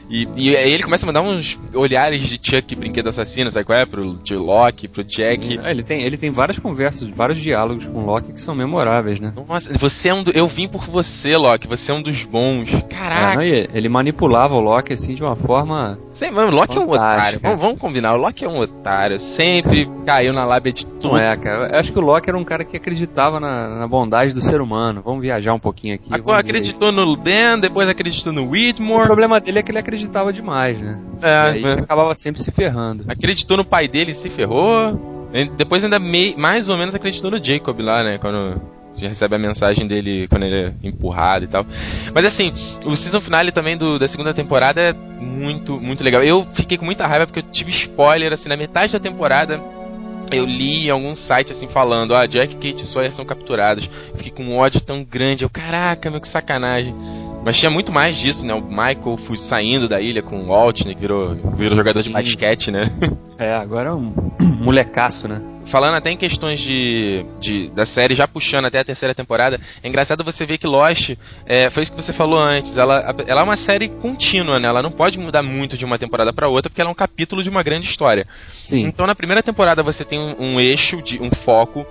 e, 0.10 0.28
e 0.36 0.56
aí 0.56 0.72
ele 0.72 0.84
começa 0.84 1.06
a 1.06 1.08
mandar 1.08 1.22
uns 1.22 1.60
olhares 1.74 2.22
de 2.22 2.40
Chuck, 2.42 2.76
brinquedo 2.76 3.10
assassino, 3.10 3.52
sabe 3.52 3.66
qual 3.66 3.78
é? 3.78 3.86
Pro 3.86 4.16
de 4.24 4.36
Loki, 4.36 4.88
pro 4.88 5.04
Jack. 5.04 5.60
É, 5.60 5.72
ele, 5.72 5.84
tem, 5.84 6.04
ele 6.04 6.18
tem 6.18 6.32
várias 6.32 6.60
conversas, 6.60 7.10
vários 7.10 7.40
diálogos 7.40 7.86
com 7.86 8.00
o 8.00 8.06
Loki 8.06 8.34
que 8.34 8.42
são 8.42 8.56
memoráveis, 8.56 9.20
né? 9.20 9.34
Nossa, 9.36 9.74
você 9.78 10.10
é 10.10 10.14
um 10.14 10.24
do, 10.24 10.32
Eu 10.32 10.48
vim 10.48 10.68
por 10.68 10.86
você, 10.86 11.36
Loki, 11.36 11.68
você 11.68 11.92
é 11.92 11.96
um 11.96 12.02
dos 12.02 12.24
bons. 12.24 12.70
Caraca. 12.90 13.44
É, 13.44 13.68
ele 13.74 13.90
manipulava 13.90 14.56
o 14.56 14.62
Loki 14.62 14.94
assim 14.94 15.14
de 15.14 15.24
uma 15.24 15.36
forma. 15.36 16.00
Sei, 16.12 16.32
mano, 16.32 16.52
o 16.52 16.56
Loki 16.56 16.78
é 16.78 16.80
um 16.80 16.90
otário. 16.90 17.40
Vamos, 17.42 17.60
vamos, 17.60 17.80
combinar, 17.80 18.16
o 18.16 18.18
Loki 18.18 18.46
é 18.46 18.48
um 18.48 18.60
otário. 18.60 19.20
Sempre 19.20 19.90
caiu 20.06 20.34
na 20.34 20.46
lábia 20.46 20.72
de 20.72 20.86
tudo. 20.86 21.10
Não 21.10 21.18
é, 21.18 21.36
cara. 21.36 21.68
Eu 21.68 21.80
acho 21.80 21.92
que 21.92 22.00
o 22.00 22.02
Loki 22.02 22.30
era 22.30 22.38
um 22.38 22.44
cara 22.44 22.64
que 22.64 22.78
acreditava 22.78 23.40
na, 23.40 23.80
na 23.80 23.88
bondade 23.88 24.34
do 24.34 24.42
ser 24.42 24.62
humano. 24.62 25.02
Vamos 25.04 25.22
viajar 25.22 25.54
um 25.54 25.60
pouquinho 25.60 25.96
aqui. 25.96 26.08
Agora 26.12 26.40
acreditou 26.40 26.92
no 26.92 27.16
Ben, 27.18 27.60
depois 27.60 27.90
acreditou 27.90 28.32
no 28.32 28.50
Whitmore. 28.50 29.04
O 29.04 29.08
problema 29.08 29.40
dele 29.40 29.60
é 29.60 29.62
que 29.62 29.72
ele 29.72 29.80
acreditava 29.98 30.32
demais 30.32 30.80
né? 30.80 31.00
É, 31.22 31.30
e 31.30 31.34
aí 31.34 31.64
é. 31.64 31.72
acabava 31.80 32.14
sempre 32.14 32.42
se 32.42 32.52
ferrando. 32.52 33.04
Acreditou 33.08 33.58
no 33.58 33.66
pai 33.66 33.88
dele 33.88 34.12
e 34.12 34.16
se 34.16 34.30
ferrou. 34.30 35.28
Depois 35.58 35.84
ainda 35.84 36.00
mei, 36.00 36.36
mais 36.38 36.70
ou 36.70 36.78
menos 36.78 36.96
acreditou 36.96 37.32
no 37.32 37.44
Jacob 37.44 37.80
lá, 37.80 38.04
né? 38.04 38.18
Quando 38.18 38.62
já 38.96 39.08
recebe 39.08 39.36
a 39.36 39.40
mensagem 39.40 39.88
dele 39.88 40.28
quando 40.28 40.44
ele 40.44 40.56
é 40.56 40.74
empurrado 40.88 41.46
e 41.46 41.48
tal. 41.48 41.66
Mas 42.14 42.26
assim, 42.26 42.52
o 42.86 42.96
season 42.96 43.22
finale 43.22 43.52
também 43.52 43.78
do, 43.78 44.00
da 44.00 44.08
segunda 44.08 44.34
temporada 44.34 44.82
é 44.82 44.94
muito, 44.94 45.80
muito 45.80 46.04
legal. 46.04 46.24
Eu 46.24 46.46
fiquei 46.54 46.78
com 46.78 46.86
muita 46.86 47.06
raiva 47.06 47.28
porque 47.28 47.40
eu 47.40 47.52
tive 47.52 47.72
spoiler, 47.72 48.34
assim, 48.34 48.50
na 48.50 48.58
metade 48.58 48.94
da 48.94 49.00
temporada 49.00 49.60
eu 50.32 50.46
li 50.46 50.88
em 50.88 50.90
algum 50.90 51.16
site 51.16 51.52
assim 51.52 51.68
falando, 51.68 52.14
ah, 52.14 52.26
Jack 52.26 52.54
e 52.54 52.56
Kate 52.56 52.86
Sawyer 52.86 53.14
são 53.14 53.26
capturados. 53.26 53.90
Fiquei 54.16 54.32
com 54.32 54.44
um 54.44 54.58
ódio 54.58 54.82
tão 54.82 55.04
grande. 55.04 55.44
Eu, 55.44 55.50
caraca, 55.50 56.10
meu, 56.10 56.20
que 56.20 56.28
sacanagem. 56.28 56.94
Mas 57.48 57.58
tinha 57.58 57.70
muito 57.70 57.94
mais 57.94 58.18
disso, 58.18 58.46
né? 58.46 58.54
O 58.54 58.62
Michael 58.62 59.16
foi 59.20 59.38
saindo 59.38 59.88
da 59.88 60.02
ilha 60.02 60.22
com 60.22 60.42
o 60.42 60.48
Walt, 60.48 60.84
né? 60.84 60.94
Que 60.94 61.00
virou, 61.00 61.34
virou 61.56 61.78
jogador 61.78 62.04
de 62.04 62.10
basquete, 62.10 62.70
né? 62.72 62.84
É, 63.40 63.54
agora 63.54 63.90
é 63.90 63.94
um 63.94 64.12
molecaço, 64.60 65.28
né? 65.28 65.40
Falando 65.68 65.96
até 65.96 66.10
em 66.10 66.18
questões 66.18 66.60
de, 66.60 67.24
de, 67.40 67.70
da 67.70 67.86
série, 67.86 68.16
já 68.16 68.28
puxando 68.28 68.66
até 68.66 68.80
a 68.80 68.84
terceira 68.84 69.14
temporada, 69.14 69.62
é 69.84 69.88
engraçado 69.88 70.24
você 70.24 70.44
ver 70.44 70.58
que 70.58 70.66
Lost, 70.66 71.12
é, 71.46 71.70
foi 71.70 71.84
isso 71.84 71.94
que 71.94 72.02
você 72.02 72.12
falou 72.12 72.40
antes, 72.40 72.76
ela, 72.78 73.16
ela 73.28 73.42
é 73.42 73.44
uma 73.44 73.56
série 73.56 73.88
contínua, 73.88 74.60
né? 74.60 74.68
Ela 74.68 74.82
não 74.82 74.92
pode 74.92 75.20
mudar 75.20 75.44
muito 75.44 75.78
de 75.78 75.86
uma 75.86 76.00
temporada 76.00 76.34
para 76.34 76.50
outra, 76.50 76.68
porque 76.68 76.82
ela 76.82 76.90
é 76.90 76.92
um 76.92 76.96
capítulo 76.96 77.44
de 77.44 77.50
uma 77.50 77.62
grande 77.62 77.86
história. 77.86 78.28
Sim. 78.54 78.88
Então 78.88 79.06
na 79.06 79.14
primeira 79.14 79.44
temporada 79.44 79.84
você 79.84 80.04
tem 80.04 80.20
um, 80.20 80.56
um 80.56 80.60
eixo, 80.60 81.00
de 81.04 81.22
um 81.22 81.30
foco 81.30 81.86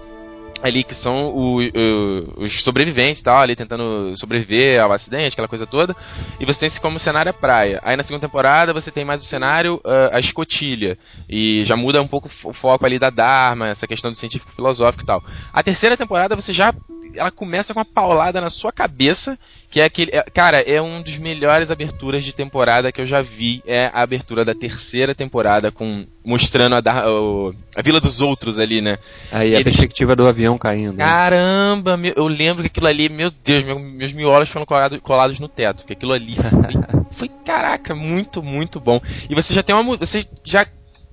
ali 0.66 0.84
que 0.84 0.94
são 0.94 1.28
o, 1.28 1.60
o, 1.60 2.44
os 2.44 2.62
sobreviventes 2.62 3.22
tal, 3.22 3.40
ali 3.40 3.56
tentando 3.56 4.16
sobreviver 4.16 4.80
ao 4.80 4.92
acidente, 4.92 5.32
aquela 5.32 5.48
coisa 5.48 5.66
toda. 5.66 5.94
E 6.38 6.44
você 6.44 6.60
tem 6.60 6.66
esse 6.66 6.80
como 6.80 6.98
cenário 6.98 7.30
a 7.30 7.34
praia. 7.34 7.80
Aí 7.82 7.96
na 7.96 8.02
segunda 8.02 8.26
temporada 8.26 8.72
você 8.72 8.90
tem 8.90 9.04
mais 9.04 9.22
o 9.22 9.26
cenário 9.26 9.76
uh, 9.76 10.10
a 10.12 10.18
escotilha. 10.18 10.98
E 11.28 11.64
já 11.64 11.76
muda 11.76 12.02
um 12.02 12.08
pouco 12.08 12.28
o 12.44 12.52
foco 12.52 12.84
ali 12.84 12.98
da 12.98 13.10
Dharma, 13.10 13.68
essa 13.68 13.86
questão 13.86 14.10
do 14.10 14.16
científico 14.16 14.52
filosófico 14.52 15.02
e 15.02 15.06
tal. 15.06 15.22
A 15.52 15.62
terceira 15.62 15.96
temporada 15.96 16.36
você 16.36 16.52
já 16.52 16.74
ela 17.14 17.30
começa 17.30 17.72
com 17.72 17.80
uma 17.80 17.84
paulada 17.84 18.40
na 18.40 18.50
sua 18.50 18.70
cabeça 18.70 19.38
Que 19.76 19.80
é 19.82 19.84
aquele. 19.84 20.10
é- 20.14 20.22
cara, 20.32 20.58
é 20.62 20.80
um 20.80 21.02
dos 21.02 21.18
melhores 21.18 21.70
aberturas 21.70 22.24
de 22.24 22.32
temporada 22.32 22.90
que 22.90 22.98
eu 22.98 23.04
já 23.06 23.20
vi. 23.20 23.62
É 23.66 23.88
a 23.92 24.00
abertura 24.02 24.42
da 24.42 24.54
terceira 24.54 25.14
temporada, 25.14 25.70
com 25.70 26.06
mostrando 26.24 26.76
a, 26.76 26.80
da- 26.80 27.06
o- 27.10 27.54
a 27.76 27.82
Vila 27.82 28.00
dos 28.00 28.22
Outros 28.22 28.58
ali, 28.58 28.80
né? 28.80 28.96
Aí 29.30 29.50
a 29.54 29.60
Eles- 29.60 29.64
perspectiva 29.64 30.16
do 30.16 30.26
avião 30.26 30.56
caindo. 30.56 30.96
né? 30.96 31.04
Caramba, 31.04 31.94
meu- 31.98 32.14
eu 32.16 32.26
lembro 32.26 32.62
que 32.62 32.68
aquilo 32.68 32.86
ali, 32.86 33.10
meu 33.10 33.30
Deus, 33.44 33.64
meu- 33.66 33.78
meus 33.78 34.14
miolos 34.14 34.48
foram 34.48 34.64
colado- 34.64 34.98
colados 35.02 35.38
no 35.38 35.46
teto. 35.46 35.80
Porque 35.82 35.92
aquilo 35.92 36.14
ali 36.14 36.36
foi, 36.36 37.28
foi, 37.28 37.28
caraca, 37.44 37.94
muito, 37.94 38.42
muito 38.42 38.80
bom. 38.80 38.98
E 39.28 39.34
você 39.34 39.52
já 39.52 39.62
tem 39.62 39.76
uma. 39.76 39.94
Você 39.98 40.24
já. 40.42 40.66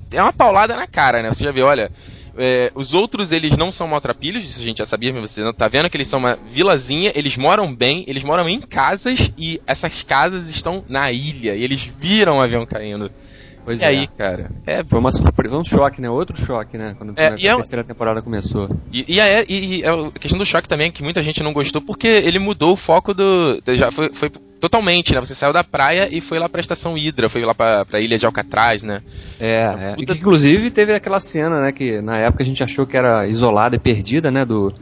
É 0.10 0.22
uma 0.22 0.32
paulada 0.32 0.74
na 0.78 0.88
cara, 0.88 1.22
né? 1.22 1.30
Você 1.34 1.44
já 1.44 1.52
vê, 1.52 1.62
olha. 1.64 1.92
É, 2.38 2.72
os 2.74 2.94
outros, 2.94 3.32
eles 3.32 3.58
não 3.58 3.72
são 3.72 3.88
maltrapilhos, 3.88 4.44
isso 4.50 4.60
a 4.60 4.64
gente 4.64 4.80
já 4.80 4.86
sabia, 4.86 5.14
mas 5.14 5.32
você 5.32 5.42
não 5.42 5.54
tá 5.54 5.68
vendo 5.68 5.90
que 5.90 5.98
eles 5.98 6.08
são 6.08 6.20
uma 6.20 6.36
vilazinha, 6.36 7.12
eles 7.16 7.38
moram 7.38 7.74
bem, 7.74 8.04
eles 8.08 8.24
moram 8.24 8.48
em 8.50 8.60
casas 8.60 9.32
e 9.38 9.62
essas 9.68 10.04
casas 10.04 10.50
estão 10.50 10.84
na 10.88 11.12
ilha 11.12 11.56
e 11.56 11.64
eles 11.64 11.84
viram 12.00 12.38
o 12.38 12.42
avião 12.42 12.66
caindo. 12.66 13.12
Pois 13.66 13.82
e 13.82 13.86
é. 13.86 13.88
aí, 13.88 14.08
cara? 14.08 14.52
É 14.68 14.84
Foi 14.84 15.00
uma 15.00 15.12
surpresa, 15.12 15.58
um 15.58 15.64
choque, 15.64 16.02
né? 16.02 16.10
Outro 16.10 16.36
choque, 16.38 16.78
né? 16.78 16.96
Quando 16.98 17.14
É, 17.18 17.28
a 17.28 17.36
e 17.38 17.48
é 17.48 17.56
terceira 17.56 17.84
temporada 17.84 18.22
começou. 18.22 18.70
E, 18.92 19.06
e 19.16 19.22
a, 19.22 19.42
e- 19.44 19.46
e 19.80 19.86
a 19.86 20.12
questão 20.20 20.38
do 20.38 20.46
choque 20.46 20.68
também, 20.68 20.88
é 20.88 20.92
que 20.92 21.04
muita 21.04 21.24
gente 21.24 21.42
não 21.42 21.54
gostou, 21.54 21.82
porque 21.82 22.08
ele 22.08 22.40
mudou 22.40 22.74
o 22.74 22.78
foco 22.78 23.14
do. 23.14 23.62
Já 23.76 23.92
foi, 23.92 24.14
foi 24.14 24.30
totalmente, 24.60 25.14
né? 25.14 25.20
Você 25.20 25.36
saiu 25.36 25.52
da 25.54 25.64
praia 25.64 26.08
e 26.12 26.22
foi 26.22 26.40
lá 26.40 26.48
pra 26.48 26.62
estação 26.62 26.98
Hidra, 26.98 27.30
foi 27.30 27.44
lá 27.46 27.54
pra, 27.54 27.86
pra 27.86 28.00
ilha 28.02 28.18
de 28.18 28.26
Alcatraz, 28.26 28.84
né? 28.84 29.02
É, 29.40 29.64
é. 29.64 29.90
puta- 29.96 30.02
E 30.02 30.06
que, 30.06 30.14
inclusive 30.14 30.70
teve 30.70 30.94
aquela 30.94 31.20
cena, 31.20 31.62
né? 31.62 31.72
Que 31.72 32.02
na 32.02 32.18
época 32.18 32.44
a 32.44 32.46
gente 32.46 32.64
achou 32.64 32.86
que 32.86 32.96
era 32.98 33.28
isolada 33.28 33.76
e 33.76 33.80
perdida, 33.80 34.32
né? 34.32 34.46
Do, 34.46 34.74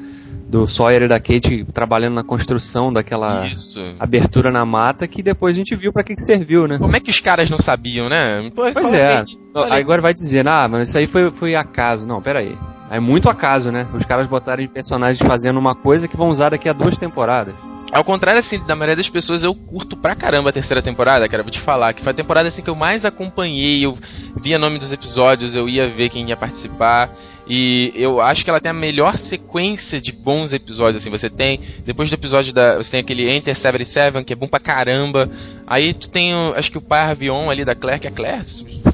do 0.47 0.67
Sawyer 0.67 1.03
e 1.03 1.07
da 1.07 1.19
Kate 1.19 1.65
trabalhando 1.73 2.15
na 2.15 2.23
construção 2.23 2.91
daquela 2.91 3.45
Isso. 3.47 3.79
abertura 3.99 4.51
na 4.51 4.65
mata, 4.65 5.07
que 5.07 5.23
depois 5.23 5.55
a 5.55 5.57
gente 5.57 5.75
viu 5.75 5.93
pra 5.93 6.03
que, 6.03 6.15
que 6.15 6.21
serviu, 6.21 6.67
né? 6.67 6.77
Como 6.77 6.95
é 6.95 6.99
que 6.99 7.09
os 7.09 7.19
caras 7.19 7.49
não 7.49 7.57
sabiam, 7.57 8.09
né? 8.09 8.51
Pô, 8.53 8.63
Pois 8.73 8.91
é. 8.91 9.23
agora 9.53 10.01
vai 10.01 10.13
dizer, 10.13 10.47
ah, 10.47 10.67
mas 10.67 10.89
isso 10.89 10.97
aí 10.97 11.07
foi, 11.07 11.31
foi 11.31 11.55
acaso. 11.55 12.05
Não, 12.05 12.21
peraí. 12.21 12.57
É 12.89 12.99
muito 12.99 13.29
acaso, 13.29 13.71
né? 13.71 13.87
Os 13.93 14.03
caras 14.03 14.27
botarem 14.27 14.67
personagens 14.67 15.25
fazendo 15.25 15.57
uma 15.57 15.73
coisa 15.73 16.07
que 16.09 16.17
vão 16.17 16.27
usar 16.27 16.49
daqui 16.49 16.67
a 16.67 16.73
duas 16.73 16.97
temporadas. 16.97 17.55
Ao 17.91 18.05
contrário, 18.05 18.39
assim, 18.39 18.57
da 18.65 18.73
maioria 18.73 18.95
das 18.95 19.09
pessoas, 19.09 19.43
eu 19.43 19.53
curto 19.53 19.97
pra 19.97 20.15
caramba 20.15 20.49
a 20.49 20.53
terceira 20.53 20.81
temporada, 20.81 21.27
cara. 21.27 21.43
Vou 21.43 21.51
te 21.51 21.59
falar, 21.59 21.93
que 21.93 22.01
foi 22.01 22.11
a 22.11 22.15
temporada 22.15 22.47
assim 22.47 22.61
que 22.61 22.69
eu 22.69 22.75
mais 22.75 23.05
acompanhei. 23.05 23.85
Eu 23.85 23.97
via 24.41 24.57
nome 24.57 24.79
dos 24.79 24.93
episódios, 24.93 25.55
eu 25.55 25.67
ia 25.67 25.89
ver 25.89 26.09
quem 26.09 26.29
ia 26.29 26.37
participar. 26.37 27.09
E 27.47 27.91
eu 27.95 28.21
acho 28.21 28.43
que 28.43 28.49
ela 28.49 28.59
tem 28.59 28.69
a 28.69 28.73
melhor 28.73 29.17
sequência 29.17 29.99
de 29.99 30.11
bons 30.11 30.53
episódios, 30.53 31.01
assim. 31.01 31.09
Você 31.09 31.29
tem, 31.29 31.59
depois 31.85 32.09
do 32.09 32.13
episódio 32.13 32.53
da. 32.53 32.77
Você 32.77 32.91
tem 32.91 32.99
aquele 32.99 33.29
Enter 33.29 33.55
77, 33.55 34.23
que 34.23 34.33
é 34.33 34.35
bom 34.35 34.47
pra 34.47 34.59
caramba. 34.59 35.29
Aí 35.65 35.93
tu 35.93 36.09
tem, 36.09 36.33
acho 36.55 36.71
que 36.71 36.77
o 36.77 36.81
Pai 36.81 37.11
Avion 37.11 37.49
ali 37.49 37.65
da 37.65 37.75
Claire, 37.75 37.99
que 37.99 38.07
é 38.07 38.11
Claire, 38.11 38.45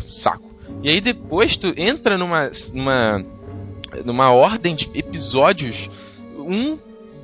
saco. 0.08 0.48
E 0.82 0.90
aí 0.90 1.02
depois 1.02 1.58
tu 1.58 1.74
entra 1.76 2.18
numa. 2.18 2.52
numa. 2.74 3.26
numa 4.06 4.32
ordem 4.32 4.76
de 4.76 4.90
episódios. 4.94 5.90
Um 6.38 6.78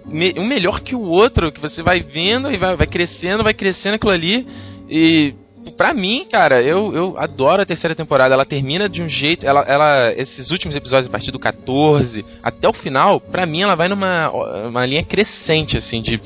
um 0.05 0.45
melhor 0.45 0.81
que 0.81 0.95
o 0.95 1.01
outro, 1.01 1.51
que 1.51 1.61
você 1.61 1.81
vai 1.81 2.01
vendo 2.01 2.51
e 2.51 2.57
vai, 2.57 2.75
vai 2.75 2.87
crescendo, 2.87 3.43
vai 3.43 3.53
crescendo 3.53 3.95
aquilo 3.95 4.11
ali. 4.11 4.45
E 4.89 5.33
pra 5.71 5.93
mim, 5.93 6.25
cara, 6.29 6.61
eu, 6.61 6.93
eu 6.93 7.17
adoro 7.17 7.61
a 7.61 7.65
terceira 7.65 7.95
temporada. 7.95 8.33
Ela 8.33 8.45
termina 8.45 8.89
de 8.89 9.01
um 9.01 9.09
jeito. 9.09 9.45
Ela, 9.45 9.61
ela, 9.61 10.13
esses 10.13 10.51
últimos 10.51 10.75
episódios, 10.75 11.07
a 11.07 11.11
partir 11.11 11.31
do 11.31 11.39
14 11.39 12.25
até 12.41 12.67
o 12.67 12.73
final, 12.73 13.19
pra 13.19 13.45
mim 13.45 13.61
ela 13.61 13.75
vai 13.75 13.87
numa 13.87 14.29
uma 14.67 14.85
linha 14.85 15.03
crescente, 15.03 15.77
assim, 15.77 16.01
de, 16.01 16.19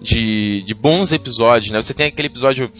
de, 0.00 0.62
de 0.62 0.74
bons 0.74 1.12
episódios, 1.12 1.70
né? 1.70 1.82
Você 1.82 1.94
tem 1.94 2.06
aquele 2.06 2.28
episódio. 2.28 2.70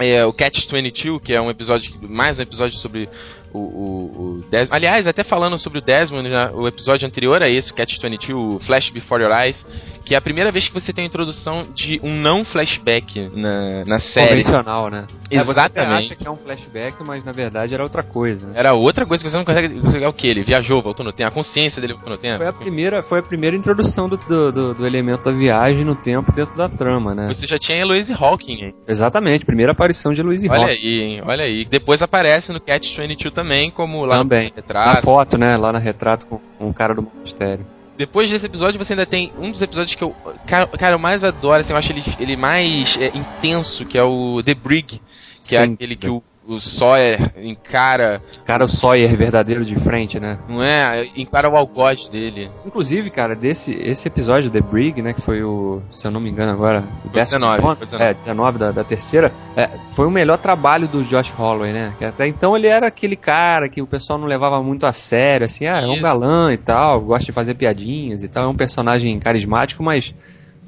É, 0.00 0.24
o 0.24 0.32
Catch 0.32 0.70
22, 0.70 1.20
que 1.20 1.34
é 1.34 1.40
um 1.40 1.50
episódio, 1.50 1.92
mais 2.02 2.38
um 2.38 2.42
episódio 2.42 2.76
sobre 2.76 3.08
o, 3.52 3.58
o, 3.58 4.22
o 4.38 4.44
Desmond. 4.50 4.74
Aliás, 4.74 5.06
até 5.06 5.22
falando 5.24 5.56
sobre 5.58 5.78
o 5.78 5.82
Desmond, 5.82 6.28
né, 6.28 6.50
o 6.54 6.66
episódio 6.68 7.06
anterior 7.06 7.42
a 7.42 7.48
esse, 7.48 7.72
o 7.72 7.74
Catch 7.74 7.98
22, 8.00 8.30
o 8.56 8.58
Flash 8.60 8.90
Before 8.90 9.22
Your 9.22 9.32
Eyes, 9.32 9.66
que 10.04 10.14
é 10.14 10.18
a 10.18 10.20
primeira 10.20 10.50
vez 10.50 10.68
que 10.68 10.74
você 10.74 10.92
tem 10.92 11.04
a 11.04 11.06
introdução 11.06 11.66
de 11.74 12.00
um 12.02 12.14
não 12.14 12.44
flashback 12.44 13.28
na, 13.34 13.84
na 13.84 13.98
série. 13.98 14.28
Convencional, 14.28 14.90
né? 14.90 15.06
É, 15.30 15.38
você 15.42 15.50
Exatamente. 15.52 16.12
acha 16.12 16.14
que 16.22 16.26
é 16.26 16.30
um 16.30 16.36
flashback, 16.36 16.96
mas 17.04 17.24
na 17.24 17.32
verdade 17.32 17.74
era 17.74 17.82
outra 17.82 18.02
coisa. 18.02 18.46
Né? 18.46 18.52
Era 18.56 18.72
outra 18.74 19.04
coisa 19.06 19.22
que 19.22 19.28
você 19.30 19.36
não 19.36 19.44
consegue. 19.44 19.78
Você, 19.80 20.02
é 20.02 20.08
o 20.08 20.12
que? 20.12 20.26
Ele 20.26 20.42
viajou, 20.42 20.80
voltou 20.82 21.04
no 21.04 21.12
tempo, 21.12 21.28
a 21.28 21.32
consciência 21.32 21.80
dele 21.80 21.92
voltou 21.94 22.12
no 22.12 22.18
tempo. 22.18 22.38
Foi 22.38 22.46
a 22.46 22.52
primeira, 22.52 23.02
foi 23.02 23.18
a 23.18 23.22
primeira 23.22 23.54
introdução 23.56 24.08
do, 24.08 24.16
do, 24.16 24.52
do- 24.52 24.74
do 24.74 24.86
elemento 24.86 25.24
da 25.24 25.30
viagem 25.30 25.84
no 25.84 25.94
tempo 25.94 26.32
dentro 26.32 26.56
da 26.56 26.68
trama, 26.68 27.14
né? 27.14 27.26
Você 27.28 27.46
já 27.46 27.58
tinha 27.58 27.76
a 27.78 27.80
Eloise 27.82 28.12
Hawking, 28.12 28.64
hein? 28.64 28.74
Exatamente, 28.86 29.44
primeira 29.44 29.72
aparição 29.72 30.12
de 30.12 30.22
Luiz 30.22 30.42
e 30.42 30.48
Olha 30.48 30.66
aí, 30.66 31.00
hein? 31.02 31.22
Olha 31.24 31.44
aí. 31.44 31.64
Depois 31.64 32.00
aparece 32.02 32.52
no 32.52 32.60
Catch 32.60 32.96
22 32.96 33.37
também, 33.38 33.70
como 33.70 34.04
lá 34.04 34.18
Também. 34.18 34.46
no 34.46 34.50
Na 34.50 34.56
retrato. 34.56 35.02
foto, 35.02 35.38
né? 35.38 35.56
Lá 35.56 35.72
na 35.72 35.78
retrato 35.78 36.26
com, 36.26 36.40
o 36.58 36.74
cara 36.74 36.92
do 36.92 37.06
mistério. 37.22 37.64
Depois 37.96 38.28
desse 38.28 38.46
episódio, 38.46 38.82
você 38.82 38.94
ainda 38.94 39.06
tem 39.06 39.32
um 39.38 39.52
dos 39.52 39.62
episódios 39.62 39.94
que 39.94 40.02
eu. 40.02 40.14
Cara, 40.46 40.66
cara, 40.66 40.94
eu 40.94 40.98
mais 40.98 41.22
adoro, 41.22 41.60
assim, 41.60 41.72
eu 41.72 41.78
acho 41.78 41.92
ele, 41.92 42.02
ele 42.18 42.36
mais 42.36 42.96
é, 42.96 43.16
intenso, 43.16 43.84
que 43.84 43.96
é 43.96 44.02
o 44.02 44.42
The 44.42 44.54
Brig, 44.54 45.00
que 45.42 45.56
é 45.56 45.64
Sim. 45.64 45.74
aquele 45.74 45.94
que 45.96 46.08
o, 46.08 46.22
o 46.48 46.58
Sawyer 46.60 47.30
encara, 47.36 48.22
Cara, 48.44 48.64
o 48.64 48.68
Sawyer 48.68 49.14
verdadeiro 49.14 49.64
de 49.64 49.76
frente, 49.78 50.18
né? 50.18 50.38
não 50.48 50.62
é? 50.64 51.06
Encara 51.16 51.48
o 51.48 51.56
algoz 51.56 52.08
dele. 52.08 52.50
Inclusive, 52.66 53.10
cara, 53.10 53.34
desse 53.34 53.72
esse 53.74 54.08
episódio, 54.08 54.50
The 54.50 54.60
Brig, 54.60 55.02
né? 55.02 55.12
Que 55.12 55.20
foi 55.20 55.42
o, 55.42 55.82
se 55.90 56.06
eu 56.06 56.10
não 56.10 56.20
me 56.20 56.30
engano 56.30 56.50
agora, 56.52 56.82
o 57.04 57.10
Foi 57.10 57.20
19, 57.20 57.62
nono- 57.62 57.76
foi 57.76 57.84
19. 57.86 58.04
É, 58.10 58.14
19 58.14 58.58
da, 58.58 58.70
da 58.72 58.84
terceira. 58.84 59.32
é, 59.56 59.68
foi 59.94 60.06
o 60.06 60.10
melhor 60.10 60.38
trabalho 60.38 60.88
do 60.88 61.02
Josh 61.04 61.30
Holloway, 61.30 61.72
né? 61.72 61.92
Que 61.98 62.04
até 62.04 62.26
então 62.26 62.56
ele 62.56 62.66
era 62.66 62.86
aquele 62.88 63.16
cara 63.16 63.68
que 63.68 63.82
o 63.82 63.86
pessoal 63.86 64.18
não 64.18 64.26
levava 64.26 64.62
muito 64.62 64.86
a 64.86 64.92
sério, 64.92 65.44
assim, 65.44 65.66
ah, 65.66 65.80
é 65.82 65.86
um 65.86 65.92
Isso. 65.92 66.02
galã 66.02 66.52
e 66.52 66.56
tal, 66.56 67.00
gosta 67.02 67.26
de 67.26 67.32
fazer 67.32 67.54
piadinhas 67.54 68.22
e 68.22 68.28
tal, 68.28 68.44
é 68.44 68.48
um 68.48 68.56
personagem 68.56 69.18
carismático, 69.18 69.82
mas 69.82 70.14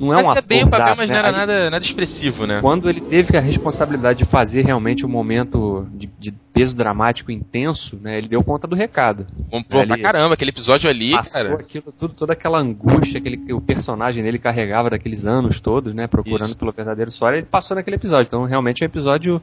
não 0.00 0.12
é 0.12 0.16
Mas 0.16 0.26
um 0.26 0.28
é 0.28 0.32
ator. 0.32 0.42
bem 0.48 0.64
o 0.64 0.68
papel, 0.68 0.94
mas 0.96 1.08
né? 1.08 1.14
não 1.14 1.16
era 1.16 1.30
nada, 1.32 1.70
nada 1.70 1.84
expressivo, 1.84 2.46
né? 2.46 2.60
Quando 2.60 2.88
ele 2.88 3.00
teve 3.00 3.36
a 3.36 3.40
responsabilidade 3.40 4.18
de 4.20 4.24
fazer 4.24 4.64
realmente 4.64 5.04
um 5.04 5.08
momento 5.08 5.86
de, 5.94 6.08
de 6.18 6.32
peso 6.52 6.74
dramático 6.74 7.30
intenso, 7.30 7.98
né? 8.02 8.18
Ele 8.18 8.26
deu 8.26 8.42
conta 8.42 8.66
do 8.66 8.74
recado. 8.74 9.26
Pô, 9.50 9.62
pra 9.86 9.98
caramba, 9.98 10.34
aquele 10.34 10.50
episódio 10.50 10.88
ali, 10.90 11.12
Passou 11.12 11.42
cara. 11.44 11.54
aquilo 11.60 11.92
tudo, 11.96 12.14
toda 12.14 12.32
aquela 12.32 12.58
angústia 12.58 13.20
que, 13.20 13.28
ele- 13.28 13.36
que 13.36 13.52
o 13.52 13.60
personagem 13.60 14.22
dele 14.24 14.38
carregava 14.38 14.88
daqueles 14.90 15.26
anos 15.26 15.60
todos, 15.60 15.94
né? 15.94 16.06
Procurando 16.06 16.48
Isso. 16.48 16.58
pelo 16.58 16.72
verdadeiro 16.72 17.10
Sawyer, 17.10 17.38
ele 17.38 17.46
passou 17.46 17.74
naquele 17.76 17.96
episódio. 17.96 18.26
Então, 18.26 18.44
realmente 18.44 18.82
é 18.82 18.86
um 18.86 18.88
episódio 18.88 19.40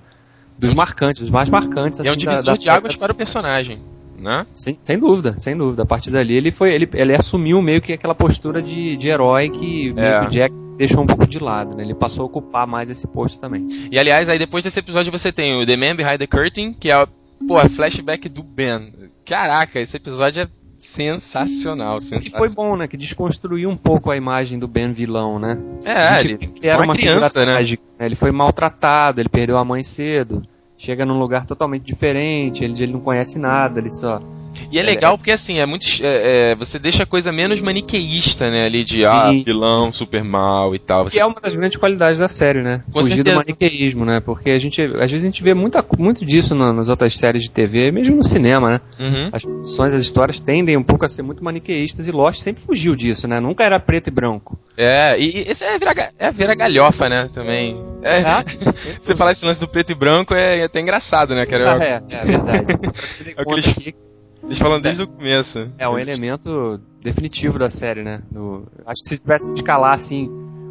dos 0.57 0.73
marcantes, 0.73 1.21
dos 1.21 1.31
mais 1.31 1.49
marcantes. 1.49 1.99
E 1.99 2.01
é 2.01 2.09
um 2.09 2.13
assim, 2.15 2.25
da- 2.25 2.31
divisor 2.31 2.53
da- 2.55 2.59
de 2.59 2.69
águas 2.69 2.95
para 2.95 3.11
o 3.11 3.15
personagem, 3.15 3.79
né? 4.17 4.45
Sem, 4.53 4.77
sem 4.81 4.97
dúvida, 4.99 5.37
sem 5.39 5.55
dúvida. 5.55 5.83
A 5.83 5.85
partir 5.85 6.11
dali 6.11 6.35
ele 6.35 6.51
foi, 6.51 6.73
ele, 6.73 6.89
ele 6.93 7.15
assumiu 7.15 7.61
meio 7.61 7.81
que 7.81 7.93
aquela 7.93 8.15
postura 8.15 8.61
de, 8.61 8.97
de 8.97 9.07
herói 9.09 9.49
que 9.49 9.93
É. 9.97 10.21
o 10.21 10.25
Jack 10.27 10.55
deixou 10.77 11.03
um 11.03 11.07
pouco 11.07 11.27
de 11.27 11.39
lado, 11.39 11.75
né? 11.75 11.83
Ele 11.83 11.95
passou 11.95 12.23
a 12.23 12.25
ocupar 12.25 12.67
mais 12.67 12.89
esse 12.89 13.07
posto 13.07 13.39
também. 13.39 13.89
E 13.91 13.97
aliás, 13.97 14.29
aí 14.29 14.37
depois 14.37 14.63
desse 14.63 14.79
episódio 14.79 15.11
você 15.11 15.31
tem 15.31 15.61
o 15.61 15.65
The 15.65 15.75
Man 15.77 15.95
Behind 15.95 16.17
the 16.19 16.27
Curtain, 16.27 16.73
que 16.73 16.91
é, 16.91 17.05
pô, 17.47 17.57
a 17.57 17.67
flashback 17.69 18.29
do 18.29 18.43
Ben. 18.43 18.93
Caraca, 19.25 19.79
esse 19.79 19.97
episódio 19.97 20.43
é 20.43 20.47
sensacional, 20.77 21.95
O 21.95 21.99
que 21.99 22.05
sensacional. 22.05 22.37
foi 22.37 22.55
bom, 22.55 22.75
né? 22.77 22.87
Que 22.87 22.97
desconstruiu 22.97 23.69
um 23.69 23.77
pouco 23.77 24.11
a 24.11 24.15
imagem 24.17 24.59
do 24.59 24.67
Ben 24.67 24.91
vilão, 24.91 25.39
né? 25.39 25.57
É, 25.83 26.15
gente 26.19 26.27
ele, 26.27 26.37
vê 26.37 26.47
que 26.47 26.67
era 26.67 26.83
uma, 26.83 26.95
criança, 26.95 27.39
né? 27.39 27.45
trágica, 27.45 27.83
né? 27.99 28.05
Ele 28.05 28.15
foi 28.15 28.31
maltratado, 28.31 29.19
ele 29.19 29.29
perdeu 29.29 29.57
a 29.57 29.65
mãe 29.65 29.83
cedo. 29.83 30.43
Chega 30.77 31.05
num 31.05 31.17
lugar 31.17 31.45
totalmente 31.45 31.83
diferente, 31.83 32.63
ele, 32.63 32.81
ele 32.81 32.93
não 32.93 33.01
conhece 33.01 33.39
nada, 33.39 33.79
ele 33.79 33.89
só. 33.89 34.21
E 34.71 34.79
é 34.79 34.83
legal 34.83 35.17
porque 35.17 35.31
assim, 35.31 35.59
é 35.59 35.65
muito. 35.65 35.85
é, 36.01 36.51
é, 36.51 36.55
você 36.55 36.77
deixa 36.79 37.03
a 37.03 37.05
coisa 37.05 37.31
menos 37.31 37.61
maniqueísta, 37.61 38.49
né? 38.49 38.65
Ali 38.65 38.83
de 38.83 39.05
ah, 39.05 39.31
vilão, 39.45 39.85
super 39.91 40.23
mal 40.23 40.75
e 40.75 40.79
tal. 40.79 41.05
Que 41.05 41.11
Você- 41.11 41.19
é 41.19 41.25
uma 41.25 41.39
das 41.39 41.53
grandes 41.55 41.77
qualidades 41.77 42.19
da 42.19 42.27
série, 42.27 42.61
né? 42.61 42.83
Com 42.91 42.99
Fugir 43.01 43.23
do 43.23 43.29
certeza. 43.29 43.37
maniqueísmo, 43.37 44.05
né? 44.05 44.19
Porque 44.19 44.49
a 44.51 44.57
gente, 44.57 44.81
às 44.81 45.11
vezes 45.11 45.23
a 45.23 45.25
gente 45.27 45.43
vê 45.43 45.53
muita, 45.53 45.83
muito 45.97 46.25
disso 46.25 46.53
na- 46.55 46.73
nas 46.73 46.89
outras 46.89 47.13
séries 47.15 47.43
de 47.43 47.51
TV, 47.51 47.91
mesmo 47.91 48.15
no 48.17 48.23
cinema, 48.23 48.69
né? 48.69 48.81
Uhum. 48.99 49.29
As 49.31 49.43
produções, 49.43 49.93
as 49.93 50.01
histórias 50.01 50.39
tendem 50.39 50.75
um 50.77 50.83
pouco 50.83 51.05
a 51.05 51.07
ser 51.07 51.21
muito 51.21 51.43
maniqueístas 51.43 52.07
e 52.07 52.11
Lost 52.11 52.41
sempre 52.41 52.61
fugiu 52.63 52.95
disso, 52.95 53.27
né? 53.27 53.39
Nunca 53.39 53.63
era 53.63 53.79
preto 53.79 54.07
e 54.07 54.11
branco. 54.11 54.57
É, 54.77 55.17
e, 55.19 55.37
e 55.39 55.51
esse 55.51 55.63
é 55.63 55.77
virar, 55.79 56.11
é 56.17 56.31
virar 56.31 56.55
galhofa, 56.55 57.09
né? 57.09 57.29
Também. 57.33 57.77
É, 58.03 58.19
Ah, 58.21 58.43
você 59.01 59.15
falar 59.15 59.31
esse 59.31 59.43
lance 59.45 59.59
do 59.59 59.67
preto 59.67 59.91
e 59.91 59.95
branco 59.95 60.33
é, 60.33 60.59
é 60.59 60.63
até 60.65 60.79
engraçado, 60.79 61.33
né? 61.35 61.45
cara? 61.45 61.73
Ah, 61.73 61.83
é, 61.83 62.01
é 62.15 62.25
verdade. 62.25 62.65
É 63.37 63.61
que 63.61 63.95
eles- 64.47 64.57
Eles 64.57 64.59
falam 64.59 64.81
desde 64.81 65.03
o 65.03 65.07
começo. 65.07 65.69
É 65.77 65.87
um 65.87 65.97
elemento 65.99 66.79
definitivo 67.01 67.59
da 67.59 67.69
série, 67.69 68.03
né? 68.03 68.21
No- 68.31 68.65
acho 68.85 69.01
que 69.03 69.09
se 69.09 69.19
tivesse 69.19 69.47
que 69.53 69.59
escalar 69.59 69.93
assim 69.93 70.29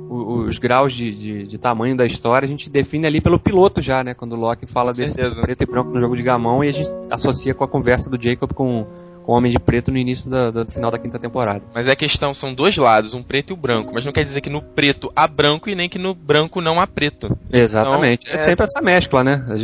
o- 0.09 0.45
os 0.45 0.59
graus 0.59 0.93
de, 0.93 1.11
de- 1.13 1.47
de 1.47 1.59
tamanho 1.59 1.97
da 1.97 2.07
história, 2.07 2.47
a 2.47 2.49
gente 2.49 2.71
define 2.71 3.07
ali 3.07 3.21
pelo 3.21 3.39
piloto 3.41 3.81
já, 3.81 4.05
né? 4.05 4.15
Quando 4.15 4.33
o 4.35 4.37
Loki 4.37 4.65
fala 4.67 4.93
Com 4.93 4.99
desse 4.99 5.15
certeza. 5.15 5.43
preto 5.43 5.63
e 5.63 5.67
branco 5.67 5.91
no 5.91 5.99
jogo 5.99 6.17
de 6.17 6.23
gamão 6.23 6.63
e 6.63 6.69
a 6.69 6.73
gente 6.73 6.89
associa 7.11 7.53
com 7.55 7.65
a 7.65 7.69
conversa 7.69 8.09
do 8.09 8.21
Jacob 8.23 8.53
com, 8.53 8.87
com 9.25 9.33
o 9.33 9.35
Homem 9.35 9.51
de 9.51 9.59
Preto 9.59 9.91
no 9.91 9.99
início 9.99 10.31
da, 10.31 10.51
do 10.53 10.71
final 10.71 10.93
da 10.93 10.99
quinta 10.99 11.19
temporada. 11.19 11.61
Mas 11.75 11.89
a 11.89 11.97
questão 11.97 12.33
são 12.33 12.55
dois 12.55 12.77
lados, 12.77 13.15
um 13.15 13.23
preto 13.23 13.51
e 13.51 13.53
o 13.55 13.57
um 13.57 13.61
branco. 13.61 13.91
Mas 13.93 14.05
não 14.07 14.13
quer 14.13 14.23
dizer 14.23 14.41
que 14.41 14.49
no 14.49 14.63
preto 14.63 15.11
há 15.17 15.27
branco 15.27 15.69
e 15.69 15.75
nem 15.75 15.89
que 15.89 15.99
no 15.99 16.15
branco 16.15 16.61
não 16.61 16.81
há 16.81 16.87
preto. 16.87 17.37
Exatamente. 17.53 18.23
Então, 18.27 18.31
é... 18.33 18.35
é 18.35 18.37
sempre 18.37 18.65
essa 18.65 18.81
mescla, 18.81 19.25
né? 19.25 19.45
Os 19.51 19.61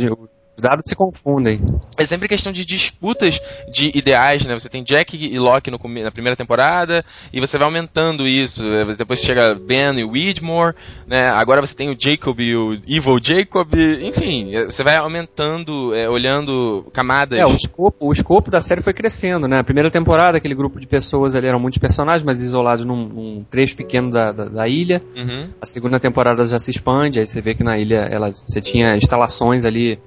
dados 0.57 0.83
se 0.87 0.95
confundem. 0.95 1.61
É 1.97 2.05
sempre 2.05 2.27
questão 2.27 2.51
de 2.51 2.65
disputas 2.65 3.39
de 3.71 3.91
ideais, 3.95 4.45
né? 4.45 4.53
Você 4.53 4.69
tem 4.69 4.83
Jack 4.83 5.15
e 5.15 5.37
Locke 5.39 5.71
no, 5.71 5.77
na 6.03 6.11
primeira 6.11 6.35
temporada, 6.35 7.03
e 7.31 7.39
você 7.39 7.57
vai 7.57 7.67
aumentando 7.67 8.27
isso. 8.27 8.65
É, 8.65 8.95
depois 8.95 9.19
chega 9.19 9.55
Ben 9.55 9.99
e 9.99 10.03
Widmore, 10.03 10.75
né? 11.07 11.29
Agora 11.29 11.61
você 11.61 11.75
tem 11.75 11.89
o 11.89 11.97
Jacob 11.99 12.39
e 12.39 12.55
o 12.55 12.73
Evil 12.87 13.19
Jacob. 13.21 13.73
Enfim, 14.01 14.55
é, 14.55 14.65
você 14.65 14.83
vai 14.83 14.97
aumentando, 14.97 15.93
é, 15.93 16.09
olhando 16.09 16.89
camadas. 16.93 17.39
É, 17.39 17.45
o 17.45 17.55
escopo, 17.55 18.07
o 18.07 18.11
escopo 18.11 18.49
da 18.49 18.61
série 18.61 18.81
foi 18.81 18.93
crescendo, 18.93 19.47
né? 19.47 19.59
A 19.59 19.63
primeira 19.63 19.89
temporada, 19.91 20.37
aquele 20.37 20.55
grupo 20.55 20.79
de 20.79 20.87
pessoas 20.87 21.35
ali 21.35 21.47
eram 21.47 21.59
muitos 21.59 21.79
personagens, 21.79 22.23
mas 22.23 22.41
isolados 22.41 22.85
num, 22.85 23.07
num 23.07 23.45
trecho 23.49 23.75
pequeno 23.75 24.11
da, 24.11 24.31
da, 24.31 24.45
da 24.45 24.67
ilha. 24.67 25.01
Uhum. 25.15 25.49
A 25.61 25.65
segunda 25.65 25.99
temporada 25.99 26.45
já 26.45 26.59
se 26.59 26.71
expande, 26.71 27.19
aí 27.19 27.25
você 27.25 27.41
vê 27.41 27.55
que 27.55 27.63
na 27.63 27.77
ilha 27.77 28.07
ela, 28.09 28.31
você 28.31 28.61
tinha 28.61 28.95
instalações 28.95 29.65
ali 29.65 29.99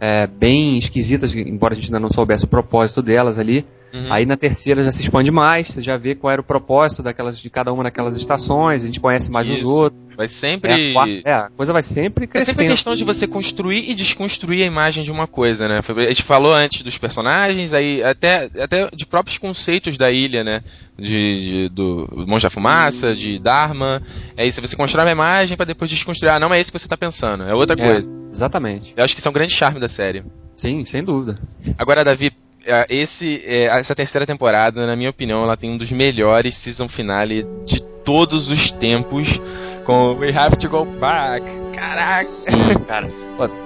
é, 0.00 0.26
bem 0.26 0.78
esquisitas, 0.78 1.34
embora 1.34 1.74
a 1.74 1.76
gente 1.76 1.86
ainda 1.86 2.00
não 2.00 2.10
soubesse 2.10 2.46
o 2.46 2.48
propósito 2.48 3.02
delas 3.02 3.38
ali. 3.38 3.66
Uhum. 3.92 4.12
Aí 4.12 4.24
na 4.24 4.36
terceira 4.36 4.82
já 4.82 4.90
se 4.90 5.02
expande 5.02 5.30
mais, 5.30 5.68
você 5.68 5.82
já 5.82 5.96
vê 5.96 6.14
qual 6.14 6.32
era 6.32 6.40
o 6.40 6.44
propósito 6.44 7.02
daquelas, 7.02 7.38
de 7.38 7.50
cada 7.50 7.72
uma 7.72 7.82
daquelas 7.82 8.16
estações, 8.16 8.82
a 8.82 8.86
gente 8.86 9.00
conhece 9.00 9.30
mais 9.30 9.48
Isso. 9.48 9.64
os 9.64 9.70
outros. 9.70 10.00
Vai 10.20 10.28
sempre. 10.28 10.70
É 10.70 10.74
a, 10.74 11.30
é, 11.30 11.32
a 11.32 11.48
coisa 11.48 11.72
vai 11.72 11.82
sempre 11.82 12.26
crescendo. 12.26 12.50
É 12.50 12.54
sempre 12.54 12.72
questão 12.74 12.94
de 12.94 13.04
você 13.04 13.26
construir 13.26 13.88
e 13.88 13.94
desconstruir 13.94 14.62
a 14.62 14.66
imagem 14.66 15.02
de 15.02 15.10
uma 15.10 15.26
coisa, 15.26 15.66
né? 15.66 15.80
A 15.82 16.02
gente 16.08 16.24
falou 16.24 16.52
antes 16.52 16.82
dos 16.82 16.98
personagens, 16.98 17.72
aí 17.72 18.04
até, 18.04 18.50
até 18.60 18.90
de 18.94 19.06
próprios 19.06 19.38
conceitos 19.38 19.96
da 19.96 20.10
ilha, 20.10 20.44
né? 20.44 20.62
De, 20.98 21.06
de 21.06 21.68
do 21.70 22.26
Monge 22.26 22.42
da 22.42 22.50
Fumaça, 22.50 23.14
de 23.14 23.38
Dharma. 23.38 24.02
É 24.36 24.46
isso, 24.46 24.60
você 24.60 24.76
constrói 24.76 25.06
uma 25.06 25.12
imagem 25.12 25.56
para 25.56 25.64
depois 25.64 25.90
desconstruir. 25.90 26.32
Ah, 26.32 26.38
não 26.38 26.52
é 26.52 26.60
isso 26.60 26.70
que 26.70 26.78
você 26.78 26.86
tá 26.86 26.98
pensando, 26.98 27.44
é 27.44 27.54
outra 27.54 27.74
é, 27.80 27.90
coisa. 27.90 28.12
Exatamente. 28.30 28.92
Eu 28.94 29.02
acho 29.02 29.14
que 29.14 29.20
isso 29.20 29.28
é 29.28 29.30
um 29.30 29.34
grande 29.34 29.54
charme 29.54 29.80
da 29.80 29.88
série. 29.88 30.22
Sim, 30.54 30.84
sem 30.84 31.02
dúvida. 31.02 31.40
Agora, 31.78 32.04
Davi, 32.04 32.30
é, 32.66 32.84
esse, 32.90 33.42
é, 33.46 33.68
essa 33.78 33.94
terceira 33.94 34.26
temporada, 34.26 34.86
na 34.86 34.94
minha 34.94 35.08
opinião, 35.08 35.42
ela 35.42 35.56
tem 35.56 35.70
um 35.70 35.78
dos 35.78 35.90
melhores 35.90 36.56
season 36.56 36.88
finale 36.88 37.46
de 37.64 37.82
todos 38.04 38.50
os 38.50 38.70
tempos 38.70 39.40
com 39.84 40.14
We 40.14 40.36
Have 40.36 40.56
to 40.56 40.68
Go 40.68 40.84
Back. 40.84 41.44
Caraca! 41.74 42.24
Sim, 42.24 42.74
cara. 42.86 43.08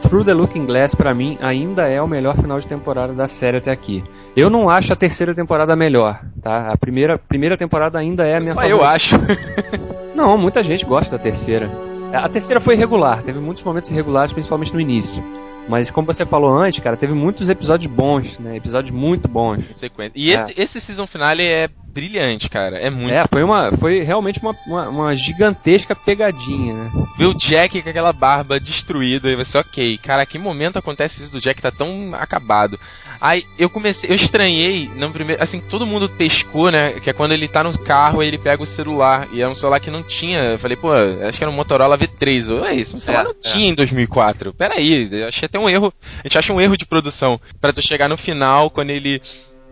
Through 0.03 0.25
the 0.25 0.35
Looking 0.35 0.67
Glass, 0.67 0.95
para 0.95 1.13
mim, 1.13 1.37
ainda 1.41 1.89
é 1.89 2.01
o 2.01 2.07
melhor 2.07 2.37
final 2.37 2.59
de 2.61 2.67
temporada 2.67 3.13
da 3.13 3.27
série 3.27 3.59
até 3.59 3.73
aqui. 3.73 4.05
Eu 4.37 4.49
não 4.49 4.71
acho 4.71 4.93
a 4.93 4.97
terceira 4.97 5.35
temporada 5.35 5.75
melhor, 5.75 6.21
tá? 6.41 6.69
A 6.73 6.77
primeira, 6.77 7.19
primeira 7.19 7.57
temporada 7.57 7.99
ainda 7.99 8.25
é 8.25 8.37
a 8.37 8.41
minha 8.41 8.53
Só 8.53 8.61
favorita. 8.61 8.81
eu 8.81 8.85
acho. 8.85 9.17
não, 10.15 10.39
muita 10.39 10.63
gente 10.63 10.85
gosta 10.85 11.17
da 11.17 11.23
terceira. 11.23 11.69
A 12.13 12.29
terceira 12.29 12.61
foi 12.61 12.75
irregular, 12.75 13.23
teve 13.25 13.41
muitos 13.41 13.65
momentos 13.65 13.91
irregulares, 13.91 14.33
principalmente 14.33 14.73
no 14.73 14.81
início. 14.81 15.23
Mas 15.69 15.91
como 15.91 16.07
você 16.07 16.27
falou 16.27 16.55
antes, 16.57 16.81
cara, 16.81 16.97
teve 16.97 17.15
muitos 17.15 17.49
episódios 17.49 17.93
bons, 17.93 18.39
né? 18.39 18.57
Episódios 18.57 18.91
muito 18.91 19.27
bons. 19.27 19.65
Sequência. 19.77 20.13
E 20.15 20.31
é. 20.31 20.35
esse, 20.35 20.61
esse 20.61 20.81
season 20.81 21.07
finale 21.07 21.43
é 21.43 21.69
brilhante, 21.69 22.51
cara. 22.51 22.77
É 22.79 22.91
muito. 22.91 23.15
É, 23.15 23.27
foi, 23.27 23.43
uma, 23.43 23.73
foi 23.77 24.03
realmente 24.03 24.41
uma, 24.41 24.55
uma, 24.67 24.89
uma 24.89 25.15
gigantesca 25.15 25.95
pegadinha, 25.95 26.75
né? 26.75 26.91
Ver 27.17 27.27
o 27.27 27.35
Jack 27.35 27.81
com 27.81 27.89
aquela 27.89 28.13
barba 28.13 28.59
destruída 28.59 29.31
e 29.31 29.37
você, 29.37 29.57
ok, 29.57 29.97
cara, 29.99 30.27
que 30.27 30.39
momento 30.39 30.79
acontece 30.79 31.23
isso 31.23 31.33
do 31.33 31.41
Jack 31.41 31.63
tá 31.63 31.71
tão 31.71 32.15
acabado? 32.15 32.79
Aí 33.21 33.45
eu 33.59 33.71
comecei, 33.71 34.11
eu 34.11 34.15
estranhei, 34.15 34.91
no 34.95 35.11
primeiro, 35.11 35.43
assim, 35.43 35.61
todo 35.61 35.87
mundo 35.87 36.09
pescou, 36.09 36.71
né? 36.71 36.93
Que 37.01 37.11
é 37.11 37.13
quando 37.13 37.33
ele 37.33 37.49
tá 37.49 37.63
no 37.63 37.77
carro 37.79 38.23
e 38.23 38.27
ele 38.27 38.39
pega 38.39 38.63
o 38.63 38.67
celular. 38.67 39.29
E 39.33 39.41
é 39.41 39.49
um 39.49 39.55
celular 39.55 39.81
que 39.81 39.91
não 39.91 40.03
tinha. 40.03 40.41
Eu 40.41 40.59
falei, 40.59 40.77
pô, 40.77 40.93
acho 40.93 41.39
que 41.39 41.45
era 41.45 41.51
um 41.51 41.55
Motorola 41.55 41.99
V3. 41.99 42.51
Eu, 42.51 42.65
é 42.65 42.75
isso, 42.75 42.97
um 42.97 43.01
celular 43.01 43.23
é, 43.23 43.25
não 43.25 43.33
é. 43.33 43.35
tinha 43.41 43.69
em 43.69 43.75
2004. 43.75 44.53
Peraí, 44.55 45.09
eu 45.11 45.29
achei 45.29 45.47
até 45.47 45.59
um 45.59 45.69
erro. 45.69 45.93
A 46.19 46.29
gente 46.29 46.39
acha 46.39 46.53
um 46.53 46.61
erro 46.61 46.77
de 46.77 46.87
produção. 46.87 47.41
para 47.61 47.73
tu 47.73 47.83
chegar 47.83 48.09
no 48.09 48.17
final, 48.17 48.71
quando 48.71 48.91
ele 48.91 49.21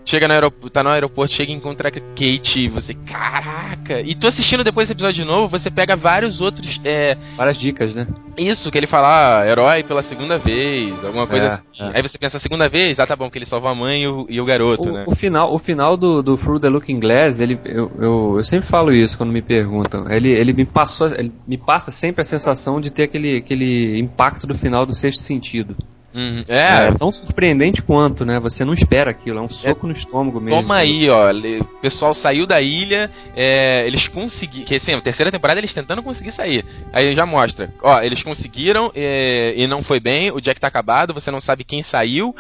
Chega 0.05 0.27
no 0.27 0.35
aeroporto, 0.35 0.71
tá 0.71 0.83
no 0.83 0.91
aeroporto, 0.91 1.33
chega 1.33 1.53
e 1.53 1.55
encontra 1.55 1.89
a 1.89 1.93
Kate 1.93 2.61
e 2.61 2.69
você, 2.69 2.93
caraca! 2.95 4.01
E 4.01 4.15
tu 4.15 4.27
assistindo 4.27 4.65
depois 4.65 4.87
esse 4.87 4.93
episódio 4.93 5.23
de 5.23 5.25
novo, 5.25 5.49
você 5.49 5.71
pega 5.71 5.95
vários 5.95 6.41
outros. 6.41 6.81
É... 6.85 7.17
Várias 7.37 7.57
dicas, 7.57 7.95
né? 7.95 8.07
Isso, 8.37 8.71
que 8.71 8.79
ele 8.79 8.87
fala, 8.87 9.41
ah, 9.41 9.47
herói 9.47 9.83
pela 9.83 10.03
segunda 10.03 10.39
vez, 10.39 11.05
alguma 11.05 11.27
coisa 11.27 11.45
é, 11.45 11.49
assim. 11.49 11.67
É. 11.79 11.97
Aí 11.97 12.03
você 12.03 12.19
pensa, 12.19 12.39
segunda 12.39 12.69
vez? 12.69 12.99
Ah, 12.99 13.07
tá 13.07 13.15
bom, 13.15 13.31
que 13.31 13.39
ele 13.39 13.47
salva 13.47 13.71
a 13.71 13.75
mãe 13.75 14.03
e 14.03 14.09
o, 14.09 14.27
e 14.29 14.41
o 14.41 14.45
garoto, 14.45 14.89
o, 14.89 14.93
né? 14.93 15.05
O 15.07 15.15
final, 15.15 15.55
o 15.55 15.59
final 15.59 15.97
do, 15.97 16.23
do 16.23 16.37
Through 16.37 16.61
the 16.61 16.69
Looking 16.69 16.99
Glass, 16.99 17.41
ele, 17.41 17.59
eu, 17.65 17.91
eu, 17.99 18.35
eu, 18.37 18.45
sempre 18.45 18.67
falo 18.67 18.93
isso 18.93 19.17
quando 19.17 19.31
me 19.31 19.43
perguntam. 19.43 20.11
Ele, 20.11 20.31
ele 20.31 20.53
me 20.53 20.65
passou, 20.65 21.09
ele 21.09 21.33
me 21.47 21.57
passa 21.57 21.91
sempre 21.93 22.23
a 22.23 22.25
sensação 22.25 22.81
de 22.81 22.91
ter 22.91 23.05
aquele, 23.05 23.37
aquele 23.37 23.99
impacto 23.99 24.47
do 24.47 24.55
final 24.55 24.85
do 24.85 24.95
sexto 24.95 25.21
sentido. 25.21 25.77
Uhum. 26.15 26.45
É. 26.49 26.89
é. 26.89 26.93
tão 26.93 27.11
surpreendente 27.11 27.83
quanto, 27.83 28.25
né? 28.25 28.39
Você 28.41 28.65
não 28.65 28.75
espera 28.75 29.11
aquilo, 29.11 29.39
é 29.39 29.43
um 29.43 29.49
soco 29.49 29.87
é. 29.87 29.89
no 29.89 29.93
estômago 29.95 30.41
mesmo. 30.41 30.61
Toma 30.61 30.77
aí, 30.77 31.09
ó. 31.09 31.31
O 31.31 31.81
pessoal 31.81 32.13
saiu 32.13 32.47
da 32.47 32.61
ilha, 32.61 33.11
é, 33.35 33.87
eles 33.87 34.09
conseguiram. 34.09 34.67
Que 34.67 34.77
assim, 34.77 34.95
a 34.95 35.01
terceira 35.01 35.31
temporada 35.31 35.59
eles 35.61 35.73
tentando 35.73 36.03
conseguir 36.03 36.33
sair. 36.33 36.65
Aí 36.93 37.13
já 37.15 37.25
mostra, 37.25 37.73
ó, 37.83 38.01
eles 38.01 38.23
conseguiram 38.23 38.93
é, 38.95 39.55
e 39.57 39.67
não 39.67 39.83
foi 39.83 40.01
bem, 40.01 40.31
o 40.31 40.41
Jack 40.41 40.61
tá 40.61 40.69
acabado, 40.69 41.15
você 41.15 41.31
não 41.31 41.41
sabe 41.41 41.65
quem 41.65 41.83
saiu. 41.83 42.35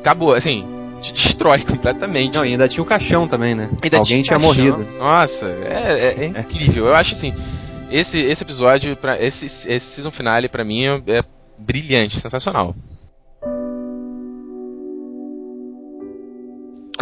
Acabou, 0.00 0.34
assim, 0.34 0.64
te 1.00 1.12
destrói 1.12 1.64
completamente. 1.66 2.36
Não, 2.36 2.44
e 2.44 2.50
ainda 2.50 2.68
tinha 2.68 2.82
o 2.82 2.86
caixão 2.86 3.26
também, 3.26 3.54
né? 3.54 3.70
Ainda 3.82 3.98
Alguém 3.98 4.22
tinha, 4.22 4.36
tinha 4.36 4.38
morrido. 4.38 4.86
Nossa, 4.98 5.46
é, 5.46 6.14
é, 6.20 6.24
é 6.24 6.26
incrível. 6.26 6.86
Eu 6.86 6.94
acho 6.94 7.14
assim, 7.14 7.32
esse, 7.90 8.18
esse 8.18 8.42
episódio, 8.42 8.96
pra, 8.96 9.22
esse, 9.22 9.46
esse 9.46 9.80
season 9.80 10.10
finale, 10.10 10.48
pra 10.48 10.64
mim, 10.64 10.84
é 10.84 11.22
brilhante, 11.58 12.20
sensacional. 12.20 12.74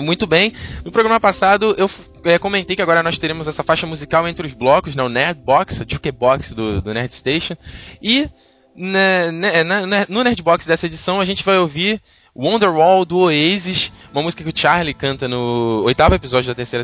Muito 0.00 0.26
bem. 0.26 0.54
No 0.84 0.90
programa 0.90 1.20
passado 1.20 1.76
eu 1.78 1.88
é, 2.24 2.38
comentei 2.38 2.74
que 2.74 2.82
agora 2.82 3.02
nós 3.02 3.18
teremos 3.18 3.46
essa 3.46 3.62
faixa 3.62 3.86
musical 3.86 4.26
entre 4.26 4.46
os 4.46 4.54
blocos, 4.54 4.96
né, 4.96 5.02
o 5.02 5.08
Nerd 5.08 5.40
Box, 5.40 5.82
a 5.82 5.86
Jukebox 5.88 6.54
do, 6.54 6.80
do 6.80 6.94
Nerd 6.94 7.14
Station. 7.14 7.56
E 8.02 8.28
né, 8.74 9.30
né, 9.30 9.62
né, 9.62 10.06
no 10.08 10.24
Nerd 10.24 10.42
Box 10.42 10.66
dessa 10.66 10.86
edição 10.86 11.20
a 11.20 11.24
gente 11.24 11.44
vai 11.44 11.58
ouvir 11.58 12.00
Wonderwall 12.34 13.04
do 13.04 13.18
Oasis, 13.18 13.92
uma 14.10 14.22
música 14.22 14.42
que 14.42 14.48
o 14.48 14.58
Charlie 14.58 14.94
canta 14.94 15.28
no 15.28 15.82
oitavo 15.84 16.14
episódio 16.14 16.48
da 16.48 16.54
terceira 16.54 16.82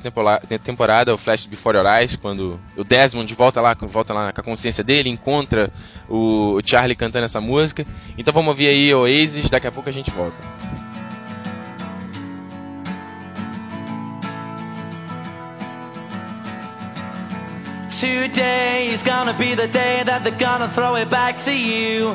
temporada, 0.63 1.15
o 1.15 1.17
Flash 1.17 1.47
Before 1.47 1.75
Your 1.75 1.87
Eyes, 1.87 2.17
quando 2.17 2.61
o 2.77 2.85
Desmond 2.85 3.35
volta 3.35 3.59
lá, 3.59 3.75
volta 3.81 4.13
lá 4.13 4.31
com 4.31 4.43
a 4.43 4.45
consciência 4.45 4.85
dele, 4.85 5.09
encontra 5.09 5.73
o 6.07 6.61
Charlie 6.63 6.95
cantando 6.95 7.25
essa 7.25 7.41
música. 7.41 7.83
Então 8.19 8.35
vamos 8.35 8.51
ouvir 8.51 8.69
aí 8.69 8.95
Oasis, 8.95 9.49
daqui 9.49 9.67
a 9.67 9.73
pouco 9.73 9.89
a 9.89 9.93
gente 9.93 10.11
volta. 10.11 10.37
Today 17.99 18.93
is 18.93 19.03
gonna 19.03 19.33
be 19.33 19.57
the 19.57 19.67
day 19.67 20.05
that 20.05 20.23
they're 20.23 20.39
gonna 20.39 20.69
throw 20.69 20.95
it 20.99 21.09
back 21.09 21.43
to 21.43 21.51
you. 21.51 22.15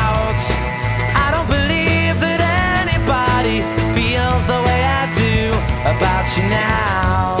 About 6.21 6.37
you 6.37 6.43
now. 6.49 7.40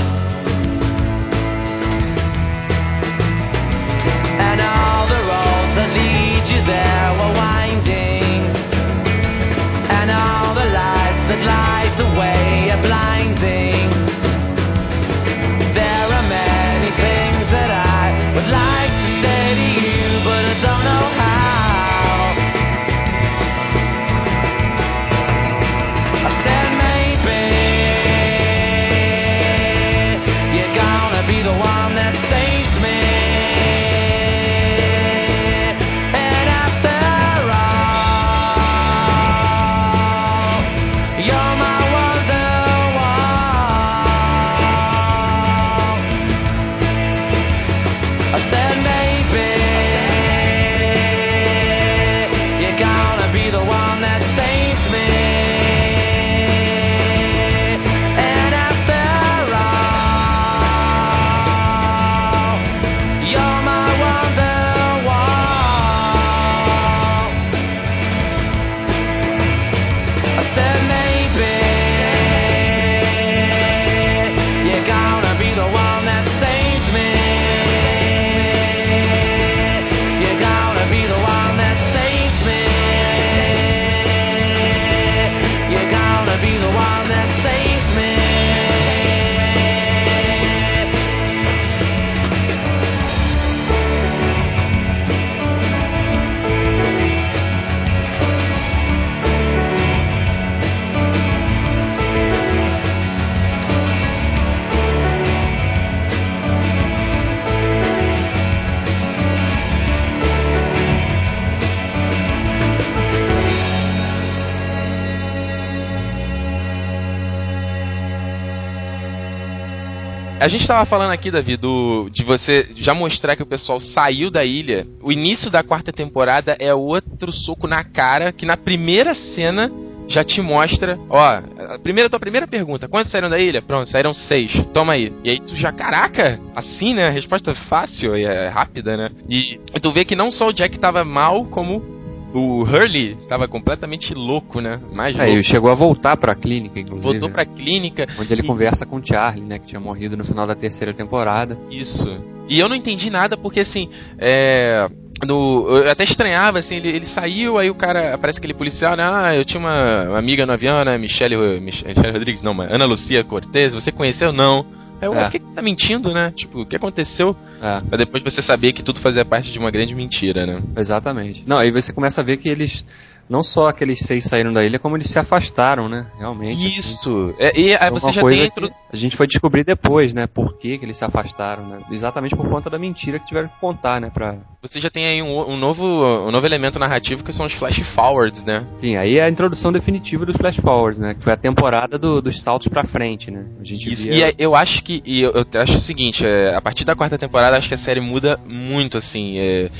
A 120.41 120.47
gente 120.47 120.65
tava 120.65 120.83
falando 120.87 121.11
aqui, 121.11 121.29
Davi, 121.29 121.55
do, 121.55 122.09
de 122.09 122.23
você 122.23 122.67
já 122.75 122.95
mostrar 122.95 123.35
que 123.35 123.43
o 123.43 123.45
pessoal 123.45 123.79
saiu 123.79 124.31
da 124.31 124.43
ilha. 124.43 124.87
O 124.99 125.11
início 125.11 125.51
da 125.51 125.61
quarta 125.61 125.93
temporada 125.93 126.57
é 126.59 126.73
outro 126.73 127.31
soco 127.31 127.67
na 127.67 127.83
cara, 127.83 128.31
que 128.31 128.43
na 128.43 128.57
primeira 128.57 129.13
cena 129.13 129.71
já 130.07 130.23
te 130.23 130.41
mostra, 130.41 130.97
ó, 131.07 131.19
a 131.19 131.77
primeira 131.77 132.09
tua 132.09 132.19
primeira 132.19 132.47
pergunta, 132.47 132.87
quantos 132.87 133.11
saíram 133.11 133.29
da 133.29 133.37
ilha? 133.37 133.61
Pronto, 133.61 133.87
saíram 133.87 134.13
seis. 134.13 134.65
Toma 134.73 134.93
aí. 134.93 135.13
E 135.23 135.29
aí 135.29 135.39
tu 135.39 135.55
já, 135.55 135.71
caraca, 135.71 136.39
assim, 136.55 136.95
né? 136.95 137.09
A 137.09 137.11
resposta 137.11 137.51
é 137.51 137.53
fácil 137.53 138.17
e 138.17 138.25
é 138.25 138.47
rápida, 138.47 138.97
né? 138.97 139.11
E, 139.29 139.59
e 139.75 139.79
tu 139.79 139.93
vê 139.93 140.03
que 140.03 140.15
não 140.15 140.31
só 140.31 140.47
o 140.47 140.53
Jack 140.53 140.79
tava 140.79 141.05
mal, 141.05 141.45
como 141.45 142.00
o 142.33 142.61
Hurley 142.63 143.17
tava 143.27 143.47
completamente 143.47 144.13
louco, 144.13 144.59
né? 144.61 144.79
Mais 144.93 145.15
É, 145.15 145.19
louco. 145.19 145.33
ele 145.33 145.43
chegou 145.43 145.71
a 145.71 145.75
voltar 145.75 146.17
pra 146.17 146.33
clínica, 146.35 146.79
inclusive. 146.79 147.03
Voltou 147.03 147.27
né? 147.29 147.33
pra 147.33 147.45
clínica. 147.45 148.07
Onde 148.19 148.33
ele 148.33 148.41
e- 148.41 148.47
conversa 148.47 148.85
com 148.85 148.97
o 148.97 149.01
Charlie, 149.05 149.45
né? 149.45 149.59
Que 149.59 149.67
tinha 149.67 149.79
morrido 149.79 150.15
no 150.17 150.23
final 150.23 150.45
da 150.47 150.55
terceira 150.55 150.93
temporada. 150.93 151.57
Isso. 151.69 152.09
E 152.49 152.59
eu 152.59 152.67
não 152.67 152.75
entendi 152.75 153.09
nada 153.09 153.37
porque 153.37 153.61
assim, 153.61 153.89
é. 154.17 154.87
No, 155.25 155.67
eu 155.69 155.91
até 155.91 156.03
estranhava, 156.03 156.57
assim, 156.57 156.77
ele, 156.77 156.89
ele 156.89 157.05
saiu, 157.05 157.59
aí 157.59 157.69
o 157.69 157.75
cara, 157.75 158.15
aparece 158.15 158.39
aquele 158.39 158.55
policial, 158.55 158.97
né? 158.97 159.03
Ah, 159.07 159.35
eu 159.35 159.45
tinha 159.45 159.59
uma, 159.59 160.17
amiga 160.17 160.47
no 160.47 160.53
avião, 160.53 160.83
né? 160.83 160.97
Michelle, 160.97 161.59
Michelle 161.61 161.93
Rodrigues, 162.11 162.41
não, 162.41 162.55
mas 162.55 162.71
Ana 162.73 162.85
Lucia 162.85 163.23
Cortez, 163.23 163.71
você 163.71 163.91
conheceu? 163.91 164.33
Não. 164.33 164.65
Eu, 165.01 165.13
É. 165.13 165.23
por 165.23 165.31
que, 165.31 165.39
que 165.39 165.45
tá 165.55 165.61
mentindo, 165.61 166.13
né? 166.13 166.31
Tipo, 166.35 166.61
o 166.61 166.65
que 166.65 166.75
aconteceu? 166.75 167.35
É, 167.61 167.79
Pra 167.81 167.97
depois 167.97 168.23
você 168.23 168.41
saber 168.41 168.71
que 168.71 168.83
tudo 168.83 168.99
fazia 168.99 169.25
parte 169.25 169.51
de 169.51 169.57
uma 169.59 169.71
grande 169.71 169.95
mentira, 169.95 170.45
né? 170.45 170.61
exatamente. 170.77 171.43
Não, 171.47 171.57
aí 171.57 171.71
você 171.71 171.91
começa 171.91 172.21
a 172.21 172.23
ver 172.23 172.37
que 172.37 172.47
eles. 172.47 172.85
Não 173.31 173.41
só 173.41 173.69
aqueles 173.69 173.99
seis 173.99 174.25
saíram 174.25 174.51
da 174.51 174.61
ilha, 174.61 174.77
como 174.77 174.97
eles 174.97 175.07
se 175.07 175.17
afastaram, 175.17 175.87
né? 175.87 176.05
Realmente. 176.19 176.67
assim. 176.67 176.79
Isso! 176.81 177.33
É, 177.39 177.57
e 177.57 177.73
aí 177.73 177.89
Foi 177.89 177.99
você 178.01 178.11
já 178.11 178.21
tem 178.21 178.43
intro- 178.45 178.71
a 178.91 178.95
gente 178.97 179.15
foi 179.15 179.25
descobrir 179.25 179.63
depois, 179.63 180.13
né? 180.13 180.27
Por 180.27 180.57
que, 180.57 180.77
que 180.77 180.83
eles 180.83 180.97
se 180.97 181.05
afastaram, 181.05 181.65
né? 181.65 181.79
Exatamente 181.89 182.35
por 182.35 182.45
conta 182.49 182.69
da 182.69 182.77
mentira 182.77 183.17
que 183.19 183.25
tiveram 183.25 183.47
que 183.47 183.57
contar, 183.57 184.01
né? 184.01 184.11
Pra... 184.13 184.35
você 184.61 184.81
já 184.81 184.89
tem 184.89 185.05
aí 185.05 185.21
um, 185.21 185.49
um 185.49 185.55
novo, 185.55 185.85
um 185.85 186.29
novo 186.29 186.45
elemento 186.45 186.77
narrativo 186.77 187.23
que 187.23 187.31
são 187.31 187.45
os 187.45 187.53
flash 187.53 187.79
forwards, 187.79 188.43
né? 188.43 188.65
Sim, 188.79 188.97
aí 188.97 189.17
é 189.17 189.23
a 189.23 189.29
introdução 189.29 189.71
definitiva 189.71 190.25
dos 190.25 190.35
flash 190.35 190.57
forwards, 190.57 190.99
né? 190.99 191.13
Que 191.13 191.23
foi 191.23 191.31
a 191.31 191.37
temporada 191.37 191.97
do- 191.97 192.21
dos 192.21 192.41
saltos 192.41 192.67
pra 192.67 192.83
frente, 192.83 193.31
né? 193.31 193.45
A 193.61 193.63
gente 193.63 193.93
Isso, 193.93 194.03
via... 194.09 194.13
e 194.13 194.21
é- 194.23 194.35
eu 194.37 194.53
acho 194.53 194.83
que. 194.83 195.01
E 195.05 195.21
eu, 195.21 195.31
eu 195.31 195.61
acho 195.61 195.75
o 195.77 195.79
seguinte, 195.79 196.25
é, 196.27 196.53
a 196.53 196.61
partir 196.61 196.83
da 196.83 196.97
quarta 196.97 197.17
temporada, 197.17 197.55
acho 197.57 197.69
que 197.69 197.75
a 197.75 197.77
série 197.77 198.01
muda 198.01 198.37
muito, 198.45 198.97
assim. 198.97 199.37
é, 199.39 199.65
é, 199.65 199.71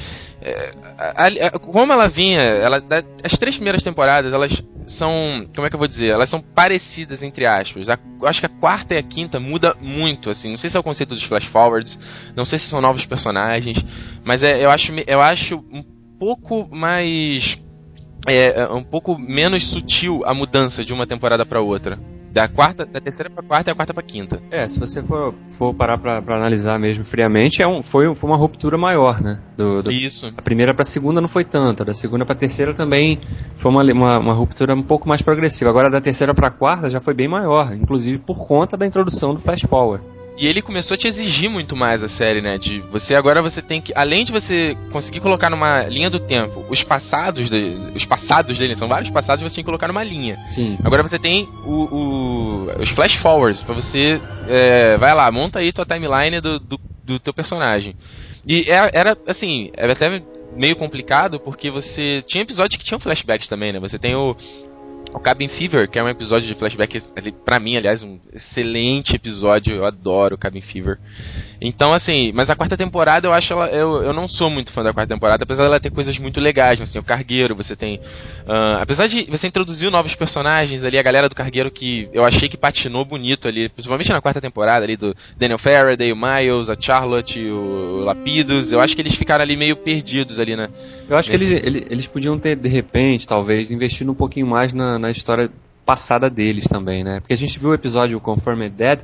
a- 0.98 1.24
a- 1.28 1.48
a- 1.48 1.60
como 1.60 1.94
ela 1.94 2.08
vinha, 2.08 2.42
ela, 2.42 2.82
as 3.24 3.38
três 3.38 3.56
primeiras 3.56 3.84
temporadas, 3.84 4.34
elas 4.34 4.62
são. 4.88 5.48
Como 5.54 5.66
é 5.66 5.70
que 5.70 5.76
eu 5.76 5.80
vou 5.80 5.88
dizer? 5.88 6.10
Elas 6.10 6.30
são 6.30 6.42
parecidas, 6.42 7.22
entre 7.22 7.46
aspas. 7.46 7.88
Acho 8.24 8.40
que 8.40 8.46
a 8.46 8.50
quarta 8.50 8.94
e 8.94 8.98
a 8.98 9.04
quinta 9.04 9.40
muda 9.40 9.76
muito, 9.80 10.30
assim. 10.30 10.50
Não 10.50 10.58
sei 10.58 10.70
se 10.70 10.78
é 10.78 10.80
o 10.80 10.84
conceito 10.84 11.10
dos 11.14 11.24
flash 11.24 11.46
forwards, 11.46 12.00
não 12.36 12.46
sei 12.46 12.58
se 12.60 12.68
são 12.68 12.82
novos 12.82 13.06
personagens, 13.06 13.78
mas 14.24 14.44
é, 14.44 14.64
eu, 14.64 14.70
acho, 14.70 14.94
eu 15.08 15.22
acho 15.22 15.58
um 15.72 15.84
pouco 16.20 16.68
mais. 16.74 17.62
É, 18.28 18.62
é 18.62 18.68
um 18.72 18.84
pouco 18.84 19.18
menos 19.18 19.68
sutil 19.68 20.22
a 20.26 20.34
mudança 20.34 20.86
de 20.86 20.94
uma 20.94 21.08
temporada 21.08 21.46
pra 21.46 21.62
outra. 21.62 21.98
Da 22.32 22.48
quarta, 22.48 22.86
da 22.86 23.02
terceira 23.02 23.30
pra 23.30 23.44
quarta 23.44 23.70
e 23.70 23.74
a 23.74 23.76
quarta 23.76 23.94
pra 23.94 24.02
quinta. 24.02 24.42
É, 24.50 24.66
se 24.68 24.80
você 24.80 25.04
for, 25.04 25.34
for 25.50 25.74
parar 25.74 25.98
pra, 25.98 26.22
pra 26.22 26.38
analisar 26.38 26.80
mesmo 26.80 27.04
friamente, 27.04 27.62
é 27.62 27.68
um, 27.68 27.84
foi, 27.84 28.14
foi 28.16 28.30
uma 28.30 28.38
ruptura 28.38 28.78
maior, 28.78 29.22
né? 29.22 29.40
Do, 29.58 29.84
do- 29.84 29.92
Isso. 29.92 30.32
Da 30.32 30.42
primeira 30.42 30.74
pra 30.74 30.86
segunda 30.86 31.20
não 31.20 31.28
foi 31.28 31.44
tanta, 31.44 31.84
da 31.84 31.94
segunda 31.94 32.26
pra 32.26 32.34
terceira 32.36 32.74
também 32.74 33.20
foi 33.58 33.70
uma, 33.70 33.84
uma, 33.84 34.18
uma 34.20 34.34
ruptura 34.34 34.74
um 34.74 34.82
pouco 34.84 35.10
mais 35.10 35.22
progressiva. 35.22 35.70
Agora 35.70 35.90
da 35.90 36.00
terceira 36.00 36.34
pra 36.34 36.50
quarta 36.50 36.90
já 36.90 37.02
foi 37.02 37.14
bem 37.14 37.28
maior, 37.28 37.74
inclusive 37.76 38.18
por 38.20 38.48
conta 38.48 38.78
da 38.78 38.88
introdução 38.88 39.34
do 39.34 39.40
Flash 39.42 39.62
Forward. 39.64 40.04
E 40.42 40.48
ele 40.48 40.60
começou 40.60 40.96
a 40.96 40.98
te 40.98 41.08
exigir 41.08 41.48
muito 41.52 41.76
mais 41.76 42.02
a 42.02 42.08
série, 42.08 42.42
né? 42.42 42.58
De 42.58 42.80
você 42.92 43.14
agora 43.14 43.44
você 43.44 43.62
tem 43.62 43.80
que, 43.80 43.94
além 43.96 44.26
de 44.26 44.32
você 44.32 44.76
conseguir 44.92 45.20
colocar 45.20 45.52
numa 45.52 45.84
linha 45.84 46.10
do 46.10 46.20
tempo 46.20 46.66
os 46.68 46.84
passados, 46.84 47.48
de, 47.48 47.78
os 47.96 48.06
passados 48.06 48.58
dele, 48.58 48.76
são 48.76 48.88
vários 48.88 49.12
passados, 49.12 49.44
você 49.44 49.54
tem 49.58 49.64
que 49.64 49.68
colocar 49.68 49.88
numa 49.88 50.04
linha. 50.04 50.38
Sim. 50.48 50.80
Agora 50.84 51.04
você 51.04 51.20
tem 51.20 51.48
o, 51.64 51.84
o- 51.96 52.82
os 52.82 52.90
flash 52.90 53.14
forwards 53.14 53.62
pra 53.62 53.76
você, 53.76 54.20
é, 54.50 54.98
vai 54.98 55.14
lá, 55.14 55.32
monta 55.32 55.60
aí 55.60 55.72
tua 55.72 55.86
timeline 55.86 56.42
do, 56.42 56.60
do, 56.60 56.80
do 57.06 57.20
teu 57.20 57.36
personagem. 57.36 57.96
E 58.44 58.66
era, 58.68 58.90
era, 58.96 59.18
assim, 59.28 59.70
era 59.78 59.94
até 59.94 60.24
meio 60.56 60.76
complicado 60.76 61.40
porque 61.40 61.70
você 61.70 62.24
tinha 62.26 62.42
episódios 62.42 62.78
que 62.80 62.84
tinham 62.84 63.00
flashbacks 63.00 63.48
também, 63.48 63.72
né? 63.72 63.80
Você 63.80 64.00
tem 64.00 64.16
o 64.16 64.36
o 65.14 65.20
Cabin 65.20 65.48
Fever, 65.48 65.90
que 65.90 66.00
é 66.00 66.04
um 66.04 66.10
episódio 66.10 66.48
de 66.48 66.56
flashback, 66.56 66.98
ali, 67.16 67.32
pra 67.32 67.60
mim, 67.60 67.76
aliás, 67.76 68.02
um 68.02 68.20
excelente 68.34 69.16
episódio, 69.16 69.76
eu 69.76 69.86
adoro 69.86 70.36
o 70.36 70.38
Cabin 70.38 70.62
Fever. 70.62 71.00
Então, 71.62 71.94
assim, 71.94 72.32
mas 72.34 72.50
a 72.50 72.56
quarta 72.56 72.76
temporada 72.76 73.28
eu 73.28 73.34
acho 73.34 73.54
ela. 73.54 73.68
Eu, 73.68 74.02
eu 74.02 74.14
não 74.14 74.28
sou 74.28 74.50
muito 74.50 74.74
fã 74.74 74.82
da 74.82 74.92
quarta 74.92 75.14
temporada, 75.14 75.44
apesar 75.44 75.64
dela 75.64 75.80
ter 75.80 75.92
coisas 75.92 76.18
muito 76.18 76.40
legais. 76.40 76.80
Tem 76.92 77.00
o 77.00 77.06
Cargueiro, 77.06 77.56
você 77.56 77.76
tem. 77.76 78.00
ah, 78.48 78.80
apesar 78.82 79.06
de 79.06 79.28
você 79.30 79.48
introduzir 79.48 79.92
novos 79.92 80.16
personagens 80.16 80.84
ali, 80.84 80.98
a 80.98 81.04
galera 81.04 81.30
do 81.30 81.36
Cargueiro 81.36 81.70
que 81.70 82.10
eu 82.12 82.26
achei 82.26 82.50
que 82.50 82.58
patinou 82.58 83.06
bonito 83.06 83.48
ali, 83.48 83.70
principalmente 83.70 84.12
na 84.12 84.20
quarta 84.20 84.42
temporada 84.42 84.84
ali, 84.84 84.98
do 84.98 85.16
Daniel 85.38 85.60
Faraday, 85.60 86.12
o 86.12 86.16
Miles, 86.16 86.68
a 86.68 86.76
Charlotte, 86.80 87.40
o 87.40 88.00
Lapidus, 88.06 88.72
eu 88.72 88.80
acho 88.80 88.96
que 88.96 89.02
eles 89.04 89.14
ficaram 89.14 89.44
ali 89.44 89.56
meio 89.56 89.76
perdidos 89.76 90.40
ali, 90.40 90.56
né? 90.56 90.68
Eu 91.08 91.16
acho 91.16 91.32
Nesse... 91.32 91.46
que 91.46 91.54
eles, 91.54 91.68
eles, 91.68 91.92
eles 91.92 92.08
podiam 92.08 92.40
ter, 92.40 92.56
de 92.56 92.70
repente, 92.70 93.28
talvez, 93.28 93.70
investido 93.70 94.12
um 94.12 94.16
pouquinho 94.16 94.48
mais 94.48 94.74
na, 94.74 94.98
na 94.98 95.12
história 95.12 95.52
passada 95.86 96.30
deles 96.30 96.66
também, 96.68 97.04
né? 97.04 97.20
Porque 97.20 97.34
a 97.34 97.38
gente 97.38 97.58
viu 97.60 97.70
o 97.70 97.74
episódio 97.74 98.20
Confirmed 98.20 98.76
Dead, 98.76 99.00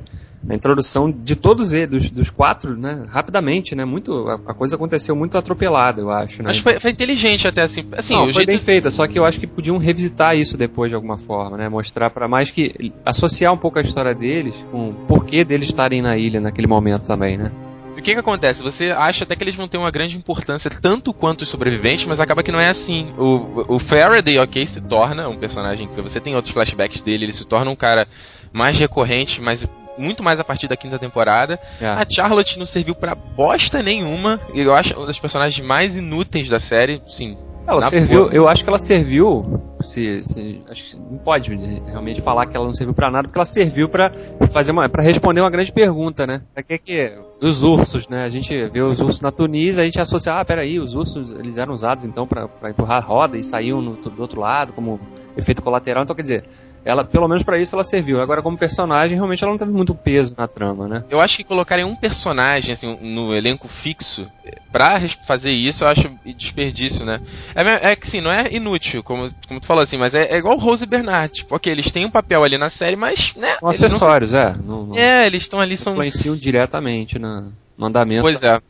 a 0.48 0.54
introdução 0.54 1.10
de 1.10 1.34
todos 1.34 1.72
eles, 1.72 1.88
dos, 1.88 2.10
dos 2.10 2.30
quatro, 2.30 2.76
né? 2.76 3.04
Rapidamente, 3.08 3.74
né? 3.74 3.84
Muito, 3.84 4.28
a, 4.28 4.34
a, 4.34 4.54
coisa 4.54 4.76
aconteceu 4.76 5.16
muito 5.16 5.36
atropelada, 5.36 6.00
eu 6.00 6.10
acho, 6.10 6.42
né? 6.42 6.48
Mas 6.48 6.58
foi, 6.58 6.78
foi 6.78 6.90
inteligente 6.90 7.46
até 7.48 7.62
assim. 7.62 7.84
assim 7.92 8.14
Não, 8.14 8.28
foi 8.28 8.46
bem 8.46 8.60
feita, 8.60 8.90
só 8.90 9.06
que 9.06 9.18
eu 9.18 9.24
acho 9.24 9.40
que 9.40 9.46
podiam 9.46 9.76
revisitar 9.78 10.36
isso 10.36 10.56
depois 10.56 10.90
de 10.90 10.94
alguma 10.94 11.18
forma, 11.18 11.56
né? 11.56 11.68
Mostrar 11.68 12.10
para 12.10 12.28
mais 12.28 12.50
que 12.50 12.92
associar 13.04 13.52
um 13.52 13.58
pouco 13.58 13.78
a 13.78 13.82
história 13.82 14.14
deles 14.14 14.54
com 14.70 14.90
o 14.90 14.94
porquê 15.06 15.44
deles 15.44 15.66
estarem 15.66 16.00
na 16.00 16.16
ilha 16.16 16.40
naquele 16.40 16.66
momento 16.66 17.06
também, 17.06 17.36
né? 17.36 17.50
O 17.98 18.02
que 18.02 18.12
que 18.12 18.18
acontece? 18.18 18.62
Você 18.62 18.90
acha 18.90 19.24
até 19.24 19.34
que 19.34 19.42
eles 19.42 19.56
vão 19.56 19.66
ter 19.66 19.76
uma 19.76 19.90
grande 19.90 20.16
importância 20.16 20.70
tanto 20.70 21.12
quanto 21.12 21.42
os 21.42 21.48
sobreviventes, 21.48 22.06
mas 22.06 22.20
acaba 22.20 22.44
que 22.44 22.52
não 22.52 22.60
é 22.60 22.68
assim. 22.68 23.12
O, 23.18 23.74
o 23.74 23.78
Faraday, 23.80 24.38
ok, 24.38 24.64
se 24.68 24.80
torna 24.80 25.28
um 25.28 25.36
personagem 25.36 25.88
que 25.88 26.00
você 26.00 26.20
tem 26.20 26.36
outros 26.36 26.54
flashbacks 26.54 27.02
dele, 27.02 27.24
ele 27.24 27.32
se 27.32 27.44
torna 27.44 27.70
um 27.70 27.76
cara 27.76 28.06
mais 28.52 28.78
recorrente, 28.78 29.40
mas 29.40 29.66
muito 29.98 30.22
mais 30.22 30.38
a 30.38 30.44
partir 30.44 30.68
da 30.68 30.76
quinta 30.76 30.96
temporada. 30.96 31.58
É. 31.80 31.88
A 31.88 32.06
Charlotte 32.08 32.56
não 32.56 32.66
serviu 32.66 32.94
para 32.94 33.16
bosta 33.16 33.82
nenhuma. 33.82 34.40
Eu 34.54 34.72
acho 34.72 34.96
uma 34.96 35.06
das 35.06 35.18
personagens 35.18 35.66
mais 35.66 35.96
inúteis 35.96 36.48
da 36.48 36.60
série, 36.60 37.02
sim. 37.08 37.36
Ela 37.66 37.80
serviu, 37.82 38.30
eu 38.30 38.48
acho 38.48 38.62
que 38.62 38.70
ela 38.70 38.78
serviu. 38.78 39.57
Se, 39.80 40.22
se, 40.22 40.62
acho 40.68 40.90
que 40.90 40.96
não 40.96 41.18
pode 41.18 41.54
realmente 41.86 42.20
falar 42.20 42.46
que 42.46 42.56
ela 42.56 42.66
não 42.66 42.72
serviu 42.72 42.94
para 42.94 43.10
nada, 43.10 43.28
porque 43.28 43.38
ela 43.38 43.44
serviu 43.44 43.88
para 43.88 44.10
fazer 44.52 44.72
uma, 44.72 44.88
para 44.88 45.02
responder 45.02 45.40
uma 45.40 45.50
grande 45.50 45.72
pergunta, 45.72 46.26
né? 46.26 46.42
Pra 46.52 46.62
que 46.62 46.78
que 46.78 47.18
os 47.40 47.62
ursos, 47.62 48.08
né? 48.08 48.24
A 48.24 48.28
gente 48.28 48.52
vê 48.68 48.82
os 48.82 49.00
ursos 49.00 49.20
na 49.20 49.30
Tunísia, 49.30 49.82
a 49.82 49.86
gente 49.86 50.00
associa, 50.00 50.34
ah, 50.34 50.44
peraí, 50.44 50.80
os 50.80 50.94
ursos 50.94 51.30
eles 51.30 51.56
eram 51.56 51.74
usados 51.74 52.04
então 52.04 52.26
para 52.26 52.70
empurrar 52.70 52.98
a 52.98 53.06
roda 53.06 53.36
e 53.36 53.44
saíam 53.44 53.80
no, 53.80 53.96
do 53.96 54.20
outro 54.20 54.40
lado 54.40 54.72
como 54.72 55.00
efeito 55.36 55.62
colateral. 55.62 56.02
Então 56.02 56.16
quer 56.16 56.22
dizer, 56.22 56.44
ela, 56.84 57.04
pelo 57.04 57.28
menos 57.28 57.42
para 57.42 57.58
isso 57.58 57.74
ela 57.74 57.84
serviu. 57.84 58.20
Agora, 58.20 58.42
como 58.42 58.56
personagem, 58.56 59.16
realmente 59.16 59.42
ela 59.42 59.52
não 59.52 59.58
teve 59.58 59.72
muito 59.72 59.94
peso 59.94 60.34
na 60.36 60.46
trama, 60.46 60.88
né? 60.88 61.04
Eu 61.10 61.20
acho 61.20 61.36
que 61.36 61.44
colocarem 61.44 61.84
um 61.84 61.94
personagem, 61.94 62.72
assim, 62.72 62.96
no 63.00 63.34
elenco 63.34 63.68
fixo, 63.68 64.26
pra 64.72 65.00
fazer 65.26 65.50
isso, 65.50 65.84
eu 65.84 65.88
acho 65.88 66.10
desperdício, 66.24 67.04
né? 67.04 67.20
É, 67.54 67.90
é 67.92 67.96
que, 67.96 68.06
sim, 68.06 68.20
não 68.20 68.30
é 68.30 68.52
inútil, 68.52 69.02
como, 69.02 69.28
como 69.46 69.60
tu 69.60 69.66
falou 69.66 69.82
assim, 69.82 69.96
mas 69.96 70.14
é, 70.14 70.24
é 70.34 70.36
igual 70.36 70.58
Rose 70.58 70.84
e 70.84 70.86
Bernard. 70.86 71.32
Tipo, 71.32 71.56
ok, 71.56 71.70
eles 71.70 71.90
têm 71.90 72.06
um 72.06 72.10
papel 72.10 72.42
ali 72.42 72.58
na 72.58 72.70
série, 72.70 72.96
mas, 72.96 73.34
né? 73.36 73.56
Acessórios, 73.62 74.32
não... 74.32 74.40
é. 74.40 74.56
Não, 74.56 74.86
não... 74.86 74.98
É, 74.98 75.26
eles 75.26 75.42
estão 75.42 75.60
ali, 75.60 75.76
são... 75.76 75.92
Influenciam 75.94 76.36
diretamente 76.36 77.18
na, 77.18 77.48
no 77.76 77.86
andamento. 77.86 78.22
Pois 78.22 78.42
é. 78.42 78.60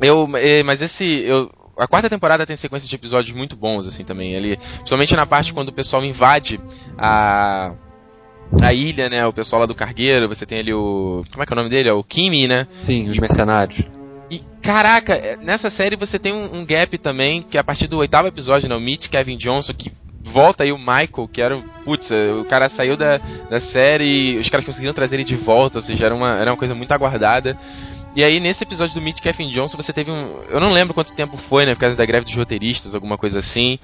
Eu, 0.00 0.28
é, 0.36 0.62
mas 0.62 0.82
esse, 0.82 1.06
eu, 1.06 1.50
a 1.78 1.86
quarta 1.86 2.08
temporada 2.08 2.46
tem 2.46 2.56
sequência 2.56 2.88
de 2.88 2.94
episódios 2.94 3.36
muito 3.36 3.56
bons, 3.56 3.86
assim, 3.86 4.04
também. 4.04 4.34
Ali, 4.36 4.56
principalmente 4.56 5.14
na 5.14 5.26
parte 5.26 5.52
quando 5.52 5.68
o 5.68 5.72
pessoal 5.72 6.04
invade 6.04 6.60
a. 6.98 7.72
A 8.62 8.72
ilha, 8.72 9.08
né? 9.08 9.26
O 9.26 9.32
pessoal 9.32 9.62
lá 9.62 9.66
do 9.66 9.74
cargueiro, 9.74 10.28
você 10.28 10.46
tem 10.46 10.60
ali 10.60 10.72
o. 10.72 11.24
Como 11.32 11.42
é 11.42 11.46
que 11.46 11.52
é 11.52 11.54
o 11.54 11.56
nome 11.56 11.68
dele? 11.68 11.88
É 11.88 11.92
o 11.92 12.04
Kimi, 12.04 12.46
né? 12.46 12.68
Sim, 12.80 13.10
os 13.10 13.18
mercenários. 13.18 13.82
E, 14.30 14.40
caraca, 14.62 15.14
é, 15.14 15.36
nessa 15.36 15.68
série 15.68 15.96
você 15.96 16.16
tem 16.16 16.32
um, 16.32 16.58
um, 16.58 16.64
gap 16.64 16.96
também, 16.98 17.42
que 17.42 17.56
é 17.56 17.60
a 17.60 17.64
partir 17.64 17.88
do 17.88 17.98
oitavo 17.98 18.28
episódio, 18.28 18.68
né? 18.68 18.76
O 18.76 18.80
Meet 18.80 19.08
Kevin 19.08 19.36
Johnson, 19.36 19.72
que 19.74 19.92
volta 20.22 20.64
aí 20.64 20.72
o 20.72 20.78
Michael, 20.78 21.28
que 21.32 21.42
era. 21.42 21.60
Putz, 21.84 22.10
o 22.10 22.44
cara 22.44 22.68
saiu 22.68 22.96
da, 22.96 23.18
da 23.50 23.60
série 23.60 24.04
e 24.04 24.38
os 24.38 24.48
caras 24.48 24.66
conseguiram 24.66 24.94
trazer 24.94 25.16
ele 25.16 25.24
de 25.24 25.36
volta, 25.36 25.78
ou 25.78 25.82
seja, 25.82 26.06
era 26.06 26.14
uma, 26.14 26.36
era 26.36 26.50
uma 26.50 26.56
coisa 26.56 26.74
muito 26.74 26.92
aguardada. 26.92 27.56
E 28.16 28.24
aí, 28.24 28.40
nesse 28.40 28.64
episódio 28.64 28.94
do 28.94 29.00
Meet 29.02 29.20
Kevin 29.20 29.50
Johnson, 29.50 29.76
você 29.76 29.92
teve 29.92 30.10
um. 30.10 30.40
Eu 30.48 30.58
não 30.58 30.72
lembro 30.72 30.94
quanto 30.94 31.12
tempo 31.12 31.36
foi, 31.36 31.66
né? 31.66 31.74
Por 31.74 31.82
causa 31.82 31.98
da 31.98 32.06
greve 32.06 32.24
dos 32.24 32.34
roteiristas, 32.34 32.94
alguma 32.94 33.18
coisa 33.18 33.40
assim. 33.40 33.78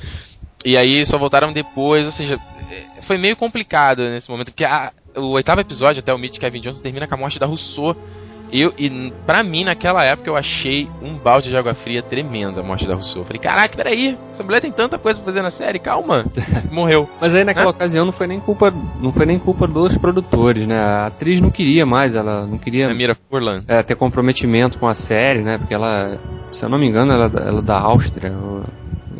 E 0.64 0.74
aí 0.74 1.04
só 1.04 1.18
voltaram 1.18 1.52
depois, 1.52 2.06
ou 2.06 2.10
seja, 2.10 2.40
é, 2.70 3.02
foi 3.02 3.18
meio 3.18 3.36
complicado 3.36 4.08
nesse 4.08 4.30
momento, 4.30 4.50
porque 4.50 4.64
a, 4.64 4.90
o 5.16 5.32
oitavo 5.32 5.60
episódio, 5.60 6.00
até 6.00 6.14
o 6.14 6.18
Meet 6.18 6.38
Kevin 6.38 6.62
Johnson, 6.62 6.82
termina 6.82 7.06
com 7.06 7.14
a 7.14 7.18
morte 7.18 7.38
da 7.38 7.44
Rousseau. 7.44 7.94
Eu, 8.52 8.74
e 8.76 9.10
pra 9.24 9.42
mim, 9.42 9.64
naquela 9.64 10.04
época, 10.04 10.28
eu 10.28 10.36
achei 10.36 10.86
um 11.02 11.14
balde 11.14 11.48
de 11.48 11.56
água 11.56 11.74
fria 11.74 12.02
tremenda 12.02 12.60
a 12.60 12.62
morte 12.62 12.86
da 12.86 12.94
Rousseau. 12.94 13.22
Eu 13.22 13.26
falei, 13.26 13.40
caraca, 13.40 13.74
peraí, 13.74 14.18
essa 14.30 14.44
mulher 14.44 14.60
tem 14.60 14.70
tanta 14.70 14.98
coisa 14.98 15.18
pra 15.18 15.26
fazer 15.26 15.40
na 15.40 15.50
série, 15.50 15.78
calma. 15.78 16.26
Morreu. 16.70 17.08
Mas 17.18 17.34
aí 17.34 17.44
naquela 17.44 17.70
ocasião 17.70 18.04
não 18.04 18.12
foi 18.12 18.26
nem 18.26 18.38
culpa. 18.38 18.72
Não 19.00 19.10
foi 19.10 19.24
nem 19.24 19.38
culpa 19.38 19.66
dos 19.66 19.96
produtores, 19.96 20.66
né? 20.66 20.78
A 20.78 21.06
atriz 21.06 21.40
não 21.40 21.50
queria 21.50 21.86
mais, 21.86 22.14
ela 22.14 22.46
não 22.46 22.58
queria. 22.58 22.90
A 22.90 22.94
Mira 22.94 23.14
Furlan. 23.14 23.64
É, 23.66 23.82
ter 23.82 23.96
comprometimento 23.96 24.76
com 24.76 24.86
a 24.86 24.94
série, 24.94 25.40
né? 25.40 25.56
Porque 25.56 25.72
ela, 25.72 26.18
se 26.52 26.62
eu 26.62 26.68
não 26.68 26.78
me 26.78 26.86
engano, 26.86 27.10
ela, 27.10 27.32
ela 27.34 27.60
é 27.60 27.62
da 27.62 27.78
Áustria. 27.78 28.34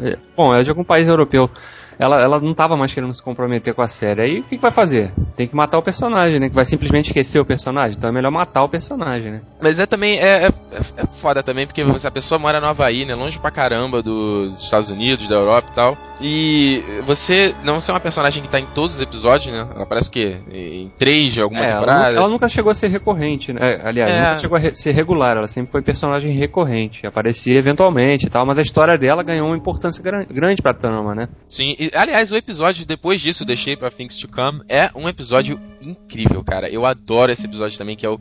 É, 0.02 0.18
bom, 0.36 0.54
é 0.54 0.62
de 0.62 0.68
algum 0.68 0.84
país 0.84 1.08
europeu 1.08 1.50
ela, 1.99 2.20
ela 2.20 2.40
não 2.40 2.53
estava 2.53 2.76
mais 2.76 2.93
querendo 2.93 3.14
se 3.14 3.22
comprometer 3.22 3.74
com 3.74 3.82
a 3.82 3.88
série. 3.88 4.22
Aí 4.22 4.40
o 4.40 4.43
que, 4.45 4.57
que, 4.57 4.62
vai 4.62 4.70
fazer? 4.70 5.12
Tem 5.36 5.47
que 5.47 5.55
matar 5.57 5.78
o 5.78 5.82
personagem, 5.82 6.40
né? 6.40 6.49
Que 6.49 6.55
vai 6.55 6.64
simplesmente 6.64 7.07
esquecer 7.07 7.40
o 7.40 7.45
personagem. 7.45 7.97
Então 7.97 8.11
é 8.11 8.12
melhor 8.12 8.30
matar 8.30 8.62
o 8.62 8.68
personagem, 8.68 9.32
né? 9.32 9.43
Mas 9.61 9.78
é 9.78 9.86
também. 9.86 10.18
É, 10.18 10.47
é, 10.47 10.49
é 10.49 11.07
foda 11.20 11.43
também, 11.43 11.66
porque 11.66 11.82
a 11.82 12.11
pessoa 12.11 12.38
mora 12.38 12.61
no 12.61 12.66
Havaí, 12.66 13.05
né? 13.05 13.14
Longe 13.14 13.38
pra 13.38 13.51
caramba 13.51 14.03
dos 14.03 14.62
Estados 14.62 14.90
Unidos, 14.90 15.28
da 15.28 15.36
Europa 15.36 15.68
e 15.70 15.74
tal. 15.74 15.97
E 16.20 16.84
você 17.05 17.53
não 17.64 17.80
ser 17.80 17.93
uma 17.93 18.01
personagem 18.01 18.43
que 18.43 18.49
tá 18.49 18.61
em 18.61 18.66
todos 18.66 18.97
os 18.97 19.01
episódios, 19.01 19.53
né? 19.53 19.66
Ela 19.74 19.86
parece 19.86 20.11
que 20.11 20.38
em 20.53 20.88
três 20.99 21.34
de 21.34 21.43
alguma 21.43 21.64
é, 21.64 21.72
temporada. 21.72 22.07
Ela, 22.07 22.16
ela, 22.18 22.28
nunca 22.28 22.49
chegou 22.49 22.70
a 22.70 22.74
ser 22.74 22.88
recorrente, 22.88 23.53
né? 23.53 23.80
Aliás, 23.84 24.11
é. 24.11 24.20
nunca 24.20 24.34
chegou 24.36 24.57
a 24.57 24.61
re 24.61 24.74
ser 24.74 24.93
regular. 24.93 25.36
Ela 25.36 25.49
sempre 25.49 25.72
foi 25.72 25.82
personagem 25.82 26.32
recorrente. 26.32 27.07
Aparecia 27.07 27.59
eventualmente 27.59 28.26
e 28.26 28.30
tal. 28.30 28.47
Mas 28.47 28.59
a 28.59 28.62
história 28.62 28.97
dela 28.97 29.22
ganhou 29.22 29.49
uma 29.49 29.57
importância 29.57 30.03
grande 30.03 30.62
pra 30.62 30.72
trama, 30.72 31.14
né? 31.14 31.28
Sim, 31.49 31.74
e, 31.86 31.90
aliás, 31.94 32.32
o 32.32 32.36
episódio 32.36 32.86
depois 32.86 33.20
disso, 33.20 33.46
The 33.46 33.56
Shape 33.56 33.84
of 33.84 33.96
Things 33.96 34.16
to 34.16 34.28
Come, 34.28 34.62
é 34.68 34.90
um 34.94 35.08
episódio 35.08 35.58
incrível, 35.80 36.44
cara. 36.44 36.68
Eu 36.68 36.84
adoro 36.84 37.32
esse 37.32 37.46
episódio 37.46 37.76
também, 37.78 37.96
que 37.96 38.06
é 38.06 38.10
o 38.10 38.20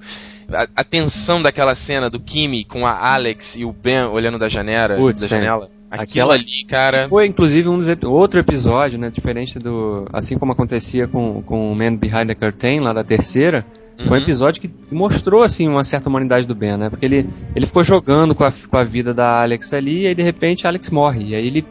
a, 0.53 0.67
a 0.75 0.83
tensão 0.83 1.41
daquela 1.41 1.75
cena 1.75 2.09
do 2.09 2.19
Kimi 2.19 2.63
com 2.65 2.85
a 2.85 3.13
Alex 3.13 3.55
e 3.55 3.65
o 3.65 3.71
Ben 3.71 4.05
olhando 4.05 4.37
da 4.37 4.49
janela, 4.49 4.95
Putz, 4.95 5.21
da 5.21 5.27
janela. 5.27 5.69
Aquilo 5.89 6.31
ali, 6.31 6.63
cara. 6.63 7.07
Foi 7.09 7.27
inclusive 7.27 7.67
um 7.67 7.81
outro 8.05 8.39
episódio, 8.39 8.97
né? 8.97 9.09
Diferente 9.09 9.59
do. 9.59 10.05
Assim 10.13 10.37
como 10.37 10.53
acontecia 10.53 11.05
com, 11.05 11.41
com 11.41 11.71
o 11.71 11.75
Man 11.75 11.97
Behind 11.97 12.27
the 12.27 12.35
Curtain, 12.35 12.79
lá 12.79 12.93
da 12.93 13.03
terceira. 13.03 13.65
Uhum. 13.99 14.05
Foi 14.05 14.17
um 14.17 14.21
uhum. 14.21 14.25
episódio 14.25 14.61
que 14.61 14.71
mostrou, 14.89 15.43
assim, 15.43 15.67
uma 15.67 15.83
certa 15.83 16.09
humanidade 16.09 16.47
do 16.47 16.55
Ben, 16.55 16.77
né? 16.77 16.89
Porque 16.89 17.05
ele, 17.05 17.29
ele 17.53 17.65
ficou 17.65 17.83
jogando 17.83 18.33
com 18.33 18.45
a, 18.45 18.51
com 18.69 18.77
a 18.77 18.83
vida 18.83 19.13
da 19.13 19.41
Alex 19.41 19.73
ali, 19.73 20.03
e 20.03 20.07
aí 20.07 20.15
de 20.15 20.23
repente 20.23 20.65
a 20.65 20.69
Alex 20.69 20.89
morre. 20.89 21.31
E 21.31 21.35
aí 21.35 21.45
ele 21.45 21.65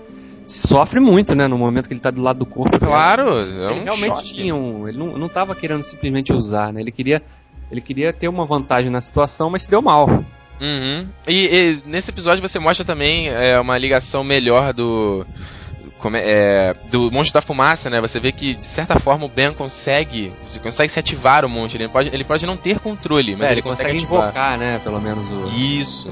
sofre 0.50 1.00
muito, 1.00 1.34
né? 1.34 1.46
No 1.46 1.56
momento 1.56 1.86
que 1.86 1.94
ele 1.94 2.00
tá 2.00 2.10
do 2.10 2.22
lado 2.22 2.40
do 2.40 2.46
corpo. 2.46 2.78
Claro, 2.78 3.38
é 3.38 3.72
ele 3.72 3.84
realmente 3.84 4.16
choque. 4.16 4.34
tinha 4.34 4.54
um. 4.54 4.88
Ele 4.88 4.98
não, 4.98 5.16
não 5.16 5.28
tava 5.28 5.54
querendo 5.54 5.84
simplesmente 5.84 6.32
usar, 6.32 6.72
né? 6.72 6.80
Ele 6.80 6.90
queria, 6.90 7.22
ele 7.70 7.80
queria 7.80 8.12
ter 8.12 8.28
uma 8.28 8.44
vantagem 8.44 8.90
na 8.90 9.00
situação, 9.00 9.50
mas 9.50 9.62
se 9.62 9.70
deu 9.70 9.80
mal. 9.80 10.08
Uhum. 10.60 11.08
E, 11.26 11.46
e, 11.46 11.82
nesse 11.86 12.10
episódio 12.10 12.46
você 12.46 12.58
mostra 12.58 12.84
também 12.84 13.28
é, 13.28 13.58
uma 13.58 13.78
ligação 13.78 14.22
melhor 14.24 14.72
do. 14.72 15.24
É, 16.14 16.74
do 16.90 17.10
monstro 17.10 17.34
da 17.34 17.42
fumaça, 17.42 17.90
né? 17.90 18.00
Você 18.00 18.18
vê 18.18 18.32
que, 18.32 18.54
de 18.54 18.66
certa 18.66 18.98
forma, 18.98 19.26
o 19.26 19.28
Ben 19.28 19.52
consegue, 19.52 20.32
consegue 20.62 20.90
se 20.90 20.98
ativar 20.98 21.44
o 21.44 21.48
monstro. 21.48 21.82
Ele 21.82 21.90
pode, 21.90 22.08
ele 22.08 22.24
pode 22.24 22.46
não 22.46 22.56
ter 22.56 22.78
controle, 22.80 23.36
mas 23.36 23.42
é, 23.42 23.44
ele, 23.46 23.54
ele, 23.56 23.62
consegue, 23.62 23.92
consegue 23.92 24.04
invocar, 24.04 24.58
né? 24.58 24.80
Pelo 24.82 24.98
menos 24.98 25.30
o. 25.30 25.46
Isso. 25.48 26.10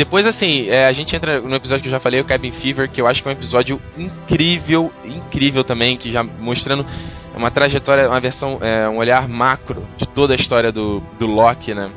Depois, 0.00 0.24
assim, 0.26 0.66
é, 0.70 0.86
a 0.86 0.94
gente 0.94 1.14
entra 1.14 1.42
no 1.42 1.54
episódio 1.54 1.82
que 1.82 1.88
eu 1.88 1.92
já 1.92 2.00
falei, 2.00 2.22
o 2.22 2.24
Cabin 2.24 2.52
Fever, 2.52 2.90
que 2.90 3.02
eu 3.02 3.06
acho 3.06 3.22
que 3.22 3.28
é 3.28 3.32
um 3.32 3.34
episódio 3.34 3.78
incrível, 3.98 4.90
incrível 5.04 5.62
também, 5.62 5.94
que 5.98 6.10
já 6.10 6.22
mostrando 6.22 6.86
uma 7.36 7.50
trajetória, 7.50 8.08
uma 8.08 8.18
versão, 8.18 8.60
é, 8.62 8.88
um 8.88 8.96
olhar 8.96 9.28
macro 9.28 9.86
de 9.98 10.08
toda 10.08 10.32
a 10.32 10.36
história 10.36 10.72
do, 10.72 11.00
do 11.18 11.26
Loki, 11.26 11.74
né? 11.74 11.92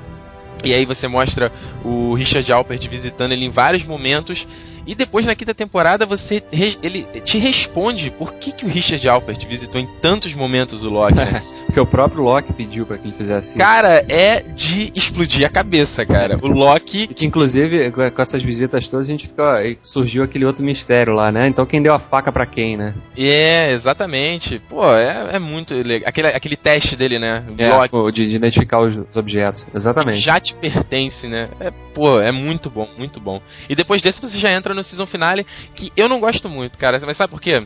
E 0.66 0.74
aí 0.74 0.86
você 0.86 1.08
mostra 1.08 1.50
o 1.82 2.14
Richard 2.14 2.52
Alpert 2.52 2.86
visitando 2.90 3.32
ele 3.32 3.46
em 3.46 3.50
vários 3.50 3.86
momentos 3.86 4.46
e 4.86 4.96
depois 4.96 5.26
na 5.26 5.36
quinta 5.36 5.54
temporada 5.54 6.06
você 6.06 6.44
ele 6.52 7.06
te 7.24 7.38
responde 7.38 8.12
por 8.12 8.34
que, 8.34 8.52
que 8.52 8.66
o 8.66 8.70
Richard 8.70 9.08
Alpert 9.08 9.46
visitou 9.48 9.80
em 9.80 9.88
tantos 10.02 10.34
momentos 10.34 10.84
o 10.84 10.90
Loki. 10.90 11.16
Né? 11.16 11.44
Porque 11.66 11.80
o 11.80 11.86
próprio 11.86 12.22
Loki 12.24 12.54
pediu 12.54 12.86
para 12.86 12.98
que 12.98 13.08
ele 13.08 13.16
fizesse 13.16 13.50
isso. 13.50 13.58
Cara, 13.58 14.06
é 14.08 14.42
de 14.42 14.92
explodir 14.94 15.46
a 15.46 15.50
cabeça, 15.50 16.06
cara. 16.06 16.38
O 16.42 16.48
Loki. 16.48 17.08
que 17.08 17.26
inclusive 17.26 17.92
com 17.92 18.22
essas 18.22 18.44
visitas 18.44 18.88
todas 18.88 19.08
a 19.08 19.10
gente 19.10 19.28
fica, 19.28 19.60
surgiu 19.82 20.24
aquele 20.24 20.46
outro 20.46 20.64
mistério 20.64 21.14
lá, 21.14 21.32
né? 21.32 21.48
Então 21.48 21.66
quem 21.66 21.82
deu 21.82 21.94
a 21.94 22.00
faca 22.00 22.32
para 22.32 22.46
quem, 22.46 22.78
né? 22.78 22.94
É, 23.18 23.72
exatamente. 23.72 24.60
Pô, 24.70 24.86
é, 24.94 25.36
é 25.36 25.40
muito 25.40 25.74
legal. 25.74 26.08
Aquele, 26.08 26.28
aquele 26.28 26.56
teste 26.56 26.96
dele, 26.96 27.18
né? 27.18 27.44
É, 27.58 27.70
Loki. 27.70 28.12
De, 28.12 28.30
de 28.30 28.36
identificar 28.36 28.80
os, 28.80 28.96
os 28.96 29.18
objetos. 29.18 29.66
Exatamente. 29.74 30.20
Já 30.20 30.40
te 30.40 30.54
pertence, 30.54 31.28
né? 31.28 31.50
É, 31.60 31.72
pô, 31.72 32.20
é 32.20 32.32
muito 32.32 32.70
bom, 32.70 32.88
muito 32.98 33.20
bom. 33.20 33.42
E 33.68 33.76
depois 33.76 34.02
desse 34.02 34.22
você 34.22 34.38
já 34.38 34.52
entra 34.52 34.73
no 34.74 34.84
season 34.84 35.06
finale, 35.06 35.46
que 35.76 35.92
eu 35.96 36.08
não 36.10 36.20
gosto 36.20 36.50
muito, 36.50 36.78
cara. 36.78 37.00
Mas 37.06 37.18
sabe 37.18 37.32
por 37.32 37.42
quê? 37.42 37.66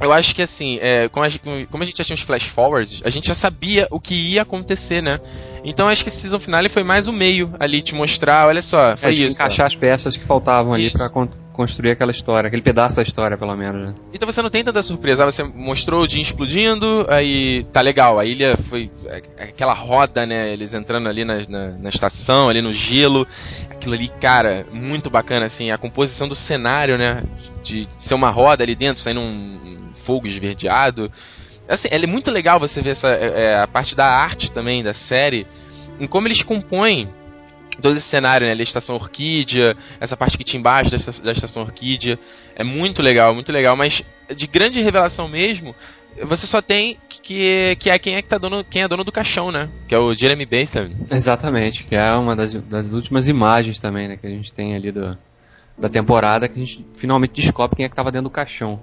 Eu 0.00 0.12
acho 0.12 0.34
que 0.34 0.42
assim, 0.42 0.78
é, 0.80 1.08
como, 1.08 1.24
a 1.24 1.28
gente, 1.28 1.42
como, 1.70 1.82
a 1.82 1.86
gente, 1.86 1.98
já 1.98 2.04
tinha 2.04 2.14
os 2.14 2.20
flash 2.20 2.44
forwards, 2.44 3.00
a 3.04 3.10
gente 3.10 3.28
já 3.28 3.34
sabia 3.34 3.86
o 3.90 4.00
que 4.00 4.14
ia 4.14 4.42
acontecer, 4.42 5.00
né? 5.00 5.20
Então 5.64 5.88
acho 5.88 6.02
que 6.02 6.08
esse 6.08 6.18
season 6.18 6.40
finale 6.40 6.68
foi 6.68 6.82
mais 6.82 7.06
o 7.06 7.12
meio 7.12 7.54
ali 7.60 7.80
te 7.80 7.94
mostrar, 7.94 8.48
olha 8.48 8.60
só, 8.60 8.96
foi 8.96 9.10
é, 9.10 9.12
isso. 9.12 9.36
Encaixar 9.36 9.66
as 9.66 9.76
peças 9.76 10.16
que 10.16 10.24
faltavam 10.24 10.76
isso. 10.76 10.96
ali 10.96 10.98
pra 10.98 11.08
construir 11.54 11.92
aquela 11.92 12.10
história, 12.10 12.48
aquele 12.48 12.62
pedaço 12.62 12.96
da 12.96 13.02
história, 13.02 13.38
pelo 13.38 13.56
menos. 13.56 13.86
Né? 13.86 13.94
Então 14.12 14.30
você 14.30 14.42
não 14.42 14.50
tem 14.50 14.62
tanta 14.62 14.82
surpresa. 14.82 15.24
Você 15.24 15.42
mostrou 15.42 16.02
o 16.02 16.08
Jim 16.08 16.20
explodindo, 16.20 17.06
aí 17.08 17.64
tá 17.72 17.80
legal. 17.80 18.18
A 18.18 18.24
ilha 18.26 18.58
foi 18.68 18.90
é, 19.06 19.22
aquela 19.44 19.72
roda, 19.72 20.26
né? 20.26 20.52
Eles 20.52 20.74
entrando 20.74 21.08
ali 21.08 21.24
na, 21.24 21.46
na, 21.48 21.68
na 21.78 21.88
estação, 21.88 22.48
ali 22.48 22.60
no 22.60 22.74
gelo. 22.74 23.26
Aquilo 23.70 23.94
ali, 23.94 24.08
cara, 24.20 24.66
muito 24.72 25.08
bacana, 25.08 25.46
assim. 25.46 25.70
A 25.70 25.78
composição 25.78 26.28
do 26.28 26.34
cenário, 26.34 26.98
né? 26.98 27.22
De 27.62 27.88
ser 27.96 28.14
uma 28.14 28.30
roda 28.30 28.64
ali 28.64 28.74
dentro, 28.74 29.00
saindo 29.00 29.20
um, 29.20 29.24
um 29.24 29.94
fogo 30.04 30.26
esverdeado. 30.26 31.10
Assim, 31.68 31.88
é 31.90 32.06
muito 32.06 32.30
legal 32.30 32.58
você 32.58 32.82
ver 32.82 32.90
essa, 32.90 33.08
é, 33.08 33.44
é, 33.44 33.62
a 33.62 33.66
parte 33.66 33.96
da 33.96 34.06
arte 34.06 34.52
também 34.52 34.82
da 34.82 34.92
série, 34.92 35.46
em 35.98 36.06
como 36.06 36.26
eles 36.26 36.42
compõem 36.42 37.08
todo 37.80 37.96
esse 37.96 38.08
cenário, 38.08 38.46
né? 38.46 38.52
A 38.52 38.62
estação 38.62 38.96
Orquídea, 38.96 39.76
essa 40.00 40.16
parte 40.16 40.38
que 40.38 40.44
tinha 40.44 40.60
embaixo 40.60 40.90
da, 40.90 41.24
da 41.24 41.32
estação 41.32 41.62
Orquídea. 41.62 42.18
É 42.56 42.64
muito 42.64 43.02
legal, 43.02 43.34
muito 43.34 43.52
legal. 43.52 43.76
Mas 43.76 44.02
de 44.34 44.46
grande 44.46 44.80
revelação 44.80 45.28
mesmo, 45.28 45.74
você 46.22 46.46
só 46.46 46.62
tem 46.62 46.98
que, 47.08 47.76
que 47.76 47.90
é 47.90 47.98
quem 47.98 48.14
é 48.14 48.22
que 48.22 48.28
tá 48.28 48.38
dono, 48.38 48.64
quem 48.64 48.82
é 48.82 48.88
dono 48.88 49.04
do 49.04 49.12
caixão, 49.12 49.50
né? 49.50 49.68
Que 49.88 49.94
é 49.94 49.98
o 49.98 50.14
Jeremy 50.14 50.46
Bentham. 50.46 50.90
Exatamente, 51.10 51.84
que 51.84 51.96
é 51.96 52.12
uma 52.12 52.36
das, 52.36 52.54
das 52.54 52.92
últimas 52.92 53.28
imagens 53.28 53.78
também, 53.78 54.08
né? 54.08 54.16
Que 54.16 54.26
a 54.26 54.30
gente 54.30 54.52
tem 54.52 54.74
ali 54.74 54.92
do, 54.92 55.16
da 55.76 55.88
temporada, 55.88 56.48
que 56.48 56.54
a 56.54 56.64
gente 56.64 56.84
finalmente 56.94 57.32
descobre 57.32 57.76
quem 57.76 57.86
é 57.86 57.88
que 57.88 57.96
tava 57.96 58.12
dentro 58.12 58.28
do 58.28 58.30
caixão. 58.30 58.82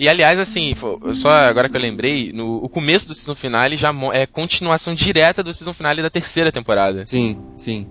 E 0.00 0.08
aliás, 0.08 0.38
assim, 0.38 0.74
só 1.14 1.28
agora 1.30 1.68
que 1.68 1.76
eu 1.76 1.80
lembrei, 1.80 2.32
no 2.32 2.56
o 2.56 2.68
começo 2.68 3.06
do 3.06 3.14
season 3.14 3.36
finale 3.36 3.76
já 3.76 3.92
é 4.12 4.26
continuação 4.26 4.94
direta 4.94 5.44
do 5.44 5.52
season 5.52 5.72
finale 5.72 6.02
da 6.02 6.10
terceira 6.10 6.50
temporada. 6.50 7.06
Sim, 7.06 7.40
sim. 7.56 7.86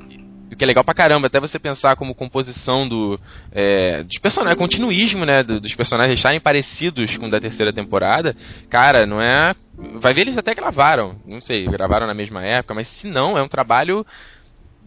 O 0.55 0.57
que 0.57 0.63
é 0.63 0.67
legal 0.67 0.85
pra 0.85 0.93
caramba, 0.93 1.27
até 1.27 1.37
você 1.37 1.59
pensar 1.59 1.97
como 1.97 2.15
composição 2.15 2.87
do. 2.87 3.19
É, 3.51 4.03
dos 4.03 4.17
personagens, 4.17 4.57
continuismo, 4.57 5.25
né? 5.25 5.43
Do, 5.43 5.59
dos 5.59 5.75
personagens 5.75 6.17
estarem 6.17 6.39
parecidos 6.39 7.17
com 7.17 7.27
o 7.27 7.29
da 7.29 7.41
terceira 7.41 7.73
temporada. 7.73 8.33
Cara, 8.69 9.05
não 9.05 9.21
é. 9.21 9.53
Vai 9.95 10.13
ver, 10.13 10.21
eles 10.21 10.37
até 10.37 10.55
gravaram. 10.55 11.17
Não 11.25 11.41
sei, 11.41 11.65
gravaram 11.65 12.07
na 12.07 12.13
mesma 12.13 12.41
época, 12.41 12.73
mas 12.73 12.87
se 12.87 13.09
não, 13.09 13.37
é 13.37 13.43
um 13.43 13.49
trabalho 13.49 14.05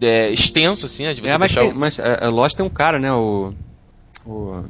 é, 0.01 0.33
extenso, 0.33 0.87
assim, 0.87 1.05
né, 1.05 1.13
de 1.13 1.21
você 1.21 1.29
é, 1.29 1.37
mas, 1.37 1.55
tem, 1.55 1.71
o... 1.71 1.75
mas 1.75 1.99
é, 1.99 2.27
Lost 2.29 2.57
tem 2.57 2.65
um 2.65 2.71
cara, 2.71 2.99
né? 2.99 3.13
O. 3.13 3.53
O. 4.25 4.65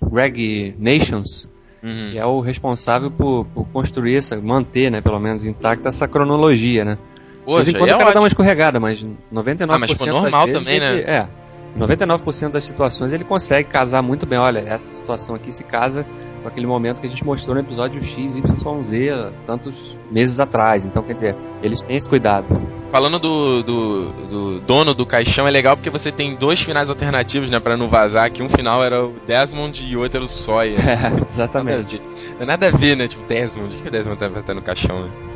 Greg 0.00 0.74
Nations 0.78 1.46
uhum. 1.82 2.10
que 2.12 2.18
é 2.18 2.24
o 2.24 2.40
responsável 2.40 3.10
por, 3.10 3.44
por, 3.46 3.66
construir 3.68 4.16
essa, 4.16 4.40
manter, 4.40 4.90
né, 4.90 5.00
pelo 5.00 5.18
menos 5.18 5.44
intacta 5.44 5.88
essa 5.88 6.06
cronologia, 6.08 6.84
né? 6.84 6.98
Poxa, 7.44 7.64
de 7.64 7.64
vez 7.64 7.68
em 7.68 7.72
quando 7.72 7.90
é 7.90 7.94
o 7.94 7.98
cara 7.98 8.10
ótimo. 8.10 8.14
dá 8.14 8.20
uma 8.20 8.26
escorregada, 8.26 8.80
mas 8.80 9.04
99% 9.32 9.66
ah, 9.68 9.78
mas 9.78 10.06
normal 10.06 10.46
das 10.46 10.64
vezes 10.64 10.64
também, 10.64 10.76
ele, 10.76 11.04
né? 11.04 11.14
É. 11.16 11.42
99% 11.78 12.50
das 12.50 12.64
situações 12.64 13.12
ele 13.12 13.24
consegue 13.24 13.68
casar 13.68 14.02
muito 14.02 14.26
bem. 14.26 14.38
Olha, 14.38 14.60
essa 14.60 14.92
situação 14.92 15.34
aqui 15.34 15.50
se 15.50 15.64
casa 15.64 16.06
com 16.42 16.48
aquele 16.48 16.66
momento 16.66 17.00
que 17.00 17.06
a 17.06 17.10
gente 17.10 17.24
mostrou 17.24 17.54
no 17.54 17.60
episódio 17.60 18.02
X, 18.02 18.36
Y, 18.36 18.82
Z, 18.82 19.32
tantos 19.46 19.96
meses 20.10 20.38
atrás. 20.40 20.84
Então, 20.84 21.02
quer 21.02 21.14
dizer, 21.14 21.34
eles 21.62 21.80
têm 21.80 21.96
esse 21.96 22.08
cuidado. 22.08 22.46
Falando 22.90 23.18
do, 23.18 23.62
do, 23.62 24.12
do 24.28 24.60
dono 24.60 24.92
do 24.92 25.06
caixão, 25.06 25.48
é 25.48 25.50
legal 25.50 25.76
porque 25.76 25.88
você 25.88 26.12
tem 26.12 26.36
dois 26.36 26.60
finais 26.60 26.90
alternativos, 26.90 27.50
né, 27.50 27.58
pra 27.58 27.74
não 27.74 27.88
vazar, 27.88 28.30
que 28.30 28.42
um 28.42 28.50
final 28.50 28.84
era 28.84 29.06
o 29.06 29.14
Desmond 29.26 29.82
e 29.82 29.96
o 29.96 30.00
outro 30.00 30.18
era 30.18 30.24
o 30.24 30.28
Sawyer. 30.28 30.76
É, 30.78 31.24
exatamente. 31.26 32.02
Não 32.34 32.42
é 32.42 32.44
nada 32.44 32.68
a 32.68 32.70
ver, 32.70 32.96
né, 32.96 33.08
tipo, 33.08 33.26
Desmond, 33.26 33.76
o 33.76 33.82
que 33.82 33.88
o 33.88 33.90
Desmond 33.90 34.18
tá, 34.18 34.42
tá 34.42 34.52
no 34.52 34.60
caixão, 34.60 35.04
né? 35.04 35.31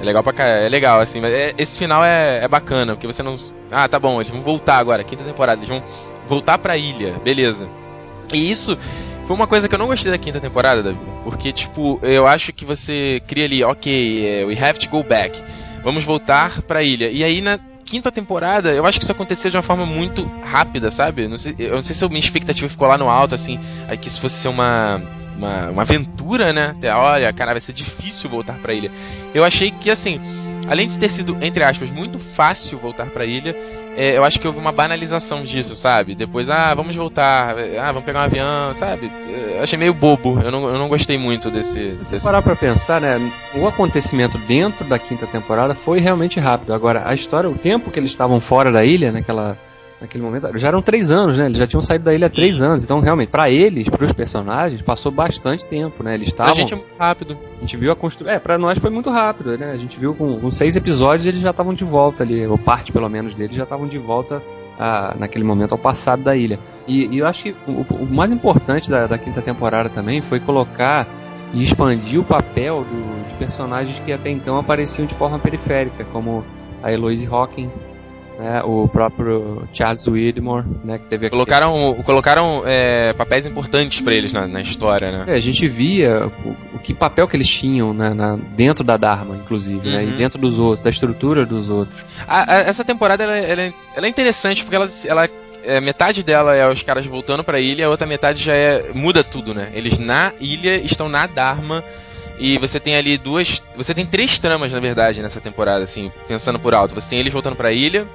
É 0.00 0.04
legal 0.04 0.22
pra 0.22 0.32
caralho, 0.32 0.64
é 0.64 0.68
legal, 0.68 1.00
assim, 1.00 1.20
mas 1.20 1.32
é, 1.32 1.54
esse 1.58 1.78
final 1.78 2.04
é, 2.04 2.44
é 2.44 2.48
bacana, 2.48 2.94
porque 2.94 3.06
você 3.06 3.22
não... 3.22 3.34
Ah, 3.70 3.88
tá 3.88 3.98
bom, 3.98 4.20
eles 4.20 4.30
vão 4.30 4.42
voltar 4.42 4.78
agora, 4.78 5.02
quinta 5.02 5.24
temporada, 5.24 5.58
eles 5.58 5.68
vão 5.68 5.82
voltar 6.28 6.58
pra 6.58 6.76
ilha, 6.76 7.18
beleza. 7.24 7.68
E 8.32 8.50
isso 8.50 8.78
foi 9.26 9.34
uma 9.34 9.46
coisa 9.46 9.68
que 9.68 9.74
eu 9.74 9.78
não 9.78 9.88
gostei 9.88 10.12
da 10.12 10.18
quinta 10.18 10.40
temporada, 10.40 10.82
Davi, 10.82 10.98
porque, 11.24 11.52
tipo, 11.52 11.98
eu 12.02 12.26
acho 12.26 12.52
que 12.52 12.64
você 12.64 13.20
cria 13.26 13.44
ali, 13.44 13.64
ok, 13.64 14.26
é, 14.26 14.44
we 14.44 14.56
have 14.56 14.78
to 14.78 14.88
go 14.88 15.02
back 15.02 15.42
vamos 15.82 16.04
voltar 16.04 16.62
pra 16.62 16.82
ilha. 16.82 17.10
E 17.10 17.24
aí 17.24 17.40
na 17.40 17.58
quinta 17.84 18.12
temporada, 18.12 18.70
eu 18.70 18.84
acho 18.84 18.98
que 18.98 19.04
isso 19.04 19.12
aconteceu 19.12 19.50
de 19.50 19.56
uma 19.56 19.62
forma 19.62 19.86
muito 19.86 20.24
rápida, 20.42 20.90
sabe? 20.90 21.26
Não 21.26 21.38
sei, 21.38 21.54
eu 21.58 21.76
não 21.76 21.82
sei 21.82 21.94
se 21.94 22.04
a 22.04 22.08
minha 22.08 22.20
expectativa 22.20 22.68
ficou 22.68 22.86
lá 22.86 22.98
no 22.98 23.08
alto, 23.08 23.34
assim, 23.34 23.58
aí 23.88 23.96
que 23.96 24.08
isso 24.08 24.20
fosse 24.20 24.36
ser 24.36 24.48
uma, 24.48 25.00
uma, 25.38 25.70
uma 25.70 25.82
aventura, 25.82 26.52
né? 26.52 26.74
Olha, 26.94 27.32
cara, 27.32 27.52
vai 27.52 27.60
ser 27.60 27.72
difícil 27.72 28.28
voltar 28.28 28.58
pra 28.58 28.74
ilha. 28.74 28.90
Eu 29.32 29.44
achei 29.44 29.70
que, 29.70 29.90
assim, 29.90 30.20
além 30.68 30.88
de 30.88 30.98
ter 30.98 31.08
sido, 31.08 31.36
entre 31.40 31.64
aspas, 31.64 31.90
muito 31.90 32.18
fácil 32.18 32.78
voltar 32.78 33.06
pra 33.06 33.24
ilha, 33.24 33.54
é, 33.96 34.16
eu 34.16 34.24
acho 34.24 34.38
que 34.38 34.46
houve 34.46 34.60
uma 34.60 34.70
banalização 34.70 35.42
disso, 35.42 35.74
sabe? 35.74 36.14
Depois, 36.14 36.48
ah, 36.50 36.74
vamos 36.74 36.94
voltar, 36.94 37.56
ah, 37.58 37.86
vamos 37.86 38.04
pegar 38.04 38.20
um 38.20 38.24
avião, 38.24 38.74
sabe? 38.74 39.10
Eu 39.56 39.62
achei 39.62 39.78
meio 39.78 39.94
bobo, 39.94 40.40
eu 40.40 40.50
não, 40.50 40.68
eu 40.68 40.78
não 40.78 40.88
gostei 40.88 41.18
muito 41.18 41.50
desse. 41.50 41.96
Se 42.02 42.12
desse... 42.12 42.24
parar 42.24 42.42
pra 42.42 42.54
pensar, 42.54 43.00
né? 43.00 43.18
O 43.54 43.66
acontecimento 43.66 44.38
dentro 44.38 44.84
da 44.86 44.98
quinta 44.98 45.26
temporada 45.26 45.74
foi 45.74 46.00
realmente 46.00 46.38
rápido. 46.38 46.72
Agora, 46.72 47.08
a 47.08 47.14
história, 47.14 47.50
o 47.50 47.58
tempo 47.58 47.90
que 47.90 47.98
eles 47.98 48.10
estavam 48.10 48.40
fora 48.40 48.70
da 48.70 48.84
ilha, 48.84 49.10
naquela 49.10 49.58
naquele 50.00 50.22
momento. 50.22 50.56
Já 50.56 50.68
eram 50.68 50.80
três 50.80 51.10
anos, 51.10 51.38
né? 51.38 51.46
Eles 51.46 51.58
já 51.58 51.66
tinham 51.66 51.80
saído 51.80 52.04
da 52.04 52.14
ilha 52.14 52.26
há 52.26 52.30
três 52.30 52.62
anos. 52.62 52.84
Então, 52.84 53.00
realmente, 53.00 53.28
para 53.28 53.50
eles, 53.50 53.88
para 53.88 54.04
os 54.04 54.12
personagens, 54.12 54.80
passou 54.82 55.10
bastante 55.10 55.64
tempo, 55.66 56.02
né? 56.02 56.14
Eles 56.14 56.28
estavam. 56.28 56.52
A 56.52 56.56
gente 56.56 56.72
é 56.72 56.76
muito 56.76 56.96
rápido. 56.98 57.36
A 57.56 57.60
gente 57.60 57.76
viu 57.76 57.92
a 57.92 57.96
construção. 57.96 58.32
É, 58.32 58.38
pra 58.38 58.58
nós 58.58 58.78
foi 58.78 58.90
muito 58.90 59.10
rápido, 59.10 59.56
né? 59.56 59.72
A 59.72 59.76
gente 59.76 59.98
viu 59.98 60.14
com, 60.14 60.38
com 60.38 60.50
seis 60.50 60.76
episódios 60.76 61.26
eles 61.26 61.40
já 61.40 61.50
estavam 61.50 61.74
de 61.74 61.84
volta 61.84 62.22
ali, 62.22 62.46
ou 62.46 62.58
parte 62.58 62.92
pelo 62.92 63.08
menos 63.08 63.34
deles 63.34 63.56
já 63.56 63.64
estavam 63.64 63.86
de 63.86 63.98
volta 63.98 64.42
a, 64.78 65.16
naquele 65.18 65.44
momento 65.44 65.72
ao 65.72 65.78
passado 65.78 66.22
da 66.22 66.36
ilha. 66.36 66.58
E, 66.86 67.06
e 67.06 67.18
eu 67.18 67.26
acho 67.26 67.44
que 67.44 67.56
o, 67.66 67.84
o 67.90 68.06
mais 68.06 68.30
importante 68.30 68.88
da, 68.88 69.06
da, 69.06 69.18
quinta 69.18 69.42
temporada 69.42 69.88
também 69.88 70.22
foi 70.22 70.38
colocar 70.38 71.06
e 71.52 71.62
expandir 71.62 72.20
o 72.20 72.24
papel 72.24 72.84
do, 72.84 73.28
de 73.28 73.34
personagens 73.34 73.98
que 74.00 74.12
até 74.12 74.30
então 74.30 74.56
apareciam 74.58 75.06
de 75.06 75.14
forma 75.14 75.38
periférica, 75.38 76.04
como 76.12 76.44
a 76.82 76.92
Eloise 76.92 77.26
Hawking, 77.26 77.70
né, 78.38 78.62
o 78.64 78.86
próprio 78.86 79.68
Charles 79.72 80.06
Widmore, 80.06 80.64
né, 80.84 80.98
que 80.98 81.06
teve 81.06 81.28
colocaram 81.28 81.92
colocaram 82.04 82.62
é, 82.64 83.12
papéis 83.14 83.44
importantes 83.44 84.00
para 84.00 84.14
eles 84.14 84.32
na, 84.32 84.46
na, 84.46 84.60
história, 84.60 85.10
né? 85.10 85.24
É, 85.26 85.34
a 85.34 85.40
gente 85.40 85.66
via 85.66 86.30
o, 86.44 86.76
o, 86.76 86.78
que 86.78 86.94
papel 86.94 87.26
que 87.26 87.36
eles 87.36 87.48
tinham 87.48 87.92
né, 87.92 88.14
na, 88.14 88.36
dentro 88.36 88.84
da 88.84 88.96
Dharma, 88.96 89.34
inclusive, 89.34 89.88
uhum. 89.88 89.92
né, 89.92 90.04
e 90.04 90.10
uhum. 90.10 90.16
dentro 90.16 90.40
dos 90.40 90.56
outros, 90.56 90.80
da 90.82 90.88
estrutura 90.88 91.44
dos 91.44 91.68
outros. 91.68 92.06
A, 92.28 92.54
a, 92.54 92.60
essa 92.60 92.84
temporada 92.84 93.24
ela, 93.24 93.36
ela, 93.36 93.62
é, 93.62 93.72
ela, 93.96 94.06
é 94.06 94.08
interessante 94.08 94.62
porque 94.62 94.76
ela, 94.76 94.86
ela 95.04 95.28
é, 95.64 95.80
metade 95.80 96.22
dela 96.22 96.54
é 96.54 96.70
os 96.70 96.80
caras 96.82 97.04
voltando 97.06 97.42
para 97.42 97.58
a 97.58 97.60
ilha, 97.60 97.86
a 97.86 97.90
outra 97.90 98.06
metade 98.06 98.44
já 98.44 98.54
é 98.54 98.92
muda 98.94 99.24
tudo, 99.24 99.52
né? 99.52 99.70
Eles 99.74 99.98
na 99.98 100.32
ilha 100.40 100.76
estão 100.76 101.08
na 101.08 101.26
Dharma. 101.26 101.82
E 102.40 102.56
você 102.56 102.78
tem 102.78 102.94
ali 102.94 103.18
duas. 103.18 103.60
Você 103.74 103.92
tem 103.92 104.06
três 104.06 104.38
tramas, 104.38 104.72
na 104.72 104.78
verdade, 104.78 105.20
nessa 105.20 105.40
temporada, 105.40 105.82
assim, 105.82 106.12
pensando 106.28 106.60
por 106.60 106.72
alto. 106.72 106.94
Você 106.94 107.10
tem 107.10 107.18
eles 107.18 107.32
voltando 107.32 107.56
pra 107.56 107.72
ilha, 107.72 108.06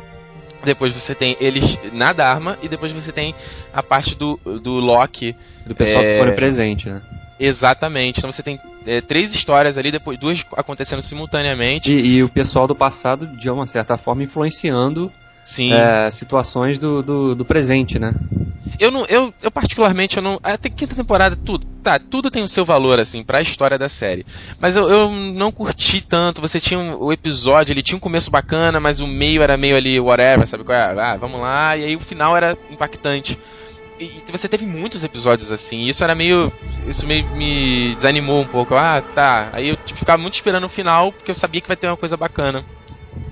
depois 0.64 0.94
você 0.94 1.14
tem 1.14 1.38
eles 1.40 1.78
na 1.92 2.14
Dharma 2.14 2.58
e 2.62 2.70
depois 2.70 2.92
você 2.92 3.12
tem 3.12 3.36
a 3.74 3.84
parte 3.84 4.16
do, 4.16 4.38
do 4.62 4.74
Loki. 4.74 5.36
Do 5.66 5.76
pessoal 5.76 6.04
é... 6.04 6.14
que 6.14 6.20
foi 6.20 6.32
presente, 6.34 6.90
né? 6.90 7.02
Exatamente. 7.40 8.20
Então 8.20 8.32
você 8.32 8.44
tem 8.44 8.60
é, 8.86 9.02
três 9.02 9.34
histórias 9.34 9.78
ali, 9.78 9.92
depois 9.92 10.18
duas 10.20 10.46
acontecendo 10.56 11.02
simultaneamente. 11.02 11.92
E, 11.92 12.18
e, 12.18 12.24
o 12.24 12.30
pessoal 12.30 12.68
do 12.68 12.76
passado, 12.76 13.28
de 13.28 13.50
uma 13.50 13.68
certa 13.68 13.98
forma, 13.98 14.24
influenciando 14.24 15.12
é, 15.74 16.10
situações 16.10 16.80
do, 16.80 17.04
do, 17.04 17.36
do, 17.36 17.46
presente, 17.46 18.00
né? 18.00 18.14
Eu 18.80 18.90
não, 18.90 19.06
eu, 19.06 19.34
eu 19.42 19.52
particularmente 19.52 20.18
eu 20.18 20.24
não, 20.24 20.40
até 20.42 20.70
quinta 20.70 20.96
temporada 20.96 21.36
tudo, 21.36 21.66
tá, 21.84 22.00
tudo 22.00 22.32
tem 22.32 22.44
o 22.44 22.48
seu 22.48 22.66
valor 22.66 23.00
assim 23.00 23.24
para 23.24 23.38
a 23.38 23.42
história 23.42 23.78
da 23.78 23.88
série. 23.88 24.26
Mas 24.60 24.76
eu, 24.76 24.90
eu 24.90 25.10
não 25.12 25.52
curti 25.52 26.02
tanto. 26.02 26.42
Você 26.42 26.60
tinha 26.60 26.80
um, 26.80 26.98
o 26.98 27.14
episódio, 27.14 27.72
ele 27.72 27.84
tinha 27.84 27.98
um 27.98 28.02
começo 28.02 28.32
bacana, 28.32 28.80
mas 28.80 29.00
o 29.00 29.08
meio 29.08 29.44
era 29.44 29.58
meio 29.58 29.76
ali 29.76 30.00
whatever, 30.00 30.48
sabe 30.48 30.64
qual 30.64 30.78
é? 30.78 31.00
Ah, 31.00 31.18
vamos 31.18 31.40
lá, 31.40 31.78
e 31.78 31.86
aí 31.86 31.96
o 31.96 32.00
final 32.00 32.36
era 32.36 32.58
impactante. 32.70 33.38
E, 34.00 34.24
você 34.32 34.48
teve 34.48 34.66
muitos 34.66 35.04
episódios 35.04 35.52
assim, 35.52 35.86
isso 35.86 36.04
era 36.04 36.16
meio. 36.16 36.52
Isso 36.88 37.06
meio 37.06 37.26
me 37.36 37.96
desanimou 37.96 38.42
um 38.42 38.48
pouco. 38.48 38.76
Ah, 38.76 39.02
tá. 39.02 39.50
Aí 39.54 39.70
eu 39.70 39.78
tipo, 39.78 40.00
ficava 40.00 40.22
muito 40.22 40.36
esperando 40.36 40.66
o 40.66 40.70
final, 40.70 41.12
porque 41.12 41.32
eu 41.32 41.36
sabia 41.36 41.62
que 41.62 41.68
vai 41.68 41.78
ter 41.78 41.88
uma 41.88 41.98
coisa 41.98 42.18
bacana. 42.18 42.66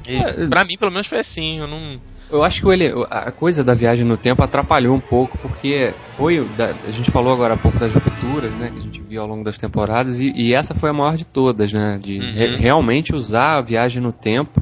E 0.08 0.16
é, 0.16 0.48
pra 0.48 0.64
mim, 0.64 0.78
pelo 0.78 0.92
menos, 0.92 1.08
foi 1.08 1.20
assim. 1.20 1.60
Eu 1.60 1.68
não. 1.68 2.00
Eu 2.30 2.44
acho 2.44 2.62
que 2.62 2.70
ele, 2.70 2.94
a 3.10 3.32
coisa 3.32 3.62
da 3.64 3.74
viagem 3.74 4.06
no 4.06 4.16
tempo 4.16 4.42
atrapalhou 4.42 4.96
um 4.96 5.00
pouco, 5.02 5.38
porque 5.38 5.94
foi. 6.16 6.40
A 6.40 6.92
gente 6.92 7.12
falou 7.12 7.34
agora 7.34 7.56
há 7.56 7.58
pouco 7.58 7.78
das 7.78 7.94
rupturas, 7.94 8.52
né? 8.54 8.70
Que 8.72 8.78
a 8.78 8.82
gente 8.82 9.02
viu 9.02 9.22
ao 9.22 9.28
longo 9.28 9.44
das 9.44 9.58
temporadas, 9.58 10.22
e, 10.22 10.32
e 10.34 10.54
essa 10.54 10.74
foi 10.74 10.90
a 10.90 10.94
maior 10.94 11.18
de 11.18 11.26
todas, 11.26 11.74
né? 11.74 12.00
De 12.02 12.20
uhum. 12.20 12.34
re, 12.34 12.56
realmente 12.58 13.14
usar 13.14 13.58
a 13.58 13.62
viagem 13.62 14.02
no 14.02 14.14
tempo 14.14 14.62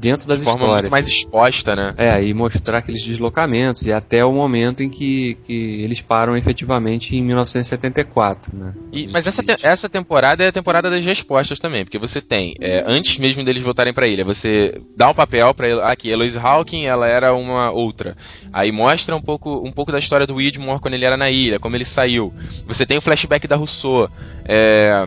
dentro 0.00 0.26
das 0.26 0.38
de 0.38 0.44
forma 0.44 0.60
histórias. 0.64 0.82
muito 0.82 0.90
mais 0.90 1.06
exposta, 1.06 1.76
né? 1.76 1.92
É, 1.96 2.22
e 2.24 2.32
mostrar 2.34 2.78
aqueles 2.78 3.02
deslocamentos 3.04 3.86
e 3.86 3.92
até 3.92 4.24
o 4.24 4.32
momento 4.32 4.82
em 4.82 4.88
que, 4.88 5.36
que 5.46 5.82
eles 5.82 6.00
param 6.00 6.36
efetivamente 6.36 7.14
em 7.16 7.22
1974, 7.22 8.56
né? 8.56 8.74
E, 8.92 9.06
mas 9.12 9.26
essa, 9.26 9.42
te- 9.42 9.66
essa 9.66 9.88
temporada 9.88 10.42
é 10.44 10.48
a 10.48 10.52
temporada 10.52 10.90
das 10.90 11.04
respostas 11.04 11.58
também, 11.58 11.84
porque 11.84 11.98
você 11.98 12.20
tem, 12.20 12.54
é, 12.60 12.82
antes 12.86 13.18
mesmo 13.18 13.44
deles 13.44 13.62
voltarem 13.62 13.92
pra 13.94 14.08
ilha, 14.08 14.24
você 14.24 14.80
dá 14.96 15.10
um 15.10 15.14
papel 15.14 15.52
pra 15.54 15.68
ele, 15.68 15.80
aqui, 15.82 16.08
Eloise 16.10 16.38
Hawking, 16.38 16.84
ela 16.86 17.06
era 17.06 17.34
uma 17.34 17.70
outra. 17.70 18.16
Aí 18.52 18.72
mostra 18.72 19.14
um 19.14 19.20
pouco, 19.20 19.66
um 19.66 19.72
pouco 19.72 19.92
da 19.92 19.98
história 19.98 20.26
do 20.26 20.34
Widmore 20.36 20.80
quando 20.80 20.94
ele 20.94 21.04
era 21.04 21.16
na 21.16 21.30
ilha, 21.30 21.58
como 21.60 21.76
ele 21.76 21.84
saiu. 21.84 22.32
Você 22.66 22.86
tem 22.86 22.98
o 22.98 23.02
flashback 23.02 23.46
da 23.46 23.56
Rousseau. 23.56 24.08
É, 24.44 25.06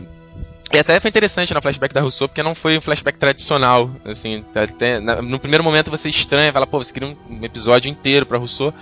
e 0.74 0.78
até 0.78 1.00
foi 1.00 1.08
interessante 1.08 1.52
na 1.54 1.60
flashback 1.62 1.94
da 1.94 2.00
Rousseau, 2.00 2.28
porque 2.28 2.42
não 2.42 2.54
foi 2.54 2.76
um 2.78 2.80
flashback 2.80 3.18
tradicional. 3.18 3.90
Assim, 4.04 4.44
até- 4.54 5.00
na- 5.00 5.22
no 5.22 5.38
primeiro 5.38 5.62
momento 5.64 5.90
você 5.90 6.08
estranha, 6.08 6.52
fala, 6.52 6.66
pô, 6.66 6.78
você 6.82 6.92
queria 6.92 7.08
um, 7.08 7.44
episódio 7.44 7.90
inteiro 7.90 8.26
pra 8.26 8.38
Rousseau. 8.38 8.72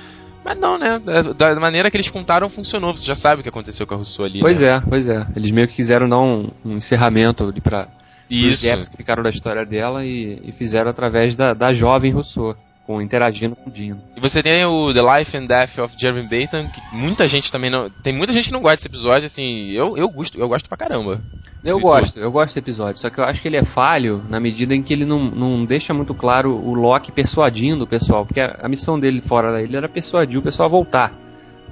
Mas 0.44 0.58
não, 0.58 0.76
né? 0.76 1.00
Da, 1.36 1.54
maneira 1.60 1.88
que 1.90 1.96
eles 1.96 2.10
contaram, 2.10 2.50
funcionou. 2.50 2.96
Você 2.96 3.06
já 3.06 3.14
sabe 3.14 3.40
o 3.40 3.42
que 3.44 3.48
aconteceu 3.48 3.86
com 3.86 3.94
a 3.94 3.96
Rousseau 3.98 4.24
ali. 4.24 4.40
Pois 4.40 4.60
né? 4.60 4.68
é, 4.70 4.80
pois 4.80 5.06
é. 5.06 5.24
Eles 5.36 5.50
meio 5.50 5.68
que 5.68 5.74
quiseram 5.74 6.08
dar 6.08 6.18
um, 6.18 6.50
um 6.64 6.76
encerramento 6.78 7.44
ali 7.44 7.60
pra 7.60 7.86
os 8.28 8.36
Isso. 8.54 8.66
gaps 8.66 8.88
que 8.88 8.96
ficaram 8.96 9.22
da 9.22 9.28
história 9.28 9.64
dela 9.64 10.04
e, 10.04 10.40
e 10.44 10.50
fizeram 10.52 10.90
através 10.90 11.36
da, 11.36 11.54
da 11.54 11.72
jovem 11.72 12.10
Rousseau, 12.10 12.56
com, 12.92 13.00
interagindo 13.02 13.56
com 13.56 13.70
o 13.70 13.72
Dino. 13.72 14.00
E 14.16 14.20
você 14.20 14.42
tem 14.42 14.64
o 14.64 14.92
The 14.92 15.00
Life 15.00 15.36
and 15.36 15.46
Death 15.46 15.78
of 15.78 15.94
Jeremy 15.98 16.22
Bateman, 16.22 16.68
que 16.68 16.80
muita 16.96 17.26
gente 17.26 17.50
também 17.50 17.70
não. 17.70 17.88
Tem 17.88 18.12
muita 18.12 18.32
gente 18.32 18.46
que 18.46 18.52
não 18.52 18.60
gosta 18.60 18.76
desse 18.76 18.86
episódio, 18.88 19.26
assim. 19.26 19.70
Eu, 19.70 19.96
eu 19.96 20.08
gosto, 20.08 20.38
eu 20.38 20.48
gosto 20.48 20.68
pra 20.68 20.76
caramba. 20.76 21.20
Eu 21.64 21.78
E 21.78 21.80
gosto, 21.80 22.18
eu 22.18 22.30
gosto 22.30 22.46
desse 22.48 22.58
episódio, 22.58 23.00
só 23.00 23.08
que 23.08 23.18
eu 23.20 23.24
acho 23.24 23.40
que 23.40 23.46
ele 23.46 23.56
é 23.56 23.64
falho 23.64 24.22
na 24.28 24.40
medida 24.40 24.74
em 24.74 24.82
que 24.82 24.92
ele 24.92 25.04
não, 25.04 25.30
não 25.30 25.64
deixa 25.64 25.94
muito 25.94 26.12
claro 26.12 26.50
o 26.54 26.74
Loki 26.74 27.12
persuadindo 27.12 27.84
o 27.84 27.86
pessoal, 27.86 28.26
porque 28.26 28.40
a, 28.40 28.58
a 28.62 28.68
missão 28.68 28.98
dele 28.98 29.20
fora 29.20 29.52
da 29.52 29.62
ilha 29.62 29.76
era 29.76 29.88
persuadir 29.88 30.40
o 30.40 30.42
pessoal 30.42 30.68
a 30.68 30.70
voltar. 30.70 31.12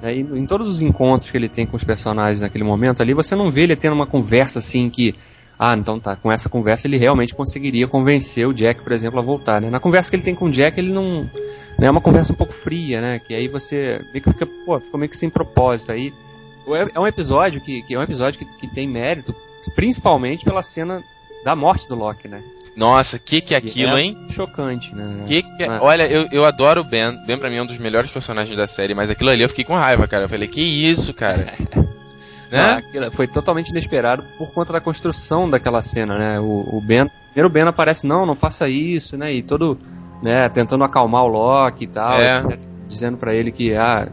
né? 0.01 0.15
E 0.15 0.21
em 0.21 0.45
todos 0.45 0.69
os 0.69 0.81
encontros 0.81 1.29
que 1.29 1.37
ele 1.37 1.49
tem 1.49 1.65
com 1.65 1.75
os 1.75 1.83
personagens 1.83 2.39
naquele 2.41 2.63
momento 2.63 3.01
ali, 3.03 3.13
você 3.13 3.35
não 3.35 3.49
vê 3.49 3.63
ele 3.63 3.75
tendo 3.75 3.93
uma 3.93 4.07
conversa 4.07 4.59
assim 4.59 4.89
que. 4.89 5.13
Ah, 5.63 5.75
então 5.77 5.99
tá, 5.99 6.15
com 6.15 6.31
essa 6.31 6.49
conversa 6.49 6.87
ele 6.87 6.97
realmente 6.97 7.35
conseguiria 7.35 7.87
convencer 7.87 8.47
o 8.47 8.53
Jack, 8.53 8.81
por 8.81 8.91
exemplo, 8.91 9.19
a 9.19 9.21
voltar, 9.21 9.61
né? 9.61 9.69
Na 9.69 9.79
conversa 9.79 10.09
que 10.09 10.15
ele 10.15 10.23
tem 10.23 10.33
com 10.33 10.45
o 10.45 10.51
Jack, 10.51 10.79
ele 10.79 10.91
não. 10.91 11.21
né, 11.77 11.85
É 11.85 11.91
uma 11.91 12.01
conversa 12.01 12.33
um 12.33 12.35
pouco 12.35 12.51
fria, 12.51 12.99
né? 12.99 13.19
Que 13.19 13.35
aí 13.35 13.47
você 13.47 14.01
meio 14.11 14.23
que 14.23 14.31
fica, 14.33 14.47
pô, 14.65 14.79
ficou 14.79 14.99
meio 14.99 15.09
que 15.11 15.15
sem 15.17 15.29
propósito. 15.29 15.91
Aí 15.91 16.11
é 16.95 16.99
um 16.99 17.05
episódio 17.05 17.61
que, 17.61 17.83
que 17.83 17.93
é 17.93 17.99
um 17.99 18.01
episódio 18.01 18.39
que, 18.39 18.45
que 18.57 18.67
tem 18.73 18.87
mérito, 18.87 19.35
principalmente 19.75 20.43
pela 20.43 20.63
cena 20.63 21.03
da 21.45 21.55
morte 21.55 21.87
do 21.87 21.93
Loki, 21.95 22.27
né? 22.27 22.41
Nossa, 22.75 23.19
que 23.19 23.39
que 23.39 23.53
é 23.53 23.57
aquilo, 23.57 23.97
é 23.97 24.01
hein? 24.01 24.17
Chocante, 24.31 24.95
né? 24.95 25.25
Que 25.27 25.43
que 25.43 25.63
é- 25.63 25.67
Ah, 25.67 25.79
Olha, 25.81 26.07
eu, 26.11 26.27
eu 26.31 26.43
adoro 26.43 26.81
o 26.81 26.83
Ben. 26.83 27.15
Ben 27.27 27.37
pra 27.37 27.51
mim 27.51 27.57
é 27.57 27.61
um 27.61 27.67
dos 27.67 27.77
melhores 27.77 28.09
personagens 28.09 28.57
da 28.57 28.65
série, 28.65 28.95
mas 28.95 29.11
aquilo 29.11 29.29
ali 29.29 29.43
eu 29.43 29.49
fiquei 29.49 29.65
com 29.65 29.75
raiva, 29.75 30.07
cara. 30.07 30.23
Eu 30.23 30.29
falei, 30.29 30.47
que 30.47 30.61
isso, 30.61 31.13
cara? 31.13 31.53
né? 32.57 32.73
aquilo 32.73 33.11
foi 33.11 33.27
totalmente 33.27 33.69
inesperado 33.69 34.23
por 34.37 34.51
conta 34.53 34.73
da 34.73 34.81
construção 34.81 35.49
daquela 35.49 35.81
cena, 35.81 36.17
né? 36.17 36.39
O, 36.39 36.77
o 36.77 36.81
Ben, 36.81 37.09
primeiro 37.31 37.47
o 37.47 37.51
Ben 37.51 37.63
aparece, 37.63 38.05
não, 38.05 38.25
não 38.25 38.35
faça 38.35 38.67
isso, 38.67 39.17
né? 39.17 39.33
E 39.33 39.41
todo, 39.41 39.77
né, 40.21 40.49
tentando 40.49 40.83
acalmar 40.83 41.23
o 41.23 41.27
Loki 41.27 41.85
e 41.85 41.87
tal, 41.87 42.19
É. 42.19 42.43
né, 42.43 42.57
dizendo 42.87 43.17
pra 43.17 43.33
ele 43.33 43.51
que, 43.51 43.73
ah, 43.73 44.11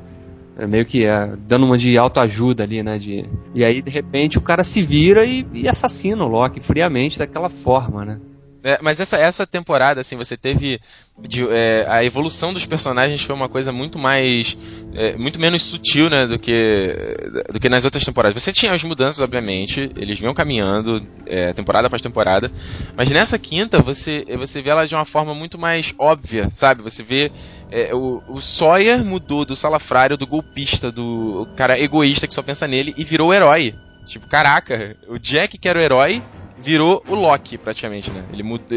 é 0.57 0.67
meio 0.67 0.85
que 0.85 1.07
é, 1.07 1.35
dando 1.47 1.67
uma 1.67 1.79
de 1.79 1.97
autoajuda 1.97 2.65
ali, 2.65 2.83
né? 2.83 2.99
De, 2.99 3.25
e 3.55 3.65
aí, 3.65 3.81
de 3.81 3.91
repente, 3.91 4.39
o 4.39 4.41
cara 4.41 4.65
se 4.65 4.83
vira 4.83 5.25
e, 5.25 5.47
e 5.53 5.69
assassina 5.69 6.25
o 6.25 6.29
Loki 6.29 6.61
friamente 6.61 7.19
daquela 7.19 7.49
forma, 7.49 8.05
né? 8.05 8.21
É, 8.63 8.79
mas 8.83 8.99
essa, 8.99 9.17
essa 9.17 9.47
temporada, 9.47 10.01
assim, 10.01 10.17
você 10.17 10.37
teve. 10.37 10.81
de- 11.21 11.47
é, 11.49 11.85
a 11.89 12.03
evolução 12.05 12.53
dos 12.53 12.67
personagens 12.67 13.23
foi 13.23 13.35
uma 13.35 13.49
coisa 13.49 13.73
muito 13.73 13.99
mais. 13.99 14.57
é, 14.95 15.17
muito 15.17 15.39
menos 15.39 15.63
sutil, 15.63 16.11
né, 16.11 16.27
do 16.27 16.39
que, 16.39 17.17
do 17.53 17.61
que 17.61 17.69
nas 17.69 17.85
outras 17.85 18.05
temporadas. 18.05 18.43
Você 18.43 18.53
tinha 18.53 18.73
as 18.73 18.83
mudanças, 18.83 19.21
obviamente, 19.21 19.91
eles 19.97 20.19
vinham 20.19 20.35
caminhando, 20.35 21.01
é, 21.27 21.53
temporada 21.53 21.87
após 21.87 22.03
temporada. 22.03 22.51
Mas 22.97 23.11
nessa 23.13 23.39
quinta, 23.39 23.81
você, 23.81 24.25
você 24.37 24.61
vê 24.61 24.71
ela 24.71 24.87
de 24.87 24.95
uma 24.95 25.05
forma 25.05 25.35
muito 25.35 25.57
mais 25.59 25.95
óbvia, 25.99 26.49
sabe? 26.53 26.83
Você 26.83 27.03
vê. 27.03 27.31
é, 27.71 27.95
o, 27.95 28.23
o 28.29 28.41
Sawyer 28.41 29.05
mudou 29.05 29.45
do 29.45 29.55
salafrário, 29.55 30.17
do 30.17 30.27
golpista, 30.27 30.91
do 30.91 31.47
cara 31.57 31.79
egoísta 31.79 32.27
que 32.27 32.35
só 32.35 32.43
pensa 32.43 32.67
nele, 32.67 32.93
e 32.97 33.05
virou 33.05 33.29
o 33.29 33.35
herói. 33.35 33.75
Tipo, 34.07 34.27
caraca, 34.27 34.97
o 35.07 35.19
Jack 35.19 35.59
que 35.59 35.69
era 35.69 35.79
o 35.79 35.83
herói 35.83 36.23
virou 36.63 37.03
o 37.09 37.15
Loki, 37.15 37.57
praticamente, 37.59 38.11
né? 38.11 38.25
Ele 38.33 38.43
mudou. 38.43 38.69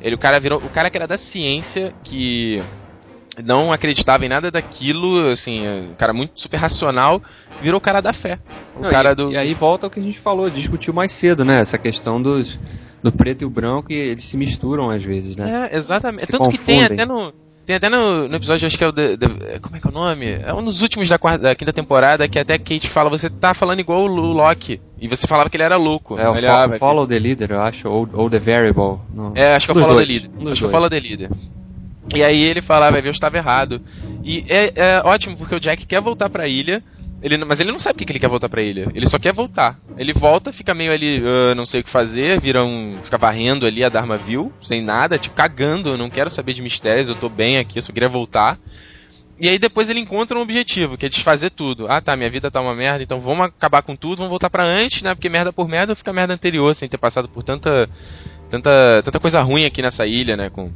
Ele, 0.00 0.14
o 0.14 0.18
cara 0.18 0.38
virou. 0.38 0.58
O 0.58 0.68
cara 0.70 0.90
que 0.90 0.96
era 0.96 1.06
da 1.06 1.18
ciência, 1.18 1.94
que 2.04 2.62
não 3.44 3.72
acreditava 3.72 4.24
em 4.24 4.28
nada 4.28 4.50
daquilo, 4.50 5.28
assim, 5.30 5.66
um 5.66 5.94
cara 5.94 6.12
muito 6.12 6.40
super 6.40 6.56
racional, 6.56 7.22
virou 7.60 7.78
o 7.78 7.82
cara 7.82 8.00
da 8.00 8.12
fé. 8.12 8.38
O 8.76 8.82
Não, 8.82 8.90
cara 8.90 9.12
e, 9.12 9.14
do. 9.14 9.30
e 9.32 9.36
aí 9.36 9.54
volta 9.54 9.86
ao 9.86 9.90
que 9.90 10.00
a 10.00 10.02
gente 10.02 10.18
falou, 10.18 10.50
discutiu 10.50 10.92
mais 10.92 11.12
cedo, 11.12 11.44
né? 11.44 11.60
Essa 11.60 11.78
questão 11.78 12.20
dos, 12.20 12.58
do 13.02 13.12
preto 13.12 13.42
e 13.42 13.44
o 13.44 13.50
branco, 13.50 13.92
e 13.92 13.96
eles 13.96 14.24
se 14.24 14.36
misturam 14.36 14.90
às 14.90 15.04
vezes, 15.04 15.36
né? 15.36 15.68
É, 15.70 15.76
exatamente. 15.76 16.26
Se 16.26 16.32
Tanto 16.32 16.48
que 16.50 16.58
tem 16.58 16.80
confundem. 16.80 17.00
até 17.00 17.06
no. 17.06 17.32
Tem 17.68 17.76
até 17.76 17.90
no, 17.90 18.26
no 18.26 18.34
episódio, 18.36 18.66
acho 18.66 18.78
que 18.78 18.82
é 18.82 18.88
o. 18.88 18.92
The- 18.94 19.18
The- 19.18 19.58
como 19.60 19.76
é 19.76 19.78
que 19.78 19.86
é 19.86 19.90
o 19.90 19.92
nome? 19.92 20.24
É 20.42 20.54
um 20.54 20.64
dos 20.64 20.80
últimos 20.80 21.06
da, 21.06 21.18
quarta, 21.18 21.42
da 21.42 21.54
quinta 21.54 21.70
temporada 21.70 22.26
que 22.26 22.38
até 22.38 22.56
Kate 22.56 22.88
fala: 22.88 23.10
você 23.10 23.28
tá 23.28 23.52
falando 23.52 23.80
igual 23.80 24.04
o 24.04 24.06
Lu- 24.06 24.32
Loki. 24.32 24.80
E 24.98 25.06
você 25.06 25.26
falava 25.26 25.50
que 25.50 25.56
ele 25.58 25.64
era 25.64 25.76
louco. 25.76 26.18
É, 26.18 26.26
o 26.30 26.32
Ele, 26.32 26.46
fo- 26.46 26.52
ah, 26.54 26.68
Follow 26.78 27.06
the 27.06 27.18
Leader, 27.18 27.50
eu 27.52 27.60
acho, 27.60 27.86
ou, 27.86 28.08
ou 28.14 28.30
The 28.30 28.38
Variable. 28.38 29.00
no- 29.14 29.32
É, 29.34 29.54
acho 29.54 29.66
que 29.66 29.72
é 29.72 29.76
o 29.76 29.80
Follow 29.82 29.98
the 30.00 30.06
dois, 30.06 30.08
Leader. 30.22 30.30
um 30.40 30.44
dos 30.44 30.52
Acho 30.54 30.60
que 30.60 30.64
é 30.64 30.68
o 30.68 30.70
dois. 30.70 30.72
Follow 30.72 30.88
the 30.88 31.00
Leader. 31.08 31.30
E 32.14 32.24
aí 32.24 32.42
ele 32.42 32.62
fala, 32.62 32.90
vai 32.90 33.02
ver, 33.02 33.08
eu 33.08 33.12
estava 33.12 33.36
errado. 33.36 33.82
E 34.24 34.46
é, 34.48 34.72
é 34.74 35.02
ótimo, 35.04 35.36
porque 35.36 35.54
o 35.54 35.60
Jack 35.60 35.84
quer 35.84 36.00
voltar 36.00 36.30
pra 36.30 36.48
ilha, 36.48 36.82
ele, 37.22 37.36
mas 37.44 37.58
ele 37.60 37.72
não 37.72 37.78
sabe 37.78 37.98
por 37.98 38.06
que 38.06 38.12
ele 38.12 38.18
quer 38.20 38.28
voltar 38.28 38.48
pra 38.48 38.62
ilha. 38.62 38.90
Ele 38.94 39.08
só 39.08 39.18
quer 39.18 39.32
voltar. 39.32 39.78
Ele 39.96 40.12
volta, 40.12 40.52
fica 40.52 40.74
meio 40.74 40.92
ali, 40.92 41.22
"Ah, 41.24 41.54
não 41.54 41.66
sei 41.66 41.80
o 41.80 41.84
que 41.84 41.90
fazer, 41.90 42.40
vira 42.40 42.64
um. 42.64 42.94
fica 43.02 43.18
varrendo 43.18 43.66
ali 43.66 43.84
a 43.84 43.88
Dharmaville, 43.88 44.50
sem 44.62 44.80
nada, 44.82 45.18
tipo, 45.18 45.34
cagando, 45.34 45.96
não 45.96 46.10
quero 46.10 46.30
saber 46.30 46.52
de 46.54 46.62
mistérios, 46.62 47.08
eu 47.08 47.14
tô 47.16 47.28
bem 47.28 47.58
aqui, 47.58 47.78
eu 47.78 47.82
só 47.82 47.92
queria 47.92 48.08
voltar. 48.08 48.58
E 49.40 49.48
aí 49.48 49.56
depois 49.58 49.88
ele 49.88 50.00
encontra 50.00 50.36
um 50.36 50.42
objetivo, 50.42 50.96
que 50.98 51.06
é 51.06 51.08
desfazer 51.08 51.50
tudo. 51.50 51.86
Ah 51.88 52.00
tá, 52.00 52.16
minha 52.16 52.30
vida 52.30 52.50
tá 52.50 52.60
uma 52.60 52.74
merda, 52.74 53.04
então 53.04 53.20
vamos 53.20 53.46
acabar 53.46 53.82
com 53.82 53.94
tudo, 53.94 54.16
vamos 54.16 54.30
voltar 54.30 54.50
pra 54.50 54.64
antes, 54.64 55.02
né? 55.02 55.14
Porque 55.14 55.28
merda 55.28 55.52
por 55.52 55.68
merda 55.68 55.94
fica 55.94 56.12
merda 56.12 56.34
anterior, 56.34 56.74
sem 56.74 56.88
ter 56.88 56.98
passado 56.98 57.28
por 57.28 57.44
tanta. 57.44 57.88
tanta, 58.50 59.02
tanta 59.04 59.20
coisa 59.20 59.40
ruim 59.42 59.64
aqui 59.64 59.80
nessa 59.80 60.06
ilha, 60.06 60.36
né? 60.36 60.50
Com 60.50 60.72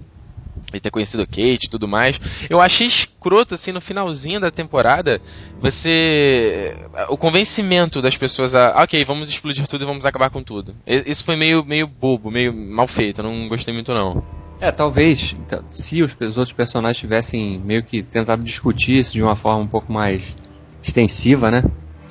e 0.78 0.80
ter 0.80 0.90
conhecido 0.90 1.22
a 1.22 1.26
Kate 1.26 1.66
e 1.66 1.70
tudo 1.70 1.86
mais. 1.88 2.18
Eu 2.48 2.60
achei 2.60 2.86
escroto, 2.86 3.54
assim, 3.54 3.72
no 3.72 3.80
finalzinho 3.80 4.40
da 4.40 4.50
temporada, 4.50 5.20
você. 5.60 6.76
O 7.08 7.16
convencimento 7.16 8.02
das 8.02 8.16
pessoas 8.16 8.54
a. 8.54 8.68
"Ah, 8.68 8.82
Ok, 8.84 9.04
vamos 9.04 9.28
explodir 9.28 9.66
tudo 9.66 9.84
e 9.84 9.86
vamos 9.86 10.04
acabar 10.04 10.30
com 10.30 10.42
tudo. 10.42 10.74
Isso 10.86 11.24
foi 11.24 11.36
meio, 11.36 11.64
meio 11.64 11.86
bobo, 11.86 12.30
meio 12.30 12.52
mal 12.52 12.86
feito, 12.88 13.20
eu 13.20 13.24
não 13.24 13.48
gostei 13.48 13.72
muito 13.72 13.92
não. 13.92 14.22
É, 14.60 14.70
talvez, 14.70 15.34
então, 15.38 15.64
se 15.70 16.02
os, 16.02 16.16
os 16.20 16.38
outros 16.38 16.52
personagens 16.52 16.98
tivessem 16.98 17.58
meio 17.58 17.82
que 17.82 18.02
tentado 18.02 18.42
discutir 18.44 18.96
isso 18.96 19.12
de 19.12 19.22
uma 19.22 19.34
forma 19.34 19.60
um 19.62 19.66
pouco 19.66 19.92
mais 19.92 20.36
extensiva, 20.82 21.50
né? 21.50 21.62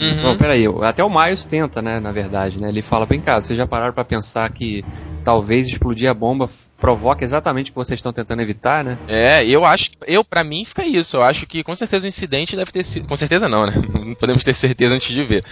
Uhum. 0.02 0.22
Bom, 0.24 0.38
peraí, 0.38 0.66
até 0.82 1.04
o 1.04 1.10
Miles 1.10 1.46
tenta, 1.46 1.82
né, 1.82 2.00
na 2.00 2.12
verdade, 2.12 2.60
né? 2.60 2.70
Ele 2.70 2.82
fala, 2.82 3.06
vem 3.06 3.22
cá, 3.22 3.40
vocês 3.40 3.56
já 3.58 3.68
pararam 3.68 3.94
pra 3.94 4.04
pensar 4.04 4.52
que 4.52 4.84
talvez 5.24 5.68
explodir 5.68 6.10
a 6.10 6.14
bomba 6.14 6.48
provoque 6.80 7.24
exatamente 7.24 7.70
o 7.70 7.74
que 7.74 7.78
vocês 7.78 8.00
estão 8.00 8.12
tentando 8.12 8.42
evitar, 8.42 8.84
né? 8.84 8.98
É, 9.08 9.46
eu 9.46 9.64
acho, 9.64 9.92
eu 10.08 10.24
para 10.24 10.44
mim 10.44 10.66
fica 10.66 10.86
isso. 10.86 11.18
Eu 11.18 11.24
acho 11.24 11.46
que 11.46 11.64
com 11.64 11.76
certeza 11.76 12.06
o 12.06 12.08
incidente 12.08 12.56
deve 12.56 12.72
ter 12.72 12.84
sido, 12.84 13.08
com 13.08 13.16
certeza 13.16 13.48
não, 13.48 13.66
né? 13.66 13.74
Não 13.94 14.16
podemos 14.16 14.44
ter 14.44 14.56
certeza 14.56 14.96
antes 14.96 15.14
de 15.14 15.24
ver. 15.24 15.46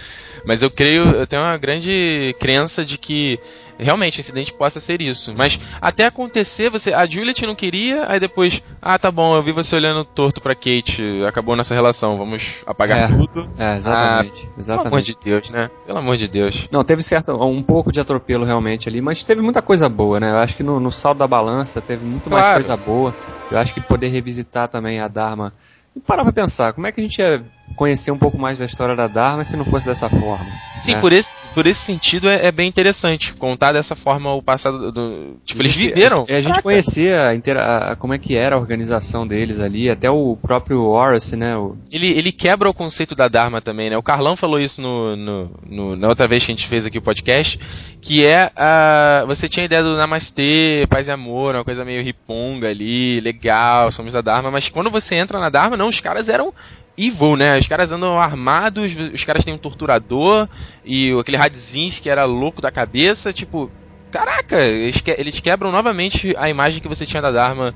Mas 0.44 0.62
eu 0.62 0.70
creio, 0.70 1.10
eu 1.10 1.26
tenho 1.26 1.42
uma 1.42 1.56
grande 1.56 2.34
crença 2.38 2.84
de 2.84 2.96
que 2.98 3.38
realmente 3.78 4.18
o 4.18 4.20
incidente 4.20 4.52
possa 4.52 4.78
ser 4.78 5.00
isso. 5.00 5.34
Mas 5.36 5.58
até 5.80 6.04
acontecer, 6.06 6.70
você, 6.70 6.92
a 6.92 7.06
Juliet 7.06 7.46
não 7.46 7.54
queria, 7.54 8.04
aí 8.08 8.20
depois, 8.20 8.62
ah, 8.80 8.98
tá 8.98 9.10
bom, 9.10 9.34
eu 9.34 9.42
vi 9.42 9.52
você 9.52 9.74
olhando 9.76 10.04
torto 10.04 10.40
pra 10.40 10.54
Kate, 10.54 11.02
acabou 11.26 11.56
nossa 11.56 11.74
relação, 11.74 12.18
vamos 12.18 12.56
apagar 12.66 12.98
É. 12.98 13.06
tudo. 13.08 13.44
É, 13.58 13.76
exatamente, 13.76 14.32
Pelo 14.32 14.50
amor 14.50 14.58
exatamente. 14.58 15.06
de 15.06 15.16
Deus, 15.24 15.50
né? 15.50 15.70
Pelo 15.86 15.98
amor 15.98 16.16
de 16.16 16.28
Deus. 16.28 16.68
Não, 16.70 16.84
teve 16.84 17.02
certo, 17.02 17.32
um 17.32 17.62
pouco 17.62 17.90
de 17.90 18.00
atropelo 18.00 18.44
realmente 18.44 18.88
ali, 18.88 19.00
mas 19.00 19.22
teve 19.22 19.40
muita 19.42 19.62
coisa 19.62 19.88
boa, 19.88 20.20
né? 20.20 20.30
Eu 20.30 20.38
acho 20.38 20.56
que 20.56 20.62
no, 20.62 20.78
no 20.78 20.90
saldo 20.92 21.18
da 21.18 21.26
balança 21.26 21.80
teve 21.80 22.04
muito 22.04 22.28
mais 22.30 22.42
Claro. 22.44 22.56
coisa 22.56 22.76
boa. 22.76 23.14
Eu 23.50 23.58
acho 23.58 23.72
que 23.74 23.80
poder 23.80 24.08
revisitar 24.08 24.68
também 24.68 25.00
a 25.00 25.08
Dharma. 25.08 25.52
E 25.96 26.00
parar 26.00 26.22
pra 26.22 26.32
pensar, 26.32 26.72
como 26.72 26.86
é 26.86 26.92
que 26.92 27.00
a 27.00 27.02
gente 27.02 27.18
ia 27.18 27.42
conhecer 27.76 28.10
um 28.10 28.18
pouco 28.18 28.38
mais 28.38 28.58
da 28.58 28.64
história 28.64 28.94
da 28.94 29.06
Dharma 29.06 29.44
se 29.44 29.56
não 29.56 29.64
fosse 29.64 29.86
dessa 29.86 30.08
forma. 30.08 30.46
Sim, 30.80 30.94
né? 30.94 31.00
por, 31.00 31.12
esse, 31.12 31.32
por 31.54 31.66
esse 31.66 31.80
sentido 31.80 32.28
é, 32.28 32.46
é 32.46 32.52
bem 32.52 32.68
interessante 32.68 33.34
contar 33.34 33.72
dessa 33.72 33.94
forma 33.94 34.32
o 34.34 34.42
passado 34.42 34.90
do. 34.90 35.36
Tipo, 35.44 35.62
eles 35.62 35.74
viveram. 35.74 36.24
É, 36.28 36.36
a 36.36 36.40
gente 36.40 36.62
conhecia 36.62 37.28
a 37.28 37.92
a- 37.92 37.96
como 37.96 38.14
é 38.14 38.18
que 38.18 38.34
era 38.34 38.56
a 38.56 38.58
organização 38.58 39.26
deles 39.26 39.60
ali, 39.60 39.90
até 39.90 40.10
o 40.10 40.36
próprio 40.40 40.84
Horace, 40.84 41.36
né? 41.36 41.56
o- 41.56 41.76
Ele, 41.90 42.06
ele 42.08 42.32
quebra 42.32 42.68
o 42.68 42.74
conceito 42.74 43.14
da 43.14 43.28
Dharma 43.28 43.60
também, 43.60 43.90
né? 43.90 43.96
O 43.96 44.02
Carlão 44.02 44.36
falou 44.36 44.58
isso 44.58 44.80
no, 44.80 45.16
no, 45.16 45.50
no- 45.68 45.96
na 45.96 46.08
outra 46.08 46.26
vez 46.26 46.44
que 46.44 46.52
a 46.52 46.54
gente 46.54 46.66
fez 46.68 46.86
aqui 46.86 46.98
o 46.98 47.02
podcast, 47.02 47.58
que 48.00 48.24
é 48.24 48.50
a. 48.56 49.24
Você 49.26 49.48
tinha 49.48 49.64
a 49.64 49.66
ideia 49.66 49.82
do 49.82 49.96
Namastê, 49.96 50.86
paz 50.88 51.08
e 51.08 51.12
amor, 51.12 51.54
uma 51.54 51.64
coisa 51.64 51.84
meio 51.84 52.02
riponga 52.02 52.68
ali, 52.68 53.20
legal, 53.20 53.90
somos 53.92 54.12
da 54.14 54.20
Dharma, 54.20 54.50
mas 54.50 54.68
quando 54.68 54.90
você 54.90 55.14
entra 55.16 55.38
na 55.38 55.50
Dharma, 55.50 55.76
não, 55.76 55.88
os 55.88 56.00
caras 56.00 56.28
eram 56.28 56.52
evil, 56.96 57.36
né? 57.36 57.58
Os 57.58 57.66
caras 57.66 57.92
andam 57.92 58.18
armados, 58.18 58.92
os 59.14 59.24
caras 59.24 59.44
têm 59.44 59.54
um 59.54 59.58
torturador, 59.58 60.48
e 60.84 61.12
aquele 61.18 61.36
Radzinski 61.36 62.02
que 62.02 62.10
era 62.10 62.24
louco 62.24 62.60
da 62.60 62.70
cabeça, 62.70 63.32
tipo. 63.32 63.70
Caraca, 64.10 64.60
eles, 64.60 65.00
que- 65.00 65.14
eles 65.16 65.38
quebram 65.38 65.70
novamente 65.70 66.34
a 66.36 66.50
imagem 66.50 66.80
que 66.82 66.88
você 66.88 67.06
tinha 67.06 67.22
da 67.22 67.30
Dharma. 67.30 67.74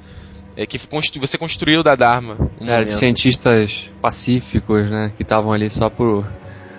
é, 0.57 0.67
que 0.67 0.79
constru- 0.87 1.19
você 1.21 1.37
construiu 1.37 1.83
da 1.83 1.97
Dharma. 1.97 2.35
Era 2.61 2.71
momento. 2.75 2.87
de 2.87 2.95
cientistas 2.95 3.91
pacíficos, 4.01 4.89
né? 4.89 5.13
Que 5.17 5.23
estavam 5.25 5.53
ali 5.53 5.69
só 5.69 5.91
por. 5.91 6.25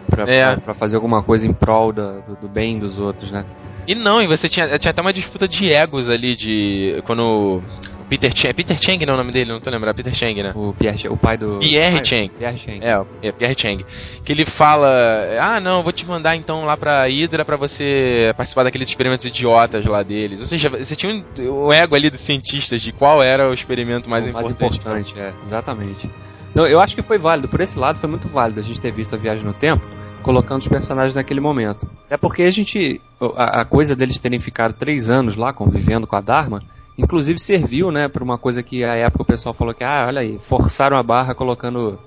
Pra, 0.10 0.24
É. 0.30 0.54
pra- 0.54 0.62
pra 0.62 0.74
fazer 0.74 0.96
alguma 0.96 1.22
coisa 1.22 1.46
em 1.46 1.52
prol 1.54 1.92
da- 1.92 2.20
do, 2.22 2.36
do 2.38 2.48
bem 2.48 2.80
dos 2.80 2.98
outros, 2.98 3.32
né? 3.34 3.44
E 3.86 3.94
não, 3.94 4.22
e 4.22 4.28
você 4.28 4.48
tinha, 4.48 4.80
tinha 4.80 4.92
até 4.92 5.02
uma 5.02 5.12
disputa 5.12 5.46
de 5.48 5.74
egos 5.74 6.10
ali, 6.10 6.36
de. 6.38 7.02
Quando. 7.06 7.62
Peter 8.10 8.32
Chang. 8.36 8.54
Peter 8.54 8.78
Chang 8.80 9.06
não 9.06 9.14
é 9.14 9.16
o 9.16 9.20
nome 9.20 9.32
dele, 9.34 9.52
não 9.52 9.60
tô 9.60 9.70
lembrando. 9.70 9.96
Peter 9.96 10.14
Chang, 10.14 10.42
né? 10.44 10.54
O, 10.56 10.74
Pierre, 10.74 11.08
o 11.10 11.18
pai 11.18 11.38
do. 11.38 11.60
Pierre 11.60 11.96
pai- 11.96 12.06
Chang. 12.06 12.30
Pierre 12.30 12.58
Chang. 12.58 12.80
É, 12.86 13.28
é 13.28 13.32
Pierre 13.32 13.56
Chang. 13.58 13.86
Que 14.24 14.32
ele 14.32 14.46
fala: 14.46 14.88
Ah, 15.40 15.60
não, 15.60 15.84
vou 15.84 15.92
te 15.92 16.06
mandar 16.06 16.36
então 16.36 16.66
lá 16.66 16.78
pra 16.78 17.06
Hydra 17.08 17.44
pra 17.44 17.58
você 17.58 18.32
participar 18.38 18.64
daqueles 18.64 18.88
experimentos 18.90 19.26
idiotas 19.26 19.86
lá 19.86 20.04
deles. 20.04 20.40
Ou 20.40 20.46
seja, 20.46 20.70
você 20.70 20.96
tinha 20.96 21.14
um, 21.14 21.66
o 21.66 21.74
ego 21.74 21.96
ali 21.96 22.10
dos 22.10 22.22
cientistas 22.22 22.82
de 22.82 22.92
qual 22.92 23.22
era 23.24 23.50
o 23.50 23.54
experimento 23.54 24.10
mais 24.10 24.26
o 24.28 24.34
mais 24.34 24.50
importante. 24.50 24.80
importante, 24.80 25.20
é, 25.20 25.34
exatamente. 25.44 26.10
Não, 26.54 26.66
eu 26.66 26.80
acho 26.80 26.96
que 26.96 27.02
foi 27.02 27.18
válido, 27.18 27.48
por 27.50 27.60
esse 27.60 27.78
lado 27.78 28.00
foi 28.00 28.10
muito 28.10 28.28
válido 28.28 28.60
a 28.60 28.64
gente 28.64 28.80
ter 28.80 28.92
visto 28.92 29.14
a 29.14 29.18
viagem 29.18 29.44
no 29.44 29.54
tempo, 29.54 29.84
colocando 30.22 30.62
os 30.62 30.68
personagens 30.68 31.14
naquele 31.14 31.42
momento. 31.42 31.90
É 32.10 32.16
porque 32.16 32.44
a 32.44 32.52
gente. 32.52 33.02
A, 33.36 33.62
a 33.62 33.66
coisa 33.66 33.96
deles 33.96 34.20
terem 34.20 34.40
ficado 34.40 34.74
três 34.74 35.10
anos 35.10 35.36
lá 35.36 35.52
convivendo 35.52 36.08
com 36.08 36.16
a 36.16 36.22
Dharma, 36.22 36.64
inclusive 36.98 37.40
serviu, 37.40 37.92
né, 37.92 38.08
pra 38.08 38.24
uma 38.24 38.38
coisa 38.38 38.64
que 38.64 38.84
a 38.84 38.96
época 38.96 39.24
o 39.24 39.26
pessoal 39.26 39.54
falou 39.54 39.74
que, 39.74 39.84
ah, 39.84 40.06
olha 40.08 40.22
aí, 40.22 40.38
forçaram 40.40 40.98
a 40.98 41.04
barra 41.04 41.34
colocando. 41.36 42.00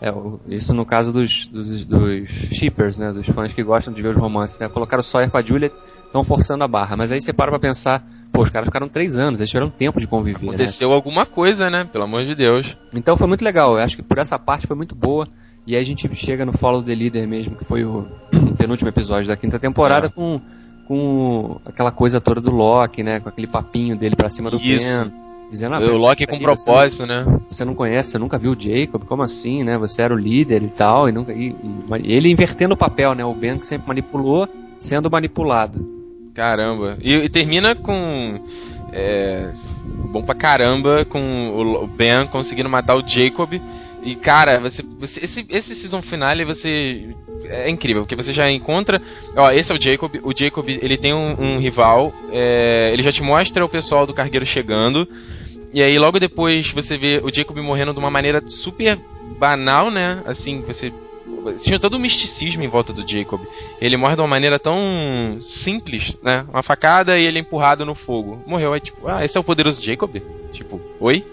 é, 0.00 0.12
isso 0.48 0.72
no 0.74 0.84
caso 0.84 1.12
dos, 1.12 1.46
dos, 1.46 1.84
dos 1.84 2.28
shippers, 2.28 2.98
né, 2.98 3.12
dos 3.12 3.26
fãs 3.28 3.52
que 3.52 3.62
gostam 3.62 3.92
de 3.92 4.02
ver 4.02 4.08
os 4.10 4.16
romances, 4.16 4.58
né, 4.58 4.68
colocaram 4.68 5.02
Sawyer 5.02 5.30
com 5.30 5.38
a 5.38 5.42
Juliet, 5.42 5.72
estão 6.04 6.22
forçando 6.22 6.62
a 6.64 6.68
barra. 6.68 6.96
Mas 6.96 7.10
aí 7.12 7.20
você 7.20 7.32
para 7.32 7.50
pra 7.50 7.58
pensar, 7.58 8.06
pô, 8.32 8.42
os 8.42 8.50
caras 8.50 8.66
ficaram 8.66 8.88
três 8.88 9.18
anos, 9.18 9.40
eles 9.40 9.50
tiveram 9.50 9.68
tempo 9.70 9.98
de 10.00 10.06
conviver, 10.06 10.46
né? 10.46 10.54
Aconteceu 10.54 10.92
alguma 10.92 11.26
coisa, 11.26 11.68
né? 11.70 11.88
Pelo 11.90 12.04
amor 12.04 12.24
de 12.24 12.34
Deus. 12.34 12.76
Então 12.94 13.16
foi 13.16 13.26
muito 13.26 13.44
legal, 13.44 13.72
eu 13.76 13.82
acho 13.82 13.96
que 13.96 14.02
por 14.02 14.18
essa 14.18 14.38
parte 14.38 14.66
foi 14.66 14.76
muito 14.76 14.94
boa. 14.94 15.26
E 15.66 15.74
aí 15.74 15.80
a 15.82 15.84
gente 15.84 16.08
chega 16.14 16.44
no 16.46 16.52
Follow 16.52 16.80
the 16.80 16.94
Leader 16.94 17.26
mesmo, 17.26 17.56
que 17.56 17.64
foi 17.64 17.84
o 17.84 18.06
penúltimo 18.56 18.88
episódio 18.88 19.26
da 19.26 19.36
quinta 19.36 19.58
temporada, 19.58 20.06
É. 20.06 20.10
com, 20.10 20.40
com 20.86 21.58
aquela 21.64 21.90
coisa 21.92 22.20
toda 22.20 22.40
do 22.40 22.50
Loki, 22.50 23.02
né? 23.02 23.20
Com 23.20 23.28
aquele 23.28 23.46
papinho 23.46 23.96
dele 23.96 24.16
pra 24.16 24.28
cima 24.30 24.50
do 24.50 24.56
Isso. 24.58 25.02
Ben. 25.02 25.12
Dizendo, 25.48 25.76
ah, 25.76 25.78
o 25.78 25.96
Loki 25.96 26.26
com 26.26 26.38
peraí, 26.38 26.56
você- 26.56 26.64
propósito, 26.64 27.06
né? 27.06 27.24
Você 27.48 27.64
não 27.64 27.74
conhece, 27.74 28.10
você 28.10 28.18
nunca 28.18 28.36
viu 28.36 28.50
o 28.52 28.60
Jacob, 28.60 29.04
como 29.04 29.22
assim, 29.22 29.62
né? 29.62 29.78
Você 29.78 30.02
era 30.02 30.12
o 30.12 30.18
líder 30.18 30.62
e 30.62 30.68
tal, 30.68 31.08
e, 31.08 31.12
nunca, 31.12 31.32
e, 31.32 31.54
e 32.02 32.12
ele 32.12 32.30
invertendo 32.32 32.74
o 32.74 32.76
papel, 32.76 33.14
né? 33.14 33.24
O 33.24 33.32
Ben 33.32 33.56
que 33.56 33.66
sempre 33.66 33.86
manipulou, 33.86 34.48
sendo 34.80 35.08
manipulado. 35.08 35.86
Caramba. 36.34 36.98
E, 37.00 37.14
e 37.14 37.28
termina 37.28 37.74
com. 37.76 38.40
É, 38.92 39.52
bom 40.10 40.22
pra 40.22 40.34
caramba 40.34 41.04
com 41.04 41.20
o 41.82 41.86
Ben 41.86 42.26
conseguindo 42.26 42.68
matar 42.68 42.96
o 42.96 43.06
Jacob. 43.06 43.52
E 44.06 44.14
cara, 44.14 44.60
você, 44.60 44.82
você- 44.82 45.24
esse, 45.24 45.44
esse 45.50 45.74
season 45.74 46.00
finale 46.00 46.44
você 46.44 47.12
é 47.46 47.68
incrível, 47.68 48.02
porque 48.02 48.14
você 48.14 48.32
já 48.32 48.48
encontra, 48.50 49.02
ó, 49.36 49.50
esse 49.50 49.72
é 49.72 49.74
o 49.74 49.80
Jacob, 49.80 50.14
o 50.22 50.32
Jacob, 50.36 50.68
ele 50.68 50.96
tem 50.96 51.12
um, 51.12 51.34
um 51.38 51.58
rival, 51.58 52.12
é, 52.30 52.90
ele 52.92 53.02
já 53.02 53.10
te 53.10 53.22
mostra 53.22 53.64
o 53.64 53.68
pessoal 53.68 54.06
do 54.06 54.14
cargueiro 54.14 54.46
chegando. 54.46 55.06
E 55.74 55.82
aí 55.82 55.98
logo 55.98 56.20
depois 56.20 56.70
você 56.70 56.96
vê 56.96 57.20
o 57.22 57.34
Jacob 57.34 57.58
morrendo 57.58 57.92
de 57.92 57.98
uma 57.98 58.10
maneira 58.10 58.40
super 58.48 58.96
banal, 59.38 59.90
né? 59.90 60.22
Assim, 60.24 60.62
você 60.62 60.92
tinha 61.58 61.78
todo 61.78 61.94
o 61.94 61.98
misticismo 61.98 62.62
em 62.62 62.68
volta 62.68 62.92
do 62.92 63.06
Jacob. 63.06 63.40
Ele 63.80 63.96
morre 63.96 64.14
de 64.14 64.20
uma 64.22 64.28
maneira 64.28 64.58
tão 64.58 65.36
simples, 65.40 66.16
né? 66.22 66.46
Uma 66.48 66.62
facada 66.62 67.18
e 67.18 67.24
ele 67.24 67.38
é 67.38 67.40
empurrado 67.42 67.84
no 67.84 67.94
fogo. 67.94 68.40
Morreu, 68.46 68.72
aí 68.72 68.80
tipo, 68.80 69.06
ah, 69.08 69.24
esse 69.24 69.36
é 69.36 69.40
o 69.40 69.44
poderoso 69.44 69.82
Jacob? 69.82 70.16
Tipo, 70.52 70.80
oi? 71.00 71.24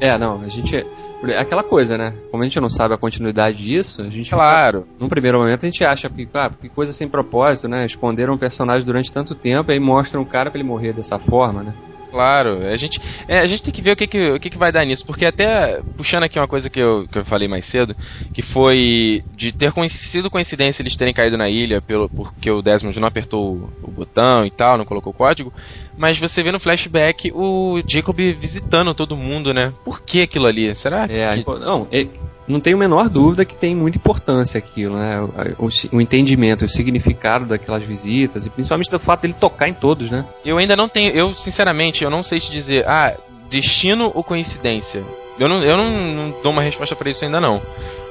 É, 0.00 0.18
não, 0.18 0.40
a 0.40 0.48
gente. 0.48 0.84
É 1.24 1.38
aquela 1.38 1.62
coisa, 1.62 1.96
né? 1.96 2.14
Como 2.30 2.42
a 2.42 2.46
gente 2.46 2.58
não 2.60 2.68
sabe 2.68 2.94
a 2.94 2.98
continuidade 2.98 3.58
disso, 3.58 4.02
a 4.02 4.10
gente 4.10 4.30
Claro. 4.30 4.86
num 4.98 5.08
primeiro 5.08 5.38
momento 5.38 5.62
a 5.62 5.66
gente 5.66 5.84
acha 5.84 6.10
que, 6.10 6.28
ah, 6.34 6.50
que 6.50 6.68
coisa 6.68 6.92
sem 6.92 7.08
propósito, 7.08 7.68
né? 7.68 7.86
Esconderam 7.86 8.34
um 8.34 8.38
personagem 8.38 8.84
durante 8.84 9.12
tanto 9.12 9.34
tempo 9.34 9.70
e 9.70 9.74
aí 9.74 9.80
mostram 9.80 10.22
um 10.22 10.24
cara 10.24 10.50
pra 10.50 10.58
ele 10.58 10.68
morrer 10.68 10.92
dessa 10.92 11.18
forma, 11.18 11.62
né? 11.62 11.72
Claro, 12.12 12.66
a 12.66 12.76
gente, 12.76 13.00
é, 13.26 13.38
a 13.38 13.46
gente 13.46 13.62
tem 13.62 13.72
que 13.72 13.80
ver 13.80 13.92
o 13.92 13.96
que 13.96 14.06
que, 14.06 14.30
o 14.32 14.38
que 14.38 14.50
que 14.50 14.58
vai 14.58 14.70
dar 14.70 14.84
nisso, 14.84 15.02
porque 15.06 15.24
até, 15.24 15.82
puxando 15.96 16.24
aqui 16.24 16.38
uma 16.38 16.46
coisa 16.46 16.68
que 16.68 16.78
eu, 16.78 17.08
que 17.08 17.18
eu 17.18 17.24
falei 17.24 17.48
mais 17.48 17.64
cedo, 17.64 17.96
que 18.34 18.42
foi 18.42 19.24
de 19.30 19.50
ter 19.50 19.72
sido 19.88 20.28
coincidência 20.30 20.82
eles 20.82 20.94
terem 20.94 21.14
caído 21.14 21.38
na 21.38 21.48
ilha 21.48 21.80
pelo, 21.80 22.08
porque 22.10 22.50
o 22.50 22.60
Desmond 22.60 23.00
não 23.00 23.08
apertou 23.08 23.56
o, 23.56 23.72
o 23.82 23.90
botão 23.90 24.44
e 24.44 24.50
tal, 24.50 24.76
não 24.76 24.84
colocou 24.84 25.10
o 25.12 25.16
código, 25.16 25.50
mas 25.96 26.18
você 26.20 26.42
vê 26.42 26.52
no 26.52 26.60
flashback 26.60 27.32
o 27.34 27.80
Jacob 27.88 28.18
visitando 28.38 28.94
todo 28.94 29.16
mundo, 29.16 29.54
né? 29.54 29.72
Por 29.84 30.02
que 30.02 30.20
aquilo 30.20 30.46
ali? 30.46 30.74
Será 30.74 31.08
que... 31.08 31.14
É, 31.14 31.34
impo- 31.36 31.58
não, 31.58 31.88
é- 31.90 32.06
não 32.52 32.60
tenho 32.60 32.76
a 32.76 32.80
menor 32.80 33.08
dúvida 33.08 33.44
que 33.44 33.56
tem 33.56 33.74
muita 33.74 33.98
importância 33.98 34.58
aquilo, 34.58 34.96
né? 34.96 35.20
O, 35.58 35.66
o, 35.66 35.96
o 35.96 36.00
entendimento, 36.00 36.64
o 36.64 36.68
significado 36.68 37.46
daquelas 37.46 37.82
visitas 37.82 38.46
e 38.46 38.50
principalmente 38.50 38.90
do 38.90 38.98
fato 38.98 39.22
dele 39.22 39.34
tocar 39.34 39.68
em 39.68 39.74
todos, 39.74 40.10
né? 40.10 40.24
Eu 40.44 40.58
ainda 40.58 40.76
não 40.76 40.88
tenho, 40.88 41.10
eu 41.14 41.34
sinceramente, 41.34 42.04
eu 42.04 42.10
não 42.10 42.22
sei 42.22 42.38
te 42.38 42.50
dizer, 42.50 42.86
ah, 42.86 43.16
destino 43.50 44.10
ou 44.14 44.22
coincidência? 44.22 45.02
Eu 45.38 45.48
não, 45.48 45.62
eu 45.62 45.76
não, 45.76 45.90
não 45.90 46.34
dou 46.42 46.52
uma 46.52 46.62
resposta 46.62 46.94
pra 46.94 47.10
isso 47.10 47.24
ainda 47.24 47.40
não. 47.40 47.60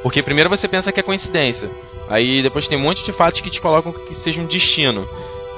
Porque 0.03 0.21
primeiro 0.23 0.49
você 0.49 0.67
pensa 0.67 0.91
que 0.91 0.99
é 0.99 1.03
coincidência. 1.03 1.69
Aí 2.09 2.41
depois 2.41 2.67
tem 2.67 2.77
um 2.77 2.81
monte 2.81 3.03
de 3.03 3.11
fatos 3.11 3.41
que 3.41 3.49
te 3.49 3.61
colocam 3.61 3.93
que 3.93 4.15
seja 4.15 4.41
um 4.41 4.45
destino. 4.45 5.07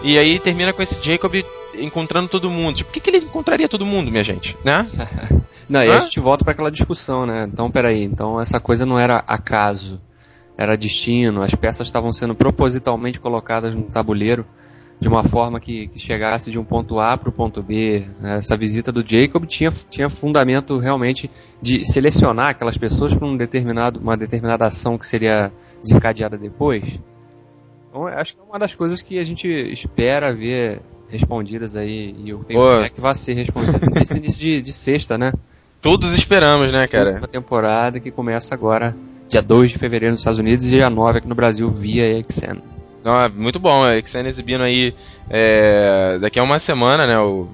E 0.04 0.18
aí 0.18 0.38
termina 0.40 0.74
com 0.74 0.82
esse 0.82 1.02
Jacob 1.02 1.34
encontrando 1.80 2.30
todo 2.30 2.50
mundo. 2.50 2.78
Tipo, 2.78 2.90
por 2.90 2.94
que, 2.94 3.00
que 3.00 3.10
ele 3.10 3.26
encontraria 3.26 3.70
todo 3.70 3.86
mundo, 3.86 4.12
minha 4.12 4.24
gente? 4.24 4.58
Né? 4.64 4.88
Não, 5.70 5.84
e 5.84 5.90
Hã? 5.90 5.98
a 5.98 6.00
gente 6.00 6.20
volta 6.20 6.44
para 6.44 6.54
aquela 6.54 6.72
discussão, 6.72 7.26
né? 7.26 7.48
Então, 7.52 7.72
peraí, 7.72 8.04
então 8.04 8.40
essa 8.40 8.60
coisa 8.60 8.86
não 8.86 9.00
era 9.00 9.24
acaso, 9.26 10.02
era 10.58 10.76
destino, 10.76 11.42
as 11.42 11.56
peças 11.56 11.88
estavam 11.88 12.12
sendo 12.12 12.36
propositalmente 12.36 13.20
colocadas 13.20 13.74
no 13.74 13.84
tabuleiro 13.84 14.46
de 15.00 15.08
uma 15.08 15.24
forma 15.24 15.60
que, 15.60 15.88
que 15.88 16.00
chegasse 16.00 16.52
de 16.52 16.60
um 16.60 16.64
ponto 16.64 17.00
A 17.00 17.18
para 17.18 17.30
o 17.30 17.32
ponto 17.32 17.62
B. 17.62 18.08
né? 18.20 18.38
Essa 18.38 18.56
visita 18.56 18.92
do 18.92 19.04
Jacob 19.06 19.46
tinha, 19.46 19.70
tinha 19.90 20.10
fundamento 20.10 20.78
realmente 20.80 21.30
de 21.62 21.84
selecionar 21.84 22.52
aquelas 22.52 22.78
pessoas 22.78 23.14
para 23.14 23.28
um 23.28 23.36
determinado, 23.36 24.00
uma 24.00 24.16
determinada 24.16 24.66
ação 24.66 24.98
que 24.98 25.06
seria 25.06 25.52
desencadeada 25.82 26.38
depois. 26.38 27.00
Então, 27.90 28.08
acho 28.08 28.34
que 28.34 28.40
é 28.40 28.44
uma 28.44 28.58
das 28.58 28.74
coisas 28.74 29.02
que 29.02 29.20
a 29.20 29.24
gente 29.24 29.48
espera 29.48 30.34
ver 30.34 30.82
respondidas 31.14 31.76
aí, 31.76 32.16
e 32.18 32.30
eu 32.32 32.44
tenho 32.44 32.60
Pô. 32.60 32.82
fé 32.82 32.90
que 32.90 33.00
vai 33.00 33.16
ser 33.16 33.34
respondida 33.34 33.78
nesse 33.94 34.18
início 34.18 34.40
de, 34.40 34.62
de 34.64 34.74
sexta, 34.74 35.18
né? 35.18 35.32
Todos 35.80 36.18
esperamos, 36.18 36.74
né, 36.74 36.88
cara? 36.88 37.18
Uma 37.18 37.28
temporada 37.28 38.00
que 38.00 38.10
começa 38.10 38.56
agora, 38.56 38.96
dia 39.30 39.42
2 39.42 39.72
de 39.72 39.78
fevereiro 39.78 40.12
nos 40.12 40.22
Estados 40.22 40.40
Unidos 40.40 40.66
e 40.66 40.78
dia 40.78 40.90
9 40.90 41.20
aqui 41.20 41.28
no 41.28 41.36
Brasil 41.36 41.70
via 41.70 42.22
XN. 42.24 42.62
Não, 43.04 43.22
é 43.22 43.30
muito 43.30 43.60
bom, 43.60 43.84
que 44.02 44.10
sendo 44.10 44.28
exibindo 44.28 44.64
aí 44.64 44.96
é, 45.30 46.18
daqui 46.20 46.40
a 46.40 46.44
uma 46.44 46.58
semana, 46.58 47.06
né? 47.06 47.20
O, 47.20 47.48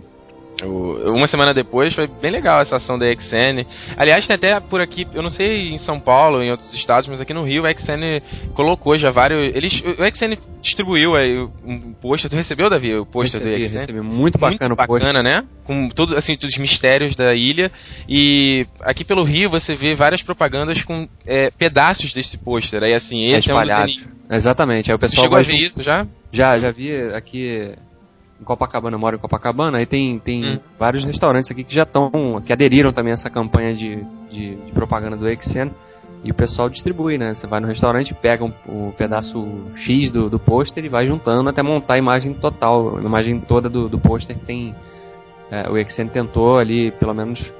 o- 0.63 1.13
uma 1.15 1.27
semana 1.27 1.53
depois 1.53 1.93
foi 1.93 2.07
bem 2.07 2.31
legal 2.31 2.59
essa 2.61 2.75
ação 2.75 2.97
da 2.97 3.05
XN. 3.11 3.65
Aliás, 3.97 4.27
tem 4.27 4.35
até 4.35 4.59
por 4.59 4.81
aqui, 4.81 5.07
eu 5.13 5.21
não 5.21 5.29
sei 5.29 5.69
em 5.69 5.77
São 5.77 5.99
Paulo, 5.99 6.41
em 6.41 6.51
outros 6.51 6.73
estados, 6.73 7.07
mas 7.09 7.21
aqui 7.21 7.33
no 7.33 7.43
Rio 7.43 7.63
o 7.63 7.67
XN 7.69 8.21
colocou 8.53 8.97
já 8.97 9.11
vários. 9.11 9.55
Eles, 9.55 9.81
o 9.81 10.03
XN 10.15 10.37
distribuiu 10.61 11.15
aí 11.15 11.37
um 11.65 11.93
pôster. 11.93 12.29
Tu 12.29 12.35
recebeu, 12.35 12.69
Davi, 12.69 12.95
o 12.95 13.05
pôster 13.05 13.41
do 13.41 13.47
XN? 13.49 13.79
recebi. 13.79 14.01
Muito 14.01 14.37
bacana 14.37 14.69
Muito 14.69 14.73
o 14.73 14.87
post. 14.87 15.05
bacana, 15.05 15.23
né? 15.23 15.45
Com 15.63 15.89
todos 15.89 16.13
assim, 16.13 16.35
todos 16.35 16.53
os 16.53 16.59
mistérios 16.59 17.15
da 17.15 17.33
ilha. 17.35 17.71
E 18.07 18.65
aqui 18.81 19.03
pelo 19.03 19.23
Rio 19.23 19.49
você 19.49 19.75
vê 19.75 19.95
várias 19.95 20.21
propagandas 20.21 20.83
com 20.83 21.07
é, 21.25 21.49
pedaços 21.51 22.13
desse 22.13 22.37
pôster. 22.37 22.83
Aí 22.83 22.93
assim, 22.93 23.27
esse 23.29 23.49
é, 23.49 23.53
um 23.53 23.57
dos 23.57 23.63
espalhado. 23.67 23.89
inimigos. 23.91 24.13
Exatamente, 24.31 24.91
aí 24.91 24.95
o 24.95 24.97
Tu 24.97 25.01
pessoal 25.01 25.23
chegou 25.23 25.37
a 25.39 25.41
ver 25.41 25.53
isso 25.55 25.81
já? 25.81 26.05
Já, 26.31 26.59
já 26.59 26.69
vi 26.69 26.93
aqui 27.15 27.73
em 28.39 28.43
Copacabana, 28.43 28.95
eu 28.95 28.99
moro 28.99 29.15
em 29.15 29.19
Copacabana, 29.19 29.77
aí 29.77 29.85
tem, 29.85 30.17
tem 30.19 30.45
Hum. 30.45 30.59
vários 30.77 31.03
restaurantes 31.03 31.51
aqui 31.51 31.63
que 31.63 31.73
já 31.73 31.83
estão, 31.83 32.41
que 32.45 32.53
aderiram 32.53 32.91
também 32.91 33.11
a 33.11 33.15
essa 33.15 33.29
campanha 33.29 33.73
de, 33.73 34.03
de, 34.29 34.55
de 34.55 34.71
propaganda 34.71 35.17
do 35.17 35.25
XN. 35.41 35.69
E 36.21 36.31
o 36.31 36.33
pessoal 36.33 36.69
distribui, 36.69 37.17
né? 37.17 37.33
Você 37.33 37.47
vai 37.47 37.61
no 37.61 37.67
restaurante, 37.67 38.13
pega 38.13 38.43
um, 38.43 38.51
o 38.67 38.93
pedaço 38.97 39.47
X 39.75 40.11
do, 40.11 40.29
do 40.29 40.37
pôster 40.37 40.83
e 40.83 40.89
vai 40.89 41.05
juntando 41.05 41.49
até 41.49 41.63
montar 41.63 41.93
a 41.93 41.97
imagem 41.97 42.33
total, 42.33 42.97
a 42.97 43.01
imagem 43.01 43.39
toda 43.39 43.69
do, 43.69 43.87
do 43.87 43.97
pôster 43.97 44.37
que 44.37 44.45
tem. 44.45 44.75
É, 45.49 45.69
o 45.69 45.77
Exen 45.77 46.07
tentou 46.09 46.59
ali, 46.59 46.91
pelo 46.91 47.13
menos, 47.13 47.53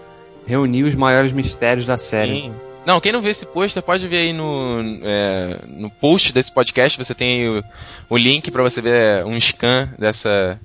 reunir 0.45 0.83
os 0.83 0.93
maiores 0.93 1.31
mistérios 1.31 1.85
da 1.85 1.97
série. 1.97 2.41
Sim. 2.41 2.53
Não, 2.85 2.99
quem 2.99 3.11
não 3.11 3.21
viu 3.21 3.31
esse 3.31 3.45
pôster 3.45 3.81
pode 3.81 4.07
ver 4.07 4.17
aí 4.17 4.33
no, 4.33 4.81
é, 5.03 5.61
no 5.67 5.89
post 5.89 6.33
desse 6.33 6.51
podcast. 6.51 6.97
Você 6.97 7.13
tem 7.13 7.47
o, 7.47 7.63
o 8.09 8.17
link 8.17 8.51
para 8.51 8.63
você 8.63 8.81
ver 8.81 9.23
um 9.25 9.39
scan 9.39 9.89
dessa, 9.97 10.59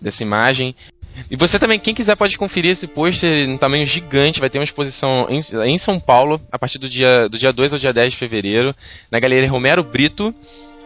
dessa 0.00 0.22
imagem. 0.22 0.74
E 1.30 1.36
você 1.36 1.58
também, 1.58 1.78
quem 1.78 1.94
quiser 1.94 2.16
pode 2.16 2.38
conferir 2.38 2.70
esse 2.70 2.86
pôster 2.86 3.48
em 3.48 3.58
tamanho 3.58 3.84
gigante, 3.84 4.40
vai 4.40 4.48
ter 4.48 4.58
uma 4.58 4.64
exposição 4.64 5.26
em, 5.28 5.40
em, 5.66 5.78
São 5.78 5.98
Paulo, 5.98 6.40
a 6.50 6.58
partir 6.58 6.78
do 6.78 6.88
dia, 6.88 7.28
do 7.28 7.36
dia 7.36 7.52
2 7.52 7.74
ao 7.74 7.78
dia 7.78 7.92
10 7.92 8.12
de 8.12 8.18
fevereiro, 8.18 8.74
na 9.10 9.18
Galeria 9.18 9.50
Romero 9.50 9.82
Brito, 9.82 10.34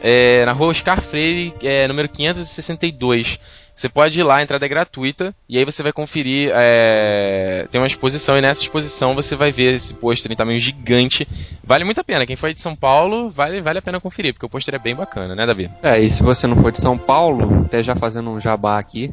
é, 0.03 0.45
na 0.45 0.53
rua 0.53 0.71
Oscar 0.71 1.03
Freire, 1.03 1.55
é, 1.63 1.87
número 1.87 2.09
562. 2.09 3.39
Você 3.77 3.89
pode 3.89 4.19
ir 4.19 4.23
lá, 4.23 4.37
a 4.39 4.43
entrada 4.43 4.65
é 4.65 4.69
gratuita, 4.69 5.35
e 5.49 5.59
aí 5.59 5.65
você 5.65 5.83
vai 5.83 5.93
conferir. 5.93 6.51
É, 6.55 7.67
tem 7.71 7.81
uma 7.81 7.87
exposição, 7.87 8.37
e 8.37 8.41
nessa 8.41 8.63
exposição 8.63 9.15
você 9.15 9.35
vai 9.35 9.51
ver 9.51 9.75
esse 9.75 9.93
pôster 9.95 10.31
em 10.31 10.37
tamanho 10.37 10.61
gigante. 10.61 11.27
Vale 11.63 11.85
muito 11.85 12.01
a 12.01 12.05
pena. 12.05 12.25
Quem 12.25 12.37
foi 12.37 12.55
de 12.55 12.61
São 12.61 12.77
Paulo, 12.77 13.31
vale, 13.31 13.61
vale 13.61 13.81
a 13.81 13.83
pena 13.83 14.01
conferir, 14.01 14.33
porque 14.33 14.47
o 14.47 14.49
pôster 14.49 14.75
é 14.75 14.79
bem 14.79 14.95
bacana, 14.95 15.35
né, 15.35 15.45
Davi? 15.45 15.71
É, 15.83 15.99
e 15.99 16.09
se 16.09 16.23
você 16.23 16.47
não 16.47 16.57
for 16.57 16.71
de 16.71 16.81
São 16.81 16.97
Paulo, 16.97 17.65
até 17.65 17.83
já 17.83 17.97
fazendo 17.97 18.31
um 18.31 18.39
jabá 18.39 18.79
aqui, 18.79 19.13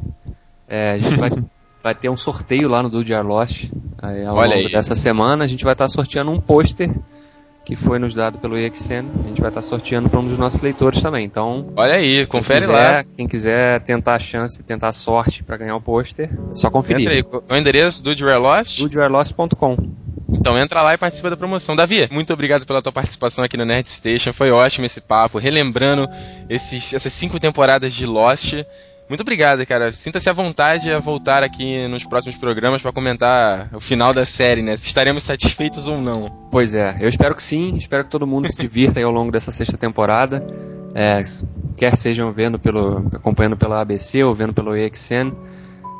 é, 0.68 0.92
a 0.92 0.98
gente 0.98 1.18
vai, 1.18 1.30
vai 1.82 1.94
ter 1.94 2.08
um 2.08 2.16
sorteio 2.16 2.68
lá 2.68 2.82
no 2.82 2.88
Do 2.88 3.00
Are 3.14 3.26
Lost. 3.26 3.64
Aí, 4.00 4.24
ao 4.24 4.36
Olha 4.36 4.54
longo 4.54 4.68
aí. 4.68 4.72
dessa 4.72 4.94
semana 4.94 5.44
a 5.44 5.46
gente 5.46 5.64
vai 5.64 5.74
estar 5.74 5.88
sorteando 5.88 6.30
um 6.30 6.40
pôster 6.40 6.88
que 7.64 7.76
foi 7.76 7.98
nos 7.98 8.14
dado 8.14 8.38
pelo 8.38 8.58
EXN. 8.58 9.06
A 9.24 9.28
gente 9.28 9.40
vai 9.40 9.50
estar 9.50 9.62
sorteando 9.62 10.08
para 10.08 10.18
um 10.18 10.26
dos 10.26 10.38
nossos 10.38 10.60
leitores 10.60 11.00
também. 11.00 11.24
Então, 11.24 11.72
olha 11.76 11.94
aí, 11.94 12.26
confere 12.26 12.60
quem 12.60 12.68
quiser, 12.68 12.90
lá. 12.90 13.04
Quem 13.16 13.28
quiser 13.28 13.80
tentar 13.82 14.14
a 14.14 14.18
chance, 14.18 14.62
tentar 14.62 14.88
a 14.88 14.92
sorte 14.92 15.42
para 15.42 15.56
ganhar 15.56 15.76
o 15.76 15.80
pôster, 15.80 16.30
é 16.30 16.54
só 16.54 16.70
conferir. 16.70 17.02
Entra 17.02 17.14
aí, 17.14 17.24
o 17.48 17.56
endereço 17.56 18.02
do 18.02 18.10
Lost? 18.38 18.78
DoDeWereLost.com. 18.78 19.76
Então 20.32 20.58
entra 20.58 20.82
lá 20.82 20.94
e 20.94 20.98
participa 20.98 21.30
da 21.30 21.36
promoção. 21.36 21.76
Davi, 21.76 22.08
muito 22.10 22.32
obrigado 22.32 22.66
pela 22.66 22.82
tua 22.82 22.92
participação 22.92 23.44
aqui 23.44 23.56
no 23.56 23.66
Nerd 23.66 23.88
Station. 23.90 24.32
Foi 24.32 24.50
ótimo 24.50 24.86
esse 24.86 25.00
papo, 25.00 25.38
relembrando 25.38 26.08
esses, 26.48 26.94
essas 26.94 27.12
cinco 27.12 27.38
temporadas 27.38 27.92
de 27.92 28.06
Lost. 28.06 28.54
Muito 29.08 29.20
obrigado, 29.20 29.64
cara. 29.66 29.92
Sinta-se 29.92 30.30
à 30.30 30.32
vontade 30.32 30.90
a 30.90 30.98
voltar 30.98 31.42
aqui 31.42 31.86
nos 31.88 32.04
próximos 32.04 32.36
programas 32.38 32.80
para 32.80 32.92
comentar 32.92 33.68
o 33.74 33.80
final 33.80 34.14
da 34.14 34.24
série, 34.24 34.62
né? 34.62 34.76
Se 34.76 34.86
estaremos 34.86 35.22
satisfeitos 35.22 35.86
ou 35.86 36.00
não. 36.00 36.48
Pois 36.50 36.72
é, 36.74 36.96
eu 37.00 37.08
espero 37.08 37.34
que 37.34 37.42
sim. 37.42 37.74
Espero 37.76 38.04
que 38.04 38.10
todo 38.10 38.26
mundo 38.26 38.48
se 38.48 38.56
divirta 38.56 39.02
ao 39.02 39.12
longo 39.12 39.30
dessa 39.30 39.52
sexta 39.52 39.76
temporada. 39.76 40.42
É, 40.94 41.22
quer 41.76 41.96
sejam 41.96 42.32
vendo 42.32 42.58
pelo, 42.58 43.06
acompanhando 43.14 43.56
pela 43.56 43.80
ABC 43.80 44.22
ou 44.22 44.34
vendo 44.34 44.52
pelo 44.54 44.76
EXN 44.76 45.32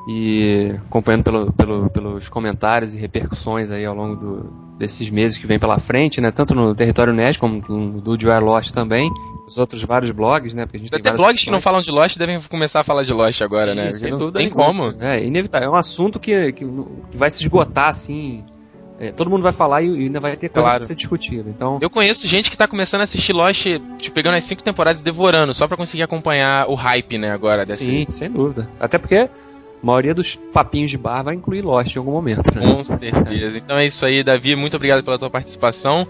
e 0.09 0.75
acompanhando 0.87 1.25
pelo, 1.25 1.53
pelo, 1.53 1.91
pelos 1.91 2.29
comentários 2.29 2.95
e 2.95 2.99
repercussões 2.99 3.71
aí 3.71 3.85
ao 3.85 3.95
longo 3.95 4.17
do, 4.17 4.77
desses 4.79 5.11
meses 5.11 5.39
que 5.39 5.47
vem 5.47 5.59
pela 5.59 5.79
frente, 5.79 6.21
né? 6.21 6.31
Tanto 6.33 6.55
no 6.55 6.75
território 6.75 7.13
NES 7.13 7.37
como 7.37 7.63
no 7.69 8.01
do 8.01 8.19
Joy 8.19 8.39
Lost 8.41 8.73
também 8.73 9.11
os 9.47 9.59
outros 9.59 9.83
vários 9.83 10.11
blogs, 10.11 10.55
né? 10.55 10.65
Porque 10.65 10.79
a 10.79 10.81
gente 10.81 10.95
Até 10.95 11.13
blogs 11.13 11.45
que 11.45 11.51
não 11.51 11.61
falam 11.61 11.81
de 11.81 11.91
Lost 11.91 12.17
devem 12.17 12.41
começar 12.43 12.81
a 12.81 12.85
falar 12.85 13.03
de 13.03 13.13
Lost 13.13 13.41
agora, 13.43 13.71
Sim, 13.71 13.77
né? 13.77 13.93
Sem 13.93 14.11
dúvida 14.17 14.39
tem 14.39 14.49
como. 14.49 14.95
É, 15.01 15.25
inevitável. 15.25 15.69
É 15.69 15.71
um 15.71 15.77
assunto 15.77 16.19
que, 16.19 16.53
que, 16.53 16.65
que 16.65 17.19
vai 17.19 17.31
se 17.31 17.41
esgotar, 17.41 17.89
assim, 17.89 18.45
é, 18.99 19.11
todo 19.11 19.31
mundo 19.31 19.43
vai 19.43 19.53
falar 19.53 19.83
e 19.83 19.89
ainda 19.89 20.21
vai 20.21 20.37
ter 20.37 20.49
coisa 20.49 20.69
claro. 20.69 20.81
pra 20.81 20.87
ser 20.87 20.95
discutida. 20.95 21.51
Então... 21.51 21.79
Eu 21.81 21.91
conheço 21.91 22.27
gente 22.27 22.51
que 22.51 22.57
tá 22.57 22.69
começando 22.69 23.01
a 23.01 23.05
assistir 23.05 23.33
Lost, 23.33 23.67
tipo, 23.99 24.15
pegando 24.15 24.37
as 24.37 24.45
cinco 24.45 24.63
temporadas 24.63 25.01
e 25.01 25.05
devorando, 25.05 25.53
só 25.53 25.67
pra 25.67 25.77
conseguir 25.77 26.05
acompanhar 26.05 26.69
o 26.69 26.75
hype, 26.75 27.19
né, 27.19 27.31
agora. 27.31 27.67
Desse... 27.67 27.85
Sim, 27.85 28.07
sem 28.11 28.31
dúvida. 28.31 28.71
Até 28.79 28.99
porque 28.99 29.29
maioria 29.83 30.15
dos 30.15 30.37
papinhos 30.37 30.91
de 30.91 30.99
bar 30.99 31.23
vai 31.23 31.35
incluir 31.35 31.63
Lost 31.63 31.95
em 31.95 31.99
algum 31.99 32.13
momento, 32.13 32.55
né? 32.55 32.73
Com 32.73 32.85
certeza. 32.85 33.59
Então 33.59 33.77
é 33.77 33.87
isso 33.87 34.07
aí, 34.07 34.23
Davi. 34.23 34.55
Muito 34.55 34.77
obrigado 34.77 35.03
pela 35.05 35.19
tua 35.19 35.31
participação. 35.31 36.07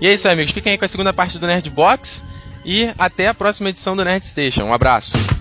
E 0.00 0.06
é 0.06 0.12
isso 0.12 0.28
aí, 0.28 0.34
amigos. 0.34 0.52
Fiquem 0.52 0.72
aí 0.72 0.78
com 0.78 0.84
a 0.84 0.88
segunda 0.88 1.12
parte 1.12 1.38
do 1.38 1.46
Nerd 1.46 1.68
Box. 1.70 2.22
E 2.64 2.90
até 2.98 3.28
a 3.28 3.34
próxima 3.34 3.70
edição 3.70 3.96
do 3.96 4.04
Nerd 4.04 4.24
Station. 4.24 4.64
Um 4.64 4.74
abraço. 4.74 5.33